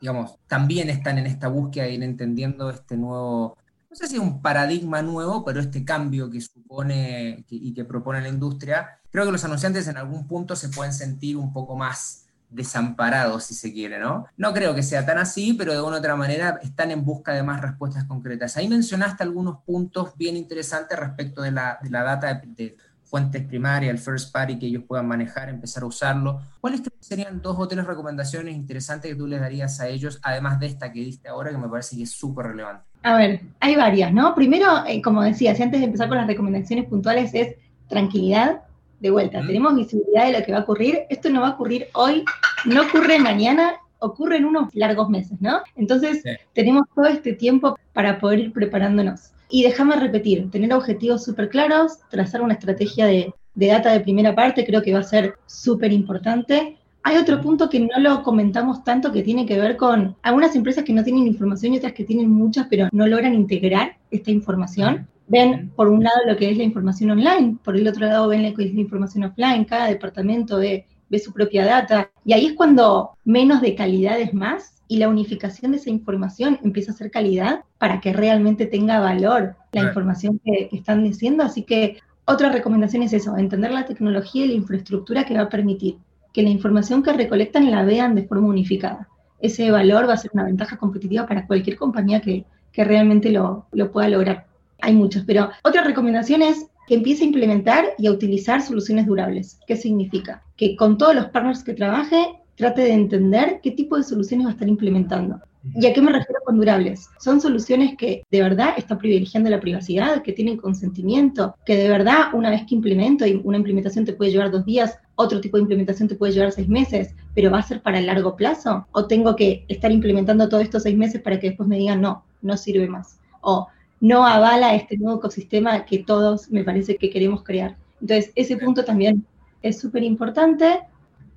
digamos, 0.00 0.36
también 0.46 0.88
están 0.88 1.18
en 1.18 1.26
esta 1.26 1.48
búsqueda 1.48 1.84
de 1.84 1.94
ir 1.94 2.02
entendiendo 2.02 2.70
este 2.70 2.96
nuevo 2.96 3.56
no 3.90 3.96
sé 3.96 4.06
si 4.06 4.18
un 4.18 4.40
paradigma 4.40 5.02
nuevo, 5.02 5.44
pero 5.44 5.60
este 5.60 5.84
cambio 5.84 6.30
que 6.30 6.40
supone 6.40 7.44
y 7.48 7.74
que 7.74 7.84
propone 7.84 8.20
la 8.20 8.28
industria, 8.28 9.00
creo 9.10 9.26
que 9.26 9.32
los 9.32 9.44
anunciantes 9.44 9.88
en 9.88 9.96
algún 9.96 10.28
punto 10.28 10.54
se 10.54 10.68
pueden 10.68 10.92
sentir 10.92 11.36
un 11.36 11.52
poco 11.52 11.76
más 11.76 12.26
desamparados, 12.50 13.44
si 13.44 13.54
se 13.54 13.72
quiere, 13.72 13.98
¿no? 13.98 14.26
No 14.36 14.52
creo 14.52 14.74
que 14.74 14.82
sea 14.82 15.04
tan 15.06 15.18
así, 15.18 15.54
pero 15.54 15.72
de 15.72 15.80
una 15.80 15.96
u 15.96 15.98
otra 15.98 16.16
manera 16.16 16.58
están 16.62 16.90
en 16.90 17.04
busca 17.04 17.32
de 17.32 17.42
más 17.42 17.60
respuestas 17.60 18.04
concretas. 18.04 18.56
Ahí 18.56 18.68
mencionaste 18.68 19.22
algunos 19.22 19.62
puntos 19.62 20.16
bien 20.16 20.36
interesantes 20.36 20.98
respecto 20.98 21.42
de 21.42 21.52
la, 21.52 21.78
de 21.82 21.90
la 21.90 22.02
data 22.02 22.42
de, 22.44 22.76
fuentes 23.10 23.44
primarias, 23.44 23.90
el 23.90 23.98
first 23.98 24.32
party 24.32 24.56
que 24.56 24.66
ellos 24.66 24.84
puedan 24.86 25.08
manejar, 25.08 25.48
empezar 25.48 25.82
a 25.82 25.86
usarlo. 25.86 26.42
¿Cuáles 26.60 26.80
serían 27.00 27.42
dos 27.42 27.56
o 27.58 27.66
tres 27.66 27.84
recomendaciones 27.84 28.54
interesantes 28.54 29.10
que 29.10 29.18
tú 29.18 29.26
les 29.26 29.40
darías 29.40 29.80
a 29.80 29.88
ellos, 29.88 30.20
además 30.22 30.60
de 30.60 30.66
esta 30.66 30.92
que 30.92 31.00
diste 31.00 31.28
ahora, 31.28 31.50
que 31.50 31.58
me 31.58 31.68
parece 31.68 31.96
que 31.96 32.04
es 32.04 32.12
súper 32.12 32.46
relevante? 32.46 32.89
A 33.02 33.16
ver, 33.16 33.40
hay 33.60 33.76
varias, 33.76 34.12
¿no? 34.12 34.34
Primero, 34.34 34.66
eh, 34.86 35.00
como 35.00 35.22
decía, 35.22 35.54
si 35.54 35.62
antes 35.62 35.80
de 35.80 35.86
empezar 35.86 36.08
con 36.08 36.18
las 36.18 36.26
recomendaciones 36.26 36.86
puntuales, 36.86 37.32
es 37.34 37.54
tranquilidad, 37.88 38.60
de 39.00 39.10
vuelta, 39.10 39.40
tenemos 39.46 39.74
visibilidad 39.74 40.26
de 40.26 40.38
lo 40.38 40.44
que 40.44 40.52
va 40.52 40.58
a 40.58 40.62
ocurrir. 40.62 41.00
Esto 41.08 41.30
no 41.30 41.40
va 41.40 41.48
a 41.48 41.52
ocurrir 41.52 41.88
hoy, 41.94 42.22
no 42.66 42.82
ocurre 42.82 43.18
mañana, 43.18 43.72
ocurre 43.98 44.36
en 44.36 44.44
unos 44.44 44.74
largos 44.74 45.08
meses, 45.08 45.40
¿no? 45.40 45.60
Entonces, 45.74 46.22
tenemos 46.52 46.84
todo 46.94 47.06
este 47.06 47.32
tiempo 47.32 47.78
para 47.92 48.18
poder 48.18 48.40
ir 48.40 48.52
preparándonos. 48.52 49.32
Y 49.48 49.62
déjame 49.62 49.96
repetir, 49.96 50.50
tener 50.50 50.72
objetivos 50.72 51.24
súper 51.24 51.48
claros, 51.48 51.98
trazar 52.10 52.42
una 52.42 52.54
estrategia 52.54 53.06
de, 53.06 53.32
de, 53.54 53.66
data 53.66 53.90
de 53.92 54.00
primera 54.00 54.34
parte, 54.34 54.64
creo 54.64 54.82
que 54.82 54.92
va 54.92 55.00
a 55.00 55.04
ser 55.04 55.34
súper 55.46 55.92
importante. 55.92 56.76
Hay 57.02 57.16
otro 57.16 57.40
punto 57.40 57.70
que 57.70 57.80
no 57.80 57.98
lo 57.98 58.22
comentamos 58.22 58.84
tanto 58.84 59.10
que 59.10 59.22
tiene 59.22 59.46
que 59.46 59.58
ver 59.58 59.76
con 59.76 60.16
algunas 60.22 60.54
empresas 60.54 60.84
que 60.84 60.92
no 60.92 61.02
tienen 61.02 61.26
información 61.26 61.72
y 61.72 61.78
otras 61.78 61.94
que 61.94 62.04
tienen 62.04 62.30
muchas, 62.30 62.66
pero 62.68 62.88
no 62.92 63.06
logran 63.06 63.34
integrar 63.34 63.96
esta 64.10 64.30
información. 64.30 65.08
Ven 65.26 65.70
por 65.76 65.88
un 65.88 66.02
lado 66.02 66.18
lo 66.26 66.36
que 66.36 66.50
es 66.50 66.58
la 66.58 66.64
información 66.64 67.10
online, 67.12 67.56
por 67.64 67.76
el 67.76 67.88
otro 67.88 68.06
lado 68.06 68.28
ven 68.28 68.42
lo 68.42 68.54
que 68.54 68.64
es 68.64 68.74
la 68.74 68.80
información 68.80 69.24
offline, 69.24 69.64
cada 69.64 69.86
departamento 69.86 70.58
ve, 70.58 70.86
su 71.24 71.32
propia 71.32 71.64
data, 71.64 72.10
y 72.24 72.32
ahí 72.34 72.46
es 72.46 72.52
cuando 72.52 73.12
menos 73.24 73.60
de 73.62 73.74
calidad 73.74 74.20
es 74.20 74.34
más, 74.34 74.74
y 74.86 74.98
la 74.98 75.08
unificación 75.08 75.72
de 75.72 75.78
esa 75.78 75.90
información 75.90 76.58
empieza 76.62 76.92
a 76.92 76.96
ser 76.96 77.10
calidad 77.10 77.60
para 77.78 78.00
que 78.00 78.12
realmente 78.12 78.66
tenga 78.66 79.00
valor 79.00 79.56
la 79.72 79.82
información 79.82 80.40
que, 80.44 80.68
que 80.68 80.76
están 80.76 81.04
diciendo, 81.04 81.44
así 81.44 81.62
que 81.62 81.98
otra 82.24 82.50
recomendación 82.50 83.02
es 83.02 83.12
eso, 83.12 83.36
entender 83.36 83.72
la 83.72 83.86
tecnología 83.86 84.44
y 84.44 84.48
la 84.48 84.54
infraestructura 84.54 85.24
que 85.24 85.34
va 85.34 85.42
a 85.42 85.48
permitir 85.48 85.98
que 86.32 86.42
la 86.42 86.50
información 86.50 87.02
que 87.02 87.12
recolectan 87.12 87.70
la 87.70 87.84
vean 87.84 88.14
de 88.14 88.26
forma 88.26 88.48
unificada. 88.48 89.08
Ese 89.40 89.70
valor 89.70 90.08
va 90.08 90.14
a 90.14 90.18
ser 90.18 90.30
una 90.34 90.44
ventaja 90.44 90.76
competitiva 90.76 91.26
para 91.26 91.46
cualquier 91.46 91.76
compañía 91.76 92.20
que, 92.20 92.44
que 92.72 92.84
realmente 92.84 93.30
lo, 93.30 93.66
lo 93.72 93.90
pueda 93.90 94.08
lograr 94.08 94.50
hay 94.82 94.94
muchos, 94.94 95.24
pero 95.26 95.50
otra 95.62 95.84
recomendación 95.84 96.42
es 96.42 96.66
que 96.86 96.94
empiece 96.94 97.22
a 97.22 97.26
implementar 97.26 97.84
y 97.98 98.06
a 98.06 98.12
utilizar 98.12 98.62
soluciones 98.62 99.06
durables. 99.06 99.58
¿Qué 99.66 99.76
significa? 99.76 100.42
Que 100.56 100.76
con 100.76 100.98
todos 100.98 101.14
los 101.14 101.26
partners 101.26 101.62
que 101.62 101.74
trabaje, 101.74 102.34
trate 102.56 102.82
de 102.82 102.92
entender 102.92 103.60
qué 103.62 103.70
tipo 103.70 103.96
de 103.96 104.02
soluciones 104.02 104.46
va 104.46 104.50
a 104.50 104.54
estar 104.54 104.68
implementando. 104.68 105.40
¿Y 105.74 105.86
a 105.86 105.92
qué 105.92 106.00
me 106.00 106.10
refiero 106.10 106.40
con 106.44 106.56
durables? 106.56 107.08
Son 107.18 107.40
soluciones 107.40 107.96
que 107.96 108.22
de 108.30 108.42
verdad 108.42 108.70
están 108.78 108.98
privilegiando 108.98 109.50
la 109.50 109.60
privacidad, 109.60 110.22
que 110.22 110.32
tienen 110.32 110.56
consentimiento, 110.56 111.54
que 111.66 111.76
de 111.76 111.88
verdad 111.88 112.32
una 112.32 112.48
vez 112.48 112.62
que 112.66 112.74
implemento, 112.74 113.26
y 113.26 113.40
una 113.44 113.58
implementación 113.58 114.06
te 114.06 114.14
puede 114.14 114.30
llevar 114.30 114.50
dos 114.50 114.64
días, 114.64 114.98
otro 115.20 115.40
tipo 115.40 115.56
de 115.56 115.62
implementación 115.62 116.08
te 116.08 116.14
puede 116.14 116.32
llevar 116.32 116.52
seis 116.52 116.68
meses, 116.68 117.14
pero 117.34 117.50
va 117.50 117.58
a 117.58 117.62
ser 117.62 117.82
para 117.82 117.98
el 117.98 118.06
largo 118.06 118.36
plazo, 118.36 118.86
o 118.92 119.06
tengo 119.06 119.36
que 119.36 119.64
estar 119.68 119.92
implementando 119.92 120.48
todos 120.48 120.62
estos 120.64 120.82
seis 120.82 120.96
meses 120.96 121.20
para 121.20 121.38
que 121.38 121.48
después 121.48 121.68
me 121.68 121.76
digan, 121.76 122.00
no, 122.00 122.24
no 122.42 122.56
sirve 122.56 122.88
más. 122.88 123.18
O 123.40 123.68
no 124.00 124.26
avala 124.26 124.74
este 124.74 124.96
nuevo 124.96 125.18
ecosistema 125.18 125.84
que 125.84 125.98
todos 125.98 126.50
me 126.50 126.64
parece 126.64 126.96
que 126.96 127.10
queremos 127.10 127.44
crear. 127.44 127.76
Entonces, 128.00 128.32
ese 128.34 128.56
punto 128.56 128.84
también 128.84 129.26
es 129.62 129.78
súper 129.78 130.02
importante. 130.02 130.80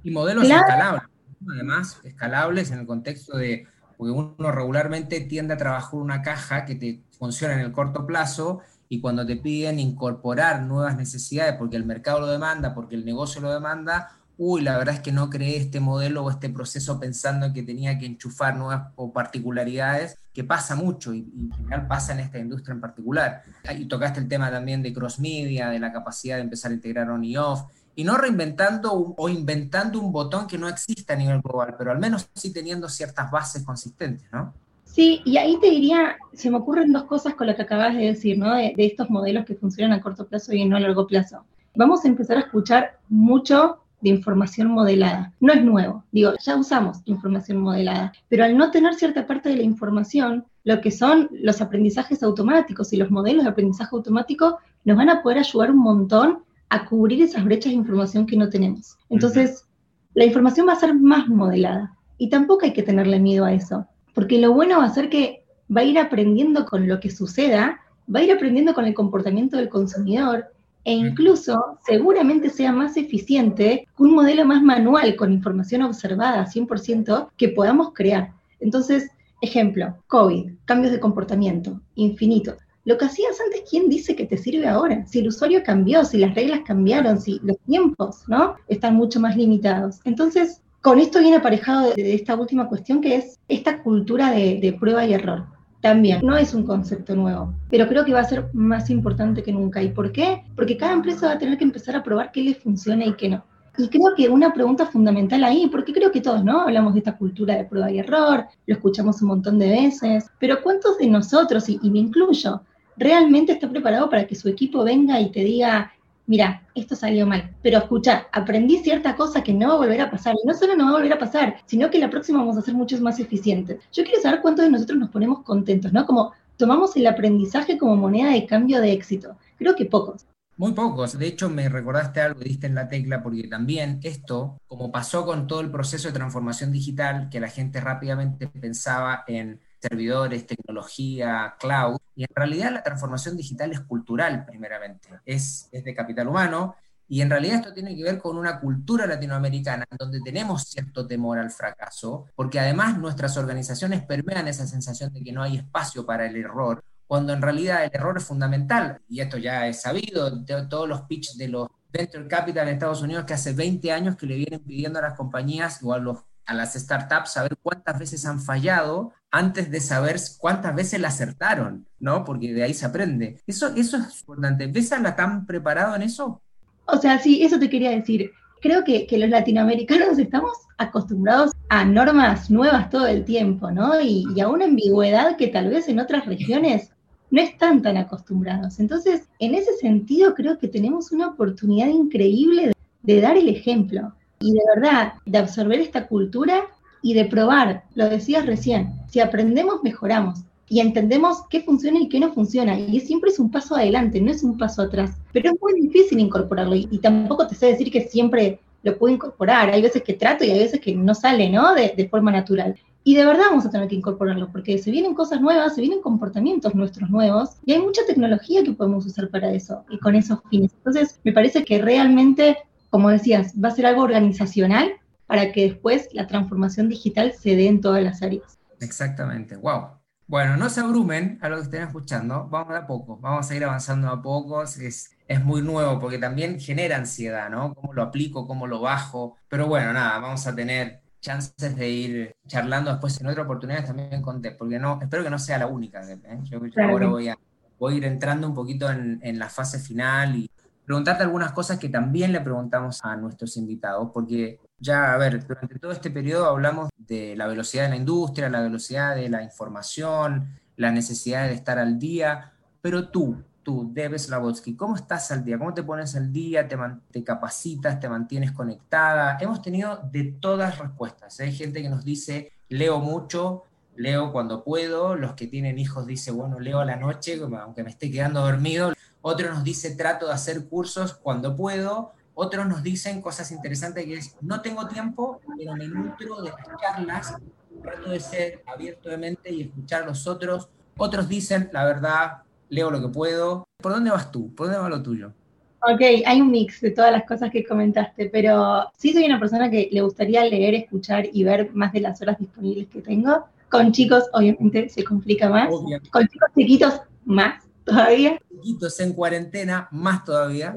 Y 0.03 0.11
modelos 0.11 0.45
escalables, 0.49 1.03
además, 1.51 1.99
escalables 2.03 2.71
en 2.71 2.79
el 2.79 2.85
contexto 2.85 3.37
de, 3.37 3.67
porque 3.97 4.11
uno 4.11 4.51
regularmente 4.51 5.19
tiende 5.21 5.55
a 5.55 5.57
trabajar 5.57 5.99
una 5.99 6.21
caja 6.21 6.65
que 6.65 6.75
te 6.75 7.01
funciona 7.17 7.53
en 7.53 7.59
el 7.59 7.71
corto 7.71 8.05
plazo 8.05 8.61
y 8.93 9.01
cuando 9.01 9.25
te 9.25 9.37
piden 9.37 9.79
incorporar 9.79 10.61
nuevas 10.61 10.95
necesidades 10.95 11.55
porque 11.57 11.77
el 11.77 11.83
mercado 11.83 12.19
lo 12.19 12.27
demanda, 12.27 12.75
porque 12.75 12.93
el 12.93 13.03
negocio 13.03 13.41
lo 13.41 13.51
demanda, 13.51 14.11
uy, 14.37 14.61
la 14.61 14.77
verdad 14.77 14.93
es 14.93 15.01
que 15.01 15.11
no 15.11 15.31
creé 15.31 15.57
este 15.57 15.79
modelo 15.79 16.23
o 16.23 16.29
este 16.29 16.47
proceso 16.47 16.99
pensando 16.99 17.51
que 17.51 17.63
tenía 17.63 17.97
que 17.97 18.05
enchufar 18.05 18.55
nuevas 18.55 18.91
o 18.95 19.11
particularidades, 19.11 20.19
que 20.31 20.43
pasa 20.43 20.75
mucho 20.75 21.11
y, 21.11 21.21
en 21.21 21.51
general 21.53 21.87
pasa 21.87 22.13
en 22.13 22.19
esta 22.19 22.37
industria 22.37 22.75
en 22.75 22.81
particular. 22.81 23.41
Y 23.75 23.85
tocaste 23.85 24.19
el 24.19 24.27
tema 24.27 24.51
también 24.51 24.83
de 24.83 24.93
cross 24.93 25.19
media, 25.19 25.71
de 25.71 25.79
la 25.79 25.91
capacidad 25.91 26.35
de 26.35 26.43
empezar 26.43 26.69
a 26.69 26.75
integrar 26.75 27.09
on 27.09 27.23
y 27.23 27.35
off, 27.35 27.63
y 27.95 28.03
no 28.03 28.15
reinventando 28.15 29.15
o 29.17 29.27
inventando 29.27 29.99
un 29.99 30.11
botón 30.11 30.45
que 30.45 30.59
no 30.59 30.69
exista 30.69 31.13
a 31.13 31.17
nivel 31.17 31.41
global, 31.41 31.73
pero 31.79 31.89
al 31.89 31.97
menos 31.97 32.29
sí 32.35 32.53
teniendo 32.53 32.87
ciertas 32.89 33.31
bases 33.31 33.63
consistentes, 33.63 34.31
¿no? 34.31 34.53
Sí, 34.93 35.23
y 35.25 35.37
ahí 35.37 35.57
te 35.59 35.71
diría, 35.71 36.17
se 36.33 36.51
me 36.51 36.57
ocurren 36.57 36.93
dos 36.93 37.05
cosas 37.05 37.33
con 37.33 37.47
lo 37.47 37.55
que 37.55 37.63
acabas 37.63 37.95
de 37.95 38.05
decir, 38.05 38.37
¿no? 38.37 38.53
De, 38.53 38.75
de 38.77 38.85
estos 38.85 39.09
modelos 39.09 39.43
que 39.43 39.55
funcionan 39.55 39.97
a 39.97 40.01
corto 40.03 40.27
plazo 40.27 40.53
y 40.53 40.65
no 40.65 40.77
a 40.77 40.79
largo 40.79 41.07
plazo. 41.07 41.43
Vamos 41.75 42.05
a 42.05 42.09
empezar 42.09 42.37
a 42.37 42.41
escuchar 42.41 42.99
mucho 43.09 43.79
de 44.01 44.09
información 44.09 44.67
modelada. 44.67 45.33
No 45.39 45.51
es 45.51 45.63
nuevo, 45.63 46.03
digo, 46.11 46.33
ya 46.39 46.57
usamos 46.57 47.01
información 47.05 47.57
modelada, 47.57 48.13
pero 48.29 48.43
al 48.43 48.55
no 48.55 48.69
tener 48.69 48.93
cierta 48.93 49.25
parte 49.25 49.49
de 49.49 49.55
la 49.55 49.63
información, 49.63 50.45
lo 50.63 50.79
que 50.79 50.91
son 50.91 51.27
los 51.31 51.59
aprendizajes 51.59 52.21
automáticos 52.21 52.93
y 52.93 52.97
los 52.97 53.09
modelos 53.09 53.45
de 53.45 53.49
aprendizaje 53.49 53.95
automático 53.95 54.59
nos 54.85 54.95
van 54.95 55.09
a 55.09 55.23
poder 55.23 55.39
ayudar 55.39 55.71
un 55.71 55.79
montón 55.79 56.43
a 56.69 56.85
cubrir 56.85 57.19
esas 57.23 57.43
brechas 57.45 57.71
de 57.71 57.77
información 57.77 58.27
que 58.27 58.37
no 58.37 58.47
tenemos. 58.47 58.95
Entonces, 59.09 59.67
la 60.13 60.25
información 60.25 60.67
va 60.67 60.73
a 60.73 60.79
ser 60.79 60.93
más 60.93 61.27
modelada 61.27 61.97
y 62.19 62.29
tampoco 62.29 62.65
hay 62.65 62.73
que 62.73 62.83
tenerle 62.83 63.19
miedo 63.19 63.43
a 63.43 63.53
eso, 63.53 63.87
porque 64.13 64.39
lo 64.39 64.53
bueno 64.53 64.77
va 64.79 64.85
a 64.85 64.93
ser 64.93 65.09
que 65.09 65.43
va 65.75 65.81
a 65.81 65.85
ir 65.85 65.99
aprendiendo 65.99 66.65
con 66.65 66.87
lo 66.87 66.99
que 66.99 67.09
suceda, 67.09 67.79
va 68.13 68.19
a 68.19 68.23
ir 68.23 68.31
aprendiendo 68.31 68.73
con 68.73 68.85
el 68.85 68.93
comportamiento 68.93 69.57
del 69.57 69.69
consumidor 69.69 70.47
e 70.85 70.93
incluso 70.93 71.79
seguramente 71.85 72.49
sea 72.49 72.71
más 72.71 72.97
eficiente 72.97 73.87
que 73.95 74.03
un 74.03 74.13
modelo 74.13 74.45
más 74.45 74.61
manual 74.61 75.15
con 75.15 75.31
información 75.31 75.81
observada 75.81 76.45
100% 76.45 77.29
que 77.37 77.49
podamos 77.49 77.93
crear. 77.93 78.31
Entonces, 78.59 79.09
ejemplo, 79.41 79.95
COVID, 80.07 80.51
cambios 80.65 80.91
de 80.91 80.99
comportamiento, 80.99 81.79
infinito. 81.95 82.55
Lo 82.85 82.97
que 82.97 83.05
hacías 83.05 83.39
antes, 83.39 83.61
¿quién 83.69 83.89
dice 83.89 84.13
que 84.15 84.25
te 84.25 84.37
sirve 84.37 84.67
ahora? 84.67 85.05
Si 85.05 85.19
el 85.19 85.29
usuario 85.29 85.63
cambió, 85.63 86.03
si 86.03 86.17
las 86.17 86.35
reglas 86.35 86.61
cambiaron, 86.65 87.19
si 87.19 87.39
los 87.43 87.57
tiempos, 87.65 88.23
¿no? 88.27 88.55
Están 88.67 88.95
mucho 88.95 89.21
más 89.21 89.37
limitados. 89.37 90.01
Entonces, 90.03 90.61
con 90.83 90.99
esto 90.99 91.19
viene 91.19 91.37
aparejado 91.37 91.91
de, 91.95 92.13
esta 92.13 92.35
última 92.35 92.67
cuestión 92.69 93.01
que 93.01 93.15
es 93.15 93.39
esta 93.47 93.81
cultura 93.81 94.29
de 94.29 94.77
prueba 94.79 95.03
y 95.07 95.13
error 95.15 95.45
también 95.83 96.21
no 96.23 96.37
es 96.37 96.53
un 96.53 96.63
concepto 96.65 97.13
nuevo, 97.13 97.53
pero 97.69 97.89
creo 97.89 98.05
que 98.05 98.13
va 98.13 98.21
a 98.21 98.23
ser 98.23 98.45
más 98.53 98.89
importante 98.89 99.43
que 99.43 99.51
nunca. 99.51 99.83
¿Y 99.83 99.89
por 99.89 100.13
qué? 100.13 100.41
Porque 100.55 100.77
cada 100.77 100.93
empresa 100.93 101.27
va 101.27 101.33
a 101.33 101.37
tener 101.37 101.57
que 101.57 101.65
empezar 101.65 101.93
a 101.97 102.01
probar 102.01 102.31
qué 102.31 102.41
le 102.41 102.55
funciona 102.55 103.05
y 103.05 103.13
qué 103.15 103.27
no. 103.27 103.43
Y 103.77 103.89
creo 103.89 104.15
que 104.15 104.29
una 104.29 104.53
pregunta 104.53 104.85
fundamental 104.85 105.43
ahí, 105.43 105.67
porque 105.67 105.91
creo 105.91 106.09
que 106.09 106.21
todos, 106.21 106.41
¿no? 106.41 106.61
Hablamos 106.61 106.93
de 106.93 106.99
esta 106.99 107.17
cultura 107.17 107.57
de 107.57 107.65
prueba 107.65 107.91
y 107.91 107.99
error, 107.99 108.45
lo 108.65 108.75
escuchamos 108.75 109.21
un 109.21 109.27
montón 109.27 109.59
de 109.59 109.67
veces, 109.71 110.31
pero 110.39 110.61
¿cuántos 110.63 110.97
de 110.99 111.07
nosotros, 111.07 111.67
y, 111.67 111.77
y 111.83 111.91
me 111.91 111.99
incluyo, 111.99 112.61
realmente 112.95 113.51
está 113.51 113.69
preparado 113.69 114.09
para 114.09 114.25
que 114.25 114.35
su 114.35 114.47
equipo 114.47 114.85
venga 114.85 115.19
y 115.19 115.33
te 115.33 115.41
diga, 115.41 115.91
mira, 116.25 116.63
esto 116.75 116.95
salió 116.95 117.25
mal, 117.25 117.55
pero 117.61 117.79
escucha, 117.79 118.27
aprendí 118.31 118.77
cierta 118.77 119.15
cosa 119.15 119.43
que 119.43 119.53
no 119.53 119.69
va 119.69 119.73
a 119.75 119.77
volver 119.77 120.01
a 120.01 120.11
pasar, 120.11 120.35
y 120.41 120.47
no 120.47 120.53
solo 120.53 120.75
no 120.75 120.85
va 120.85 120.89
a 120.91 120.93
volver 120.93 121.13
a 121.13 121.19
pasar, 121.19 121.57
sino 121.65 121.89
que 121.89 121.99
la 121.99 122.09
próxima 122.09 122.39
vamos 122.39 122.57
a 122.57 122.61
ser 122.61 122.73
muchos 122.73 123.01
más 123.01 123.19
eficientes. 123.19 123.79
Yo 123.91 124.03
quiero 124.03 124.21
saber 124.21 124.41
cuántos 124.41 124.65
de 124.65 124.71
nosotros 124.71 124.97
nos 124.97 125.09
ponemos 125.09 125.43
contentos, 125.43 125.93
¿no? 125.93 126.05
Como 126.05 126.33
tomamos 126.57 126.95
el 126.95 127.07
aprendizaje 127.07 127.77
como 127.77 127.95
moneda 127.95 128.31
de 128.31 128.45
cambio 128.45 128.79
de 128.81 128.93
éxito. 128.93 129.37
Creo 129.57 129.75
que 129.75 129.85
pocos. 129.85 130.25
Muy 130.55 130.73
pocos. 130.73 131.17
De 131.17 131.27
hecho, 131.27 131.49
me 131.49 131.67
recordaste 131.67 132.21
algo, 132.21 132.39
diste 132.39 132.67
en 132.67 132.75
la 132.75 132.87
tecla, 132.87 133.23
porque 133.23 133.47
también 133.47 133.99
esto, 134.03 134.57
como 134.67 134.91
pasó 134.91 135.25
con 135.25 135.47
todo 135.47 135.61
el 135.61 135.71
proceso 135.71 136.07
de 136.07 136.13
transformación 136.13 136.71
digital, 136.71 137.29
que 137.29 137.39
la 137.39 137.49
gente 137.49 137.81
rápidamente 137.81 138.47
pensaba 138.47 139.23
en 139.27 139.59
servidores, 139.83 140.47
tecnología, 140.47 141.55
cloud. 141.59 141.97
Y 142.15 142.23
en 142.23 142.29
realidad 142.33 142.71
la 142.71 142.83
transformación 142.83 143.35
digital 143.35 143.71
es 143.71 143.81
cultural, 143.81 144.45
primeramente, 144.45 145.09
es, 145.25 145.67
es 145.71 145.83
de 145.83 145.93
capital 145.93 146.27
humano. 146.29 146.75
Y 147.07 147.21
en 147.21 147.29
realidad 147.29 147.57
esto 147.57 147.73
tiene 147.73 147.95
que 147.95 148.03
ver 148.03 148.17
con 148.17 148.37
una 148.37 148.59
cultura 148.59 149.05
latinoamericana 149.05 149.85
donde 149.99 150.21
tenemos 150.21 150.63
cierto 150.63 151.05
temor 151.05 151.37
al 151.37 151.51
fracaso, 151.51 152.27
porque 152.33 152.59
además 152.59 152.97
nuestras 152.97 153.35
organizaciones 153.37 154.03
permean 154.03 154.47
esa 154.47 154.65
sensación 154.65 155.11
de 155.13 155.21
que 155.21 155.33
no 155.33 155.43
hay 155.43 155.57
espacio 155.57 156.05
para 156.05 156.25
el 156.25 156.37
error, 156.37 156.81
cuando 157.05 157.33
en 157.33 157.41
realidad 157.41 157.83
el 157.83 157.91
error 157.93 158.17
es 158.17 158.23
fundamental. 158.23 159.01
Y 159.09 159.19
esto 159.19 159.37
ya 159.37 159.67
es 159.67 159.81
sabido, 159.81 160.31
de 160.31 160.65
todos 160.67 160.87
los 160.87 161.01
pitch 161.01 161.35
de 161.35 161.49
los 161.49 161.67
venture 161.91 162.27
capital 162.27 162.67
en 162.67 162.73
Estados 162.73 163.01
Unidos 163.01 163.25
que 163.25 163.35
hace 163.35 163.53
20 163.53 163.91
años 163.91 164.15
que 164.15 164.25
le 164.25 164.35
vienen 164.35 164.61
pidiendo 164.61 164.97
a 164.97 165.03
las 165.03 165.13
compañías 165.13 165.79
o 165.83 165.93
a 165.93 165.99
los 165.99 166.23
a 166.45 166.53
las 166.53 166.73
startups 166.73 167.33
saber 167.33 167.57
cuántas 167.61 167.97
veces 167.99 168.25
han 168.25 168.39
fallado 168.39 169.13
antes 169.31 169.71
de 169.71 169.79
saber 169.79 170.17
cuántas 170.37 170.75
veces 170.75 171.03
acertaron, 171.03 171.87
¿no? 171.99 172.23
Porque 172.23 172.53
de 172.53 172.63
ahí 172.63 172.73
se 172.73 172.85
aprende. 172.85 173.41
Eso, 173.47 173.73
eso 173.75 173.97
es 173.97 174.19
importante. 174.19 174.67
¿Ves 174.67 174.91
a 174.91 174.99
la 174.99 175.15
tan 175.15 175.45
preparado 175.45 175.95
en 175.95 176.03
eso? 176.03 176.41
O 176.85 176.97
sea, 176.97 177.17
sí, 177.19 177.43
eso 177.43 177.59
te 177.59 177.69
quería 177.69 177.91
decir. 177.91 178.31
creo 178.61 178.83
que, 178.83 179.07
los 179.17 179.29
latinoamericanos 179.29 180.17
estamos 180.19 180.53
acostumbrados 180.77 181.51
a 181.69 181.85
normas 181.85 182.49
nuevas 182.49 182.89
todo 182.89 183.07
el 183.07 183.25
tiempo, 183.25 183.71
¿no? 183.71 183.99
Y, 183.99 184.39
a 184.39 184.47
una 184.49 184.65
ambigüedad 184.65 185.37
que 185.37 185.47
tal 185.47 185.69
vez 185.69 185.87
en 185.87 185.99
otras 185.99 186.25
regiones 186.25 186.91
no 187.31 187.41
están 187.41 187.81
tan 187.81 187.97
acostumbrados. 187.97 188.79
Entonces, 188.79 189.27
en 189.39 189.55
ese 189.55 189.73
sentido, 189.77 190.35
creo 190.35 190.59
que 190.59 190.67
tenemos 190.67 191.11
una 191.11 191.27
oportunidad 191.27 191.87
increíble 191.87 192.73
de, 193.01 193.21
dar 193.21 193.37
el 193.37 193.49
ejemplo 193.49 194.13
y 194.43 194.53
de 194.53 194.61
verdad, 194.75 195.13
de 195.25 195.37
absorber 195.37 195.79
esta 195.79 196.07
cultura 196.07 196.67
y 197.01 197.13
de 197.13 197.25
probar, 197.25 197.83
lo 197.95 198.09
decías 198.09 198.45
recién, 198.45 198.93
si 199.09 199.19
aprendemos, 199.19 199.83
mejoramos 199.83 200.39
y 200.73 200.79
entendemos 200.79 201.43
qué 201.49 201.61
funciona 201.61 201.99
y 201.99 202.09
qué 202.09 202.19
no 202.19 202.33
funciona. 202.33 202.79
Y 202.79 202.99
siempre 202.99 203.29
es 203.29 203.39
un 203.39 203.51
paso 203.51 203.75
adelante, 203.75 204.19
no 204.19 204.31
es 204.31 204.43
un 204.43 204.57
paso 204.57 204.81
atrás. 204.81 205.11
Pero 205.31 205.51
es 205.51 205.61
muy 205.61 205.79
difícil 205.79 206.19
incorporarlo 206.19 206.75
y, 206.75 206.97
tampoco 206.97 207.47
te 207.47 207.55
sé 207.55 207.67
decir 207.67 207.91
que 207.91 208.07
siempre 208.07 208.59
lo 208.81 208.97
puedo 208.97 209.13
incorporar. 209.13 209.69
Hay 209.69 209.81
veces 209.81 210.01
que 210.01 210.13
trato 210.13 210.43
y 210.43 210.49
hay 210.49 210.59
veces 210.59 210.79
que 210.79 210.95
no 210.95 211.13
sale, 211.13 211.49
¿no? 211.49 211.75
De, 211.75 212.07
forma 212.09 212.31
natural. 212.31 212.75
Y 213.03 213.15
de 213.15 213.25
verdad 213.25 213.43
vamos 213.49 213.65
a 213.65 213.69
tener 213.69 213.87
que 213.87 213.95
incorporarlo, 213.95 214.49
porque 214.51 214.77
se 214.77 214.89
vienen 214.89 215.13
cosas 215.13 215.41
nuevas, 215.41 215.75
se 215.75 215.81
vienen 215.81 216.01
comportamientos 216.01 216.73
nuestros 216.73 217.09
nuevos, 217.09 217.51
y 217.65 217.73
hay 217.73 217.79
mucha 217.79 218.01
tecnología 218.07 218.63
que 218.63 218.71
podemos 218.71 219.05
usar 219.05 219.29
para 219.29 219.51
eso 219.51 219.83
y 219.89 219.99
con 219.99 220.15
esos 220.15 220.39
fines. 220.49 220.71
Entonces, 220.77 221.19
me 221.23 221.33
parece 221.33 221.63
que 221.65 221.79
realmente, 221.81 222.57
como 222.93 223.09
decías, 223.09 223.53
va 223.55 223.69
a 223.69 223.71
ser 223.71 223.87
algo 223.87 224.03
organizacional 224.03 224.93
para 225.25 225.51
que 225.51 225.63
después 225.63 226.09
la 226.13 226.27
transformación 226.27 226.89
digital 226.89 227.33
se 227.33 227.55
dé 227.55 227.67
en 227.67 227.81
todas 227.81 228.03
las 228.03 228.21
áreas. 228.21 228.59
Exactamente, 228.79 229.55
wow. 229.55 229.93
Bueno, 230.27 230.57
no 230.57 230.69
se 230.69 230.81
abrumen 230.81 231.39
a 231.41 231.49
lo 231.49 231.55
que 231.55 231.63
estén 231.63 231.81
escuchando, 231.81 232.47
vamos 232.51 232.75
a 232.75 232.85
poco, 232.85 233.17
vamos 233.17 233.49
a 233.49 233.55
ir 233.55 233.63
avanzando 233.63 234.09
a 234.09 234.21
poco, 234.21 234.61
es, 234.61 235.09
es 235.27 235.43
muy 235.43 235.63
nuevo 235.63 235.99
porque 235.99 236.19
también 236.19 236.59
genera 236.59 236.95
ansiedad, 236.97 237.49
¿no? 237.49 237.73
¿Cómo 237.73 237.93
lo 237.93 238.03
aplico, 238.03 238.45
cómo 238.45 238.67
lo 238.67 238.79
bajo? 238.79 239.37
Pero 239.47 239.65
bueno, 239.65 239.91
nada, 239.91 240.19
vamos 240.19 240.45
a 240.45 240.53
tener 240.53 241.01
chances 241.19 241.75
de 241.75 241.89
ir 241.89 242.35
charlando 242.45 242.91
después 242.91 243.19
en 243.19 243.25
otras 243.25 243.45
oportunidades 243.45 243.87
también 243.87 244.21
con 244.21 244.39
Deb, 244.39 244.55
porque 244.55 244.77
no, 244.77 244.99
espero 245.01 245.23
que 245.23 245.31
no 245.31 245.39
sea 245.39 245.57
la 245.57 245.65
única, 245.65 246.07
¿eh? 246.07 246.19
Yo, 246.43 246.59
ahora 246.87 247.07
voy 247.07 247.29
a, 247.29 247.35
voy 247.79 247.95
a 247.95 247.97
ir 247.97 248.05
entrando 248.05 248.47
un 248.47 248.53
poquito 248.53 248.91
en, 248.91 249.19
en 249.23 249.39
la 249.39 249.49
fase 249.49 249.79
final 249.79 250.35
y 250.35 250.51
preguntarte 250.85 251.23
algunas 251.23 251.51
cosas 251.51 251.79
que 251.79 251.89
también 251.89 252.31
le 252.31 252.41
preguntamos 252.41 253.03
a 253.03 253.15
nuestros 253.15 253.57
invitados, 253.57 254.09
porque 254.13 254.59
ya, 254.79 255.13
a 255.13 255.17
ver, 255.17 255.45
durante 255.45 255.79
todo 255.79 255.91
este 255.91 256.11
periodo 256.11 256.45
hablamos 256.45 256.89
de 256.97 257.35
la 257.35 257.47
velocidad 257.47 257.83
de 257.83 257.89
la 257.89 257.95
industria, 257.95 258.49
la 258.49 258.61
velocidad 258.61 259.15
de 259.15 259.29
la 259.29 259.43
información, 259.43 260.59
la 260.75 260.91
necesidad 260.91 261.47
de 261.47 261.53
estar 261.53 261.79
al 261.79 261.99
día, 261.99 262.53
pero 262.81 263.09
tú, 263.09 263.41
tú, 263.63 263.89
Deb 263.93 264.19
Slavotsky, 264.19 264.75
¿cómo 264.75 264.95
estás 264.95 265.31
al 265.31 265.45
día? 265.45 265.57
¿Cómo 265.57 265.73
te 265.73 265.83
pones 265.83 266.15
al 266.15 266.31
día? 266.33 266.67
¿Te, 266.67 266.77
te 267.11 267.23
capacitas? 267.23 267.99
¿Te 267.99 268.09
mantienes 268.09 268.51
conectada? 268.51 269.37
Hemos 269.39 269.61
tenido 269.61 270.01
de 270.11 270.25
todas 270.25 270.77
respuestas. 270.79 271.39
¿eh? 271.39 271.45
Hay 271.45 271.53
gente 271.53 271.81
que 271.81 271.89
nos 271.89 272.03
dice, 272.03 272.51
leo 272.67 272.99
mucho, 272.99 273.63
leo 273.95 274.33
cuando 274.33 274.63
puedo. 274.63 275.15
Los 275.15 275.33
que 275.33 275.47
tienen 275.47 275.79
hijos 275.79 276.05
dicen, 276.05 276.35
bueno, 276.35 276.59
leo 276.59 276.79
a 276.79 276.85
la 276.85 276.97
noche, 276.97 277.39
aunque 277.41 277.83
me 277.83 277.89
esté 277.89 278.11
quedando 278.11 278.41
dormido. 278.41 278.93
Otro 279.25 279.53
nos 279.53 279.63
dice, 279.63 279.95
trato 279.95 280.27
de 280.27 280.33
hacer 280.33 280.67
cursos 280.67 281.13
cuando 281.13 281.55
puedo. 281.55 282.11
Otros 282.33 282.67
nos 282.67 282.83
dicen 282.83 283.21
cosas 283.21 283.51
interesantes 283.53 284.03
que 284.03 284.15
es, 284.15 284.35
no 284.41 284.61
tengo 284.61 284.85
tiempo, 284.85 285.39
pero 285.57 285.77
me 285.77 285.87
nutro 285.87 286.41
de 286.41 286.49
las 286.49 286.81
charlas, 286.81 287.35
trato 287.81 288.09
de 288.09 288.19
ser 288.19 288.63
abierto 288.65 289.07
de 289.07 289.17
mente 289.17 289.49
y 289.49 289.61
escuchar 289.61 290.03
a 290.03 290.07
los 290.07 290.27
otros. 290.27 290.67
Otros 290.97 291.29
dicen, 291.29 291.69
la 291.71 291.85
verdad, 291.85 292.41
leo 292.67 292.91
lo 292.91 292.99
que 292.99 293.07
puedo. 293.07 293.63
¿Por 293.81 293.93
dónde 293.93 294.11
vas 294.11 294.29
tú? 294.29 294.53
¿Por 294.53 294.67
dónde 294.67 294.81
va 294.81 294.89
lo 294.89 295.01
tuyo? 295.01 295.31
Ok, 295.79 296.01
hay 296.25 296.41
un 296.41 296.51
mix 296.51 296.81
de 296.81 296.91
todas 296.91 297.13
las 297.13 297.23
cosas 297.23 297.49
que 297.49 297.63
comentaste, 297.63 298.29
pero 298.29 298.91
sí 298.97 299.13
soy 299.13 299.23
una 299.23 299.39
persona 299.39 299.71
que 299.71 299.87
le 299.89 300.01
gustaría 300.01 300.43
leer, 300.43 300.73
escuchar 300.75 301.29
y 301.31 301.45
ver 301.45 301.73
más 301.73 301.93
de 301.93 302.01
las 302.01 302.21
horas 302.21 302.37
disponibles 302.39 302.89
que 302.89 303.01
tengo. 303.01 303.45
Con 303.69 303.93
chicos, 303.93 304.25
obviamente, 304.33 304.89
se 304.89 305.05
complica 305.05 305.47
más. 305.47 305.69
Con 306.11 306.27
chicos 306.27 306.49
chiquitos, 306.53 307.01
más 307.23 307.63
todavía. 307.83 308.39
Chiquitos 308.49 308.99
en 308.99 309.13
cuarentena, 309.13 309.87
más 309.91 310.23
todavía. 310.23 310.75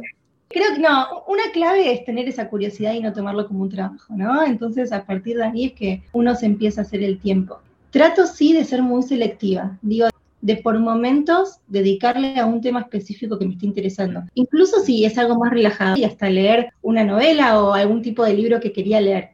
Creo 0.48 0.74
que 0.74 0.80
no, 0.80 1.24
una 1.26 1.50
clave 1.52 1.92
es 1.92 2.04
tener 2.04 2.28
esa 2.28 2.48
curiosidad 2.48 2.92
y 2.92 3.00
no 3.00 3.12
tomarlo 3.12 3.46
como 3.48 3.62
un 3.62 3.68
trabajo, 3.68 4.14
¿no? 4.16 4.44
Entonces, 4.44 4.92
a 4.92 5.04
partir 5.04 5.36
de 5.36 5.44
ahí 5.44 5.64
es 5.66 5.72
que 5.72 6.02
uno 6.12 6.34
se 6.36 6.46
empieza 6.46 6.80
a 6.80 6.84
hacer 6.84 7.02
el 7.02 7.18
tiempo. 7.18 7.58
Trato 7.90 8.26
sí 8.26 8.52
de 8.52 8.64
ser 8.64 8.82
muy 8.82 9.02
selectiva, 9.02 9.76
digo, 9.82 10.06
de 10.40 10.56
por 10.56 10.78
momentos 10.78 11.58
dedicarle 11.66 12.38
a 12.38 12.46
un 12.46 12.60
tema 12.60 12.80
específico 12.80 13.38
que 13.38 13.46
me 13.46 13.54
esté 13.54 13.66
interesando. 13.66 14.22
Incluso 14.34 14.80
si 14.80 15.04
es 15.04 15.18
algo 15.18 15.36
más 15.36 15.50
relajado 15.50 15.96
y 15.96 16.04
hasta 16.04 16.30
leer 16.30 16.72
una 16.82 17.02
novela 17.02 17.60
o 17.60 17.72
algún 17.72 18.02
tipo 18.02 18.24
de 18.24 18.34
libro 18.34 18.60
que 18.60 18.72
quería 18.72 19.00
leer, 19.00 19.30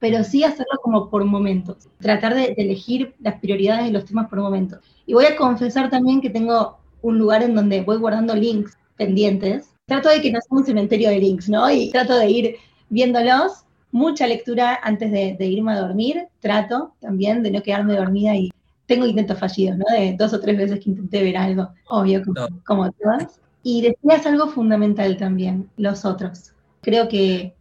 pero 0.00 0.24
sí 0.24 0.42
hacerlo 0.42 0.80
como 0.82 1.08
por 1.08 1.24
momentos, 1.24 1.88
tratar 2.00 2.34
de, 2.34 2.54
de 2.54 2.62
elegir 2.62 3.14
las 3.20 3.38
prioridades 3.38 3.86
de 3.86 3.92
los 3.92 4.04
temas 4.04 4.28
por 4.28 4.40
momentos. 4.40 4.80
Y 5.06 5.14
voy 5.14 5.26
a 5.26 5.36
confesar 5.36 5.90
también 5.90 6.20
que 6.20 6.30
tengo 6.30 6.78
un 7.06 7.18
lugar 7.18 7.42
en 7.42 7.54
donde 7.54 7.82
voy 7.82 7.98
guardando 7.98 8.34
links 8.34 8.76
pendientes 8.96 9.70
trato 9.86 10.08
de 10.08 10.20
que 10.20 10.32
no 10.32 10.40
sea 10.40 10.58
un 10.58 10.64
cementerio 10.64 11.08
de 11.08 11.20
links, 11.20 11.48
¿no? 11.48 11.70
Y 11.70 11.90
trato 11.90 12.18
de 12.18 12.30
ir 12.30 12.56
viéndolos. 12.90 13.62
Mucha 13.92 14.26
lectura 14.26 14.78
antes 14.82 15.10
de, 15.10 15.46
irme 15.46 15.72
a 15.72 15.80
dormir. 15.80 16.26
Trato 16.40 16.94
también 17.00 17.42
de 17.42 17.50
no 17.50 17.62
quedarme 17.62 17.96
dormida 17.96 18.34
y 18.34 18.50
tengo 18.86 19.06
intentos 19.06 19.38
fallidos, 19.38 19.78
¿no? 19.78 19.84
De 19.90 20.14
dos 20.18 20.32
o 20.34 20.40
tres 20.40 20.58
veces 20.58 20.80
que 20.80 20.90
intenté 20.90 21.22
ver 21.22 21.36
algo, 21.36 21.68
obvio, 21.88 22.22
como, 22.66 22.90
todas. 22.92 23.40
Y 23.62 23.82
decías 23.82 24.26
algo 24.26 24.48
fundamental 24.48 25.16
también, 25.16 25.70
los 25.76 26.04
otros. 26.04 26.52
Creo 26.82 27.08
que 27.08 27.54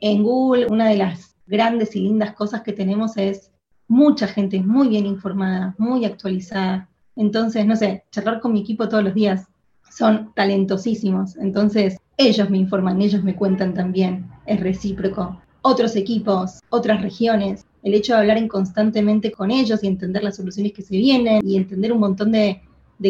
en 0.00 0.22
Google 0.22 0.66
una 0.70 0.88
de 0.88 0.96
las 0.96 1.36
grandes 1.46 1.94
y 1.94 2.00
lindas 2.00 2.32
cosas 2.34 2.62
que 2.62 2.72
tenemos 2.72 3.16
es 3.16 3.50
mucha 3.86 4.26
gente 4.26 4.60
muy 4.60 4.88
bien 4.88 5.06
informada, 5.06 5.74
muy 5.78 6.04
actualizada. 6.04 6.88
Entonces, 7.16 7.66
no 7.66 7.76
sé, 7.76 8.04
charlar 8.10 8.40
con 8.40 8.52
mi 8.52 8.60
equipo 8.60 8.88
todos 8.88 9.04
los 9.04 9.14
días, 9.14 9.46
son 9.90 10.32
talentosísimos. 10.34 11.36
Entonces, 11.36 11.98
ellos 12.16 12.50
me 12.50 12.58
informan, 12.58 13.00
ellos 13.02 13.22
me 13.22 13.36
cuentan 13.36 13.74
también, 13.74 14.26
es 14.46 14.60
recíproco. 14.60 15.40
Otros 15.62 15.94
equipos, 15.96 16.60
otras 16.70 17.02
regiones, 17.02 17.66
el 17.82 17.94
hecho 17.94 18.14
de 18.14 18.20
hablar 18.20 18.38
en 18.38 18.48
constantemente 18.48 19.30
con 19.30 19.50
ellos 19.50 19.82
y 19.82 19.86
entender 19.86 20.24
las 20.24 20.36
soluciones 20.36 20.72
que 20.72 20.82
se 20.82 20.96
vienen 20.96 21.46
y 21.46 21.56
entender 21.56 21.92
un 21.92 22.00
montón 22.00 22.32
de, 22.32 22.62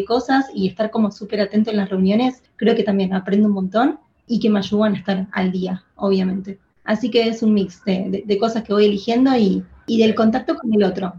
cosas 0.07 0.47
y 0.55 0.69
estar 0.69 0.91
como 0.91 1.11
súper 1.11 1.43
atento 1.43 1.71
en 1.71 1.77
las 1.77 1.91
reuniones, 1.91 2.43
creo 2.57 2.75
que 2.75 2.83
también 2.83 3.13
aprendo 3.13 3.49
un 3.49 3.53
montón 3.53 3.99
y 4.27 4.41
que 4.41 4.49
me 4.49 4.59
ayudan 4.59 4.95
a 4.95 4.99
estar 4.99 5.29
al 5.33 5.53
día, 5.53 5.85
obviamente. 5.97 6.59
Así 6.83 7.11
que 7.11 7.29
es 7.29 7.43
un 7.43 7.53
mix 7.53 7.85
de, 7.85 8.39
cosas 8.41 8.63
que 8.63 8.73
voy 8.73 8.87
eligiendo 8.87 9.37
y, 9.37 9.63
y 9.87 10.01
del 10.01 10.15
contacto 10.15 10.57
con 10.57 10.73
el 10.73 10.83
otro, 10.83 11.13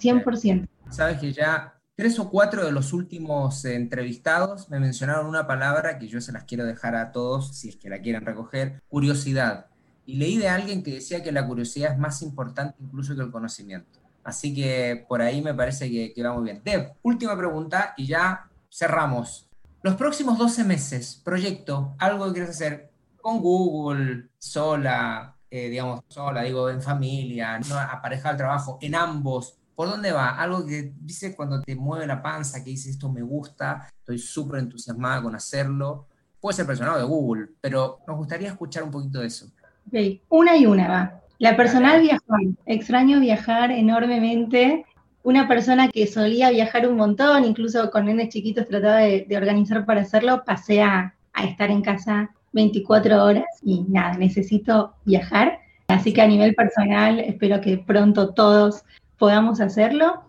100%. 0.00 0.66
Sabes 0.90 1.18
que 1.18 1.32
ya 1.32 1.75
Tres 1.96 2.18
o 2.18 2.28
cuatro 2.28 2.62
de 2.62 2.72
los 2.72 2.92
últimos 2.92 3.64
entrevistados 3.64 4.68
me 4.68 4.78
mencionaron 4.78 5.26
una 5.26 5.46
palabra 5.46 5.98
que 5.98 6.08
yo 6.08 6.20
se 6.20 6.30
las 6.30 6.44
quiero 6.44 6.66
dejar 6.66 6.94
a 6.94 7.10
todos, 7.10 7.56
si 7.56 7.70
es 7.70 7.76
que 7.76 7.88
la 7.88 8.02
quieren 8.02 8.26
recoger, 8.26 8.82
curiosidad. 8.88 9.68
Y 10.04 10.16
leí 10.16 10.36
de 10.36 10.50
alguien 10.50 10.82
que 10.82 10.92
decía 10.92 11.22
que 11.22 11.32
la 11.32 11.46
curiosidad 11.46 11.94
es 11.94 11.98
más 11.98 12.20
importante 12.20 12.76
incluso 12.80 13.16
que 13.16 13.22
el 13.22 13.30
conocimiento. 13.30 13.98
Así 14.24 14.54
que 14.54 15.06
por 15.08 15.22
ahí 15.22 15.40
me 15.40 15.54
parece 15.54 15.90
que, 15.90 16.12
que 16.12 16.22
va 16.22 16.34
muy 16.34 16.44
bien. 16.44 16.60
Deb, 16.62 16.92
última 17.00 17.34
pregunta 17.34 17.94
y 17.96 18.06
ya 18.06 18.50
cerramos. 18.70 19.48
Los 19.80 19.94
próximos 19.94 20.36
12 20.36 20.64
meses, 20.64 21.22
proyecto, 21.24 21.94
algo 21.98 22.26
que 22.26 22.32
quieres 22.32 22.50
hacer 22.50 22.90
con 23.22 23.40
Google, 23.40 24.28
sola, 24.38 25.34
eh, 25.50 25.70
digamos, 25.70 26.02
sola, 26.08 26.42
digo, 26.42 26.68
en 26.68 26.82
familia, 26.82 27.58
no 27.58 27.78
aparejada 27.78 28.32
al 28.32 28.36
trabajo, 28.36 28.78
en 28.82 28.94
ambos, 28.94 29.56
¿Por 29.76 29.90
dónde 29.90 30.10
va? 30.10 30.30
Algo 30.30 30.64
que 30.64 30.94
dice 31.02 31.36
cuando 31.36 31.60
te 31.60 31.76
mueve 31.76 32.06
la 32.06 32.22
panza, 32.22 32.64
que 32.64 32.70
dice 32.70 32.88
esto 32.88 33.12
me 33.12 33.20
gusta, 33.20 33.86
estoy 33.98 34.18
súper 34.18 34.60
entusiasmada 34.60 35.22
con 35.22 35.34
hacerlo. 35.34 36.06
Puede 36.40 36.56
ser 36.56 36.66
personal 36.66 36.98
de 36.98 37.04
Google, 37.04 37.48
pero 37.60 38.00
nos 38.08 38.16
gustaría 38.16 38.48
escuchar 38.48 38.84
un 38.84 38.90
poquito 38.90 39.20
de 39.20 39.26
eso. 39.26 39.46
Ok, 39.86 40.22
una 40.30 40.56
y 40.56 40.64
una 40.64 40.88
va. 40.88 41.20
La 41.38 41.58
personal 41.58 42.00
viajar. 42.00 42.40
Extraño 42.64 43.20
viajar 43.20 43.70
enormemente. 43.70 44.86
Una 45.22 45.46
persona 45.46 45.88
que 45.88 46.06
solía 46.06 46.48
viajar 46.50 46.88
un 46.88 46.96
montón, 46.96 47.44
incluso 47.44 47.90
con 47.90 48.06
nenes 48.06 48.30
chiquitos 48.30 48.66
trataba 48.66 49.00
de, 49.00 49.26
organizar 49.36 49.84
para 49.84 50.00
hacerlo, 50.00 50.42
pasé 50.46 50.80
a, 50.80 51.14
a 51.34 51.44
estar 51.44 51.70
en 51.70 51.82
casa 51.82 52.30
24 52.52 53.22
horas 53.22 53.44
y 53.62 53.82
nada, 53.82 54.16
necesito 54.16 54.94
viajar. 55.04 55.58
Así 55.88 56.14
que 56.14 56.22
a 56.22 56.26
nivel 56.26 56.54
personal, 56.54 57.20
espero 57.20 57.60
que 57.60 57.76
pronto 57.76 58.32
todos 58.32 58.84
podamos 59.18 59.60
hacerlo. 59.60 60.22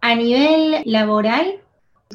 A 0.00 0.14
nivel 0.14 0.82
laboral, 0.84 1.60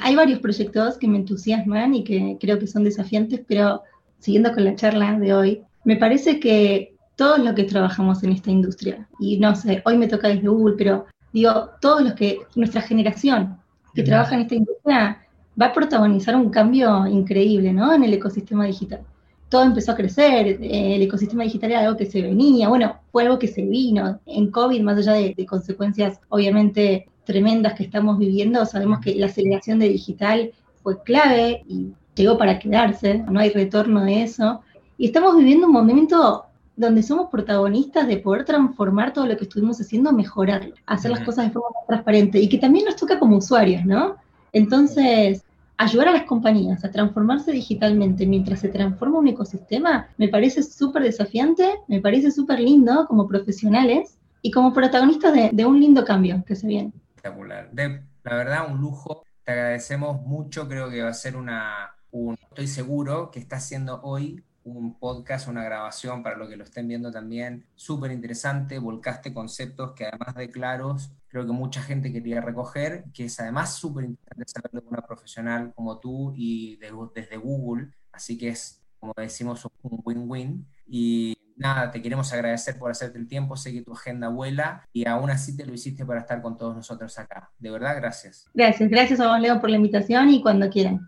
hay 0.02 0.16
varios 0.16 0.40
proyectos 0.40 0.98
que 0.98 1.08
me 1.08 1.18
entusiasman 1.18 1.96
y 1.96 2.04
que 2.04 2.38
creo 2.40 2.60
que 2.60 2.68
son 2.68 2.84
desafiantes, 2.84 3.42
pero 3.48 3.84
siguiendo 4.20 4.54
con 4.54 4.64
la 4.64 4.76
charla 4.76 5.18
de 5.18 5.34
hoy, 5.34 5.64
me 5.84 5.96
parece 5.96 6.40
que 6.40 6.96
todos 7.16 7.40
los 7.40 7.54
que 7.54 7.64
trabajamos 7.64 8.24
en 8.24 8.32
esta 8.32 8.52
industria, 8.52 9.08
y 9.20 9.40
no 9.40 9.56
sé, 9.56 9.82
hoy 9.86 9.98
me 9.98 10.08
toca 10.08 10.30
desde 10.30 10.48
Google, 10.48 10.76
pero 10.78 11.06
digo, 11.34 11.72
todos 11.82 12.02
los 12.02 12.14
que, 12.14 12.40
nuestra 12.56 12.82
generación 12.82 13.58
que 13.94 14.04
trabaja 14.04 14.36
en 14.36 14.42
esta 14.42 14.56
industria, 14.56 15.22
va 15.60 15.66
a 15.68 15.74
protagonizar 15.74 16.36
un 16.36 16.50
cambio 16.50 17.06
increíble, 17.08 17.74
¿no? 17.74 17.94
En 17.94 18.04
el 18.04 18.14
ecosistema 18.14 18.66
digital. 18.66 19.02
Todo 19.50 19.64
empezó 19.64 19.92
a 19.92 19.96
crecer, 19.96 20.48
eh, 20.62 20.96
el 20.96 21.02
ecosistema 21.02 21.44
digital 21.44 21.72
era 21.72 21.82
algo 21.82 21.98
que 21.98 22.06
se 22.06 22.22
venía, 22.22 22.70
bueno, 22.70 22.98
fue 23.12 23.24
algo 23.24 23.40
que 23.40 23.48
se 23.48 23.64
vino. 23.64 24.20
En 24.26 24.52
COVID, 24.52 24.82
más 24.82 24.98
allá 25.00 25.14
de, 25.14 25.46
consecuencias 25.46 26.20
obviamente 26.30 27.10
tremendas 27.26 27.74
que 27.74 27.84
estamos 27.84 28.18
viviendo, 28.18 28.66
sabemos 28.66 29.00
que 29.00 29.16
la 29.16 29.26
aceleración 29.26 29.80
de 29.80 29.90
digital 29.90 30.52
fue 30.84 31.02
clave 31.04 31.64
y 31.68 31.92
llegó 32.16 32.38
para 32.38 32.60
quedarse, 32.60 33.24
no 33.30 33.40
hay 33.40 33.50
retorno 33.50 34.04
de 34.06 34.24
eso. 34.24 34.62
Y 34.98 35.08
estamos 35.08 35.36
viviendo 35.36 35.68
un 35.68 35.74
momento 35.74 36.46
donde 36.76 37.04
somos 37.04 37.30
protagonistas 37.30 38.08
de 38.08 38.18
poder 38.18 38.46
transformar 38.46 39.14
todo 39.14 39.26
lo 39.26 39.36
que 39.36 39.44
estuvimos 39.44 39.82
haciendo, 39.82 40.14
mejorarlo, 40.14 40.74
hacer 40.86 41.12
las 41.12 41.22
cosas 41.22 41.46
de 41.46 41.52
forma 41.52 41.70
más 41.76 41.88
transparente 41.88 42.40
y 42.40 42.48
que 42.48 42.58
también 42.58 42.86
nos 42.86 42.96
toca 42.96 43.20
como 43.20 43.38
usuarios, 43.38 43.84
¿no? 43.86 44.16
Entonces, 44.54 45.44
ayudar 45.80 46.10
a 46.10 46.12
las 46.12 46.24
compañías 46.24 46.84
a 46.84 46.92
transformarse 46.92 47.54
digitalmente 47.54 48.28
mientras 48.28 48.60
se 48.60 48.68
transforma 48.68 49.20
un 49.20 49.30
ecosistema 49.30 50.10
me 50.18 50.28
parece 50.28 50.62
súper 50.62 51.04
desafiante, 51.04 51.80
me 51.88 52.02
parece 52.02 52.32
súper 52.32 52.60
lindo 52.60 53.08
como 53.08 53.28
profesionales 53.28 54.18
y 54.42 54.52
como 54.52 54.74
protagonistas 54.74 55.34
de, 55.54 55.66
un 55.66 55.80
lindo 55.80 56.04
cambio 56.04 56.44
que 56.46 56.56
se 56.56 56.68
viene. 56.68 56.92
Espectacular. 57.16 57.70
la 57.74 58.36
verdad, 58.36 58.72
un 58.72 58.80
lujo. 58.80 59.24
Te 59.44 59.54
agradecemos 59.54 60.22
mucho. 60.22 60.68
Creo 60.68 60.90
que 60.90 61.02
va 61.02 61.10
a 61.10 61.14
ser 61.14 61.36
una, 61.36 61.92
un, 62.12 62.38
estoy 62.50 62.68
seguro 62.68 63.32
que 63.32 63.40
está 63.40 63.58
haciendo 63.58 64.02
hoy 64.04 64.44
un 64.78 65.00
podcast, 65.00 65.48
una 65.48 65.64
grabación 65.64 66.24
para 66.24 66.38
los 66.38 66.50
que 66.50 66.58
lo 66.58 66.64
estén 66.64 66.88
viendo 66.88 67.12
también, 67.12 67.66
súper 67.76 68.12
interesante, 68.12 68.80
volcaste 68.80 69.34
conceptos 69.34 69.94
que 69.94 70.06
además 70.06 70.36
de 70.36 70.50
claros, 70.50 71.12
creo 71.28 71.46
que 71.46 71.52
mucha 71.52 71.82
gente 71.82 72.12
quería 72.12 72.42
recoger, 72.42 73.06
que 73.14 73.26
es 73.26 73.40
además 73.40 73.76
súper 73.76 74.06
interesante 74.06 74.46
saberlo 74.48 74.82
de 74.82 74.88
una 74.88 75.02
profesional 75.02 75.74
como 75.76 76.00
tú 76.00 76.34
y 76.36 76.78
desde 76.78 77.38
Google, 77.38 77.92
así 78.12 78.38
que 78.38 78.50
es, 78.50 78.82
como 79.00 79.14
decimos, 79.16 79.66
un 79.84 80.02
win-win. 80.04 80.68
Y 80.88 81.38
nada, 81.56 81.92
te 81.92 82.02
queremos 82.02 82.34
agradecer 82.34 82.80
por 82.80 82.90
hacerte 82.90 83.20
el 83.20 83.28
tiempo, 83.28 83.56
sé 83.56 83.72
que 83.72 83.82
tu 83.82 83.94
agenda 83.94 84.30
vuela 84.30 84.88
y 84.92 85.08
aún 85.08 85.30
así 85.30 85.56
te 85.56 85.66
lo 85.66 85.74
hiciste 85.74 86.06
para 86.06 86.22
estar 86.22 86.42
con 86.42 86.58
todos 86.58 86.76
nosotros 86.76 87.18
acá. 87.20 87.52
De 87.60 87.70
verdad, 87.70 87.96
gracias. 87.98 88.50
Gracias, 88.54 88.90
gracias 88.90 89.20
a 89.20 89.28
vos, 89.28 89.40
Leo, 89.40 89.60
por 89.60 89.70
la 89.70 89.76
invitación 89.76 90.30
y 90.30 90.42
cuando 90.42 90.70
quieran. 90.70 91.08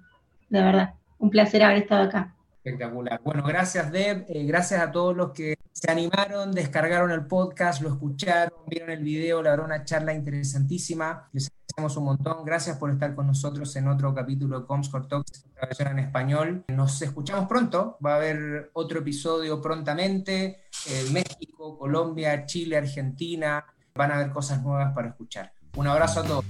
De 0.49 0.61
verdad, 0.61 0.93
un 1.17 1.29
placer 1.29 1.63
haber 1.63 1.77
estado 1.77 2.03
acá. 2.03 2.35
Espectacular. 2.63 3.19
Bueno, 3.23 3.43
gracias 3.43 3.91
Deb, 3.91 4.25
eh, 4.29 4.45
gracias 4.45 4.81
a 4.81 4.91
todos 4.91 5.15
los 5.15 5.31
que 5.31 5.57
se 5.71 5.89
animaron, 5.89 6.51
descargaron 6.51 7.09
el 7.09 7.25
podcast, 7.25 7.81
lo 7.81 7.89
escucharon, 7.89 8.59
vieron 8.67 8.91
el 8.91 9.01
video, 9.01 9.41
la 9.41 9.51
verdad 9.51 9.65
una 9.65 9.83
charla 9.83 10.13
interesantísima. 10.13 11.27
Les 11.33 11.49
agradecemos 11.49 11.97
un 11.97 12.03
montón. 12.03 12.45
Gracias 12.45 12.77
por 12.77 12.91
estar 12.91 13.15
con 13.15 13.25
nosotros 13.25 13.75
en 13.77 13.87
otro 13.87 14.13
capítulo 14.13 14.59
de 14.59 14.67
Comscore 14.67 15.07
Talks, 15.07 15.45
versión 15.59 15.87
en 15.87 15.99
español. 15.99 16.65
Nos 16.67 17.01
escuchamos 17.01 17.47
pronto, 17.47 17.97
va 18.05 18.13
a 18.13 18.15
haber 18.17 18.69
otro 18.73 18.99
episodio 18.99 19.59
prontamente. 19.59 20.65
Eh, 20.87 21.09
México, 21.11 21.79
Colombia, 21.79 22.45
Chile, 22.45 22.77
Argentina, 22.77 23.65
van 23.95 24.11
a 24.11 24.15
haber 24.17 24.29
cosas 24.29 24.61
nuevas 24.61 24.93
para 24.93 25.07
escuchar. 25.07 25.51
Un 25.77 25.87
abrazo 25.87 26.19
a 26.19 26.23
todos. 26.23 26.45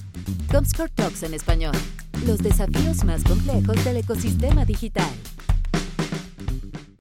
Comscore 0.51 0.91
Talks 0.93 1.23
en 1.23 1.35
español. 1.35 1.75
Los 2.25 2.39
desafíos 2.39 3.05
más 3.05 3.23
complejos 3.23 3.83
del 3.85 3.97
ecosistema 3.97 4.65
digital. 4.65 5.09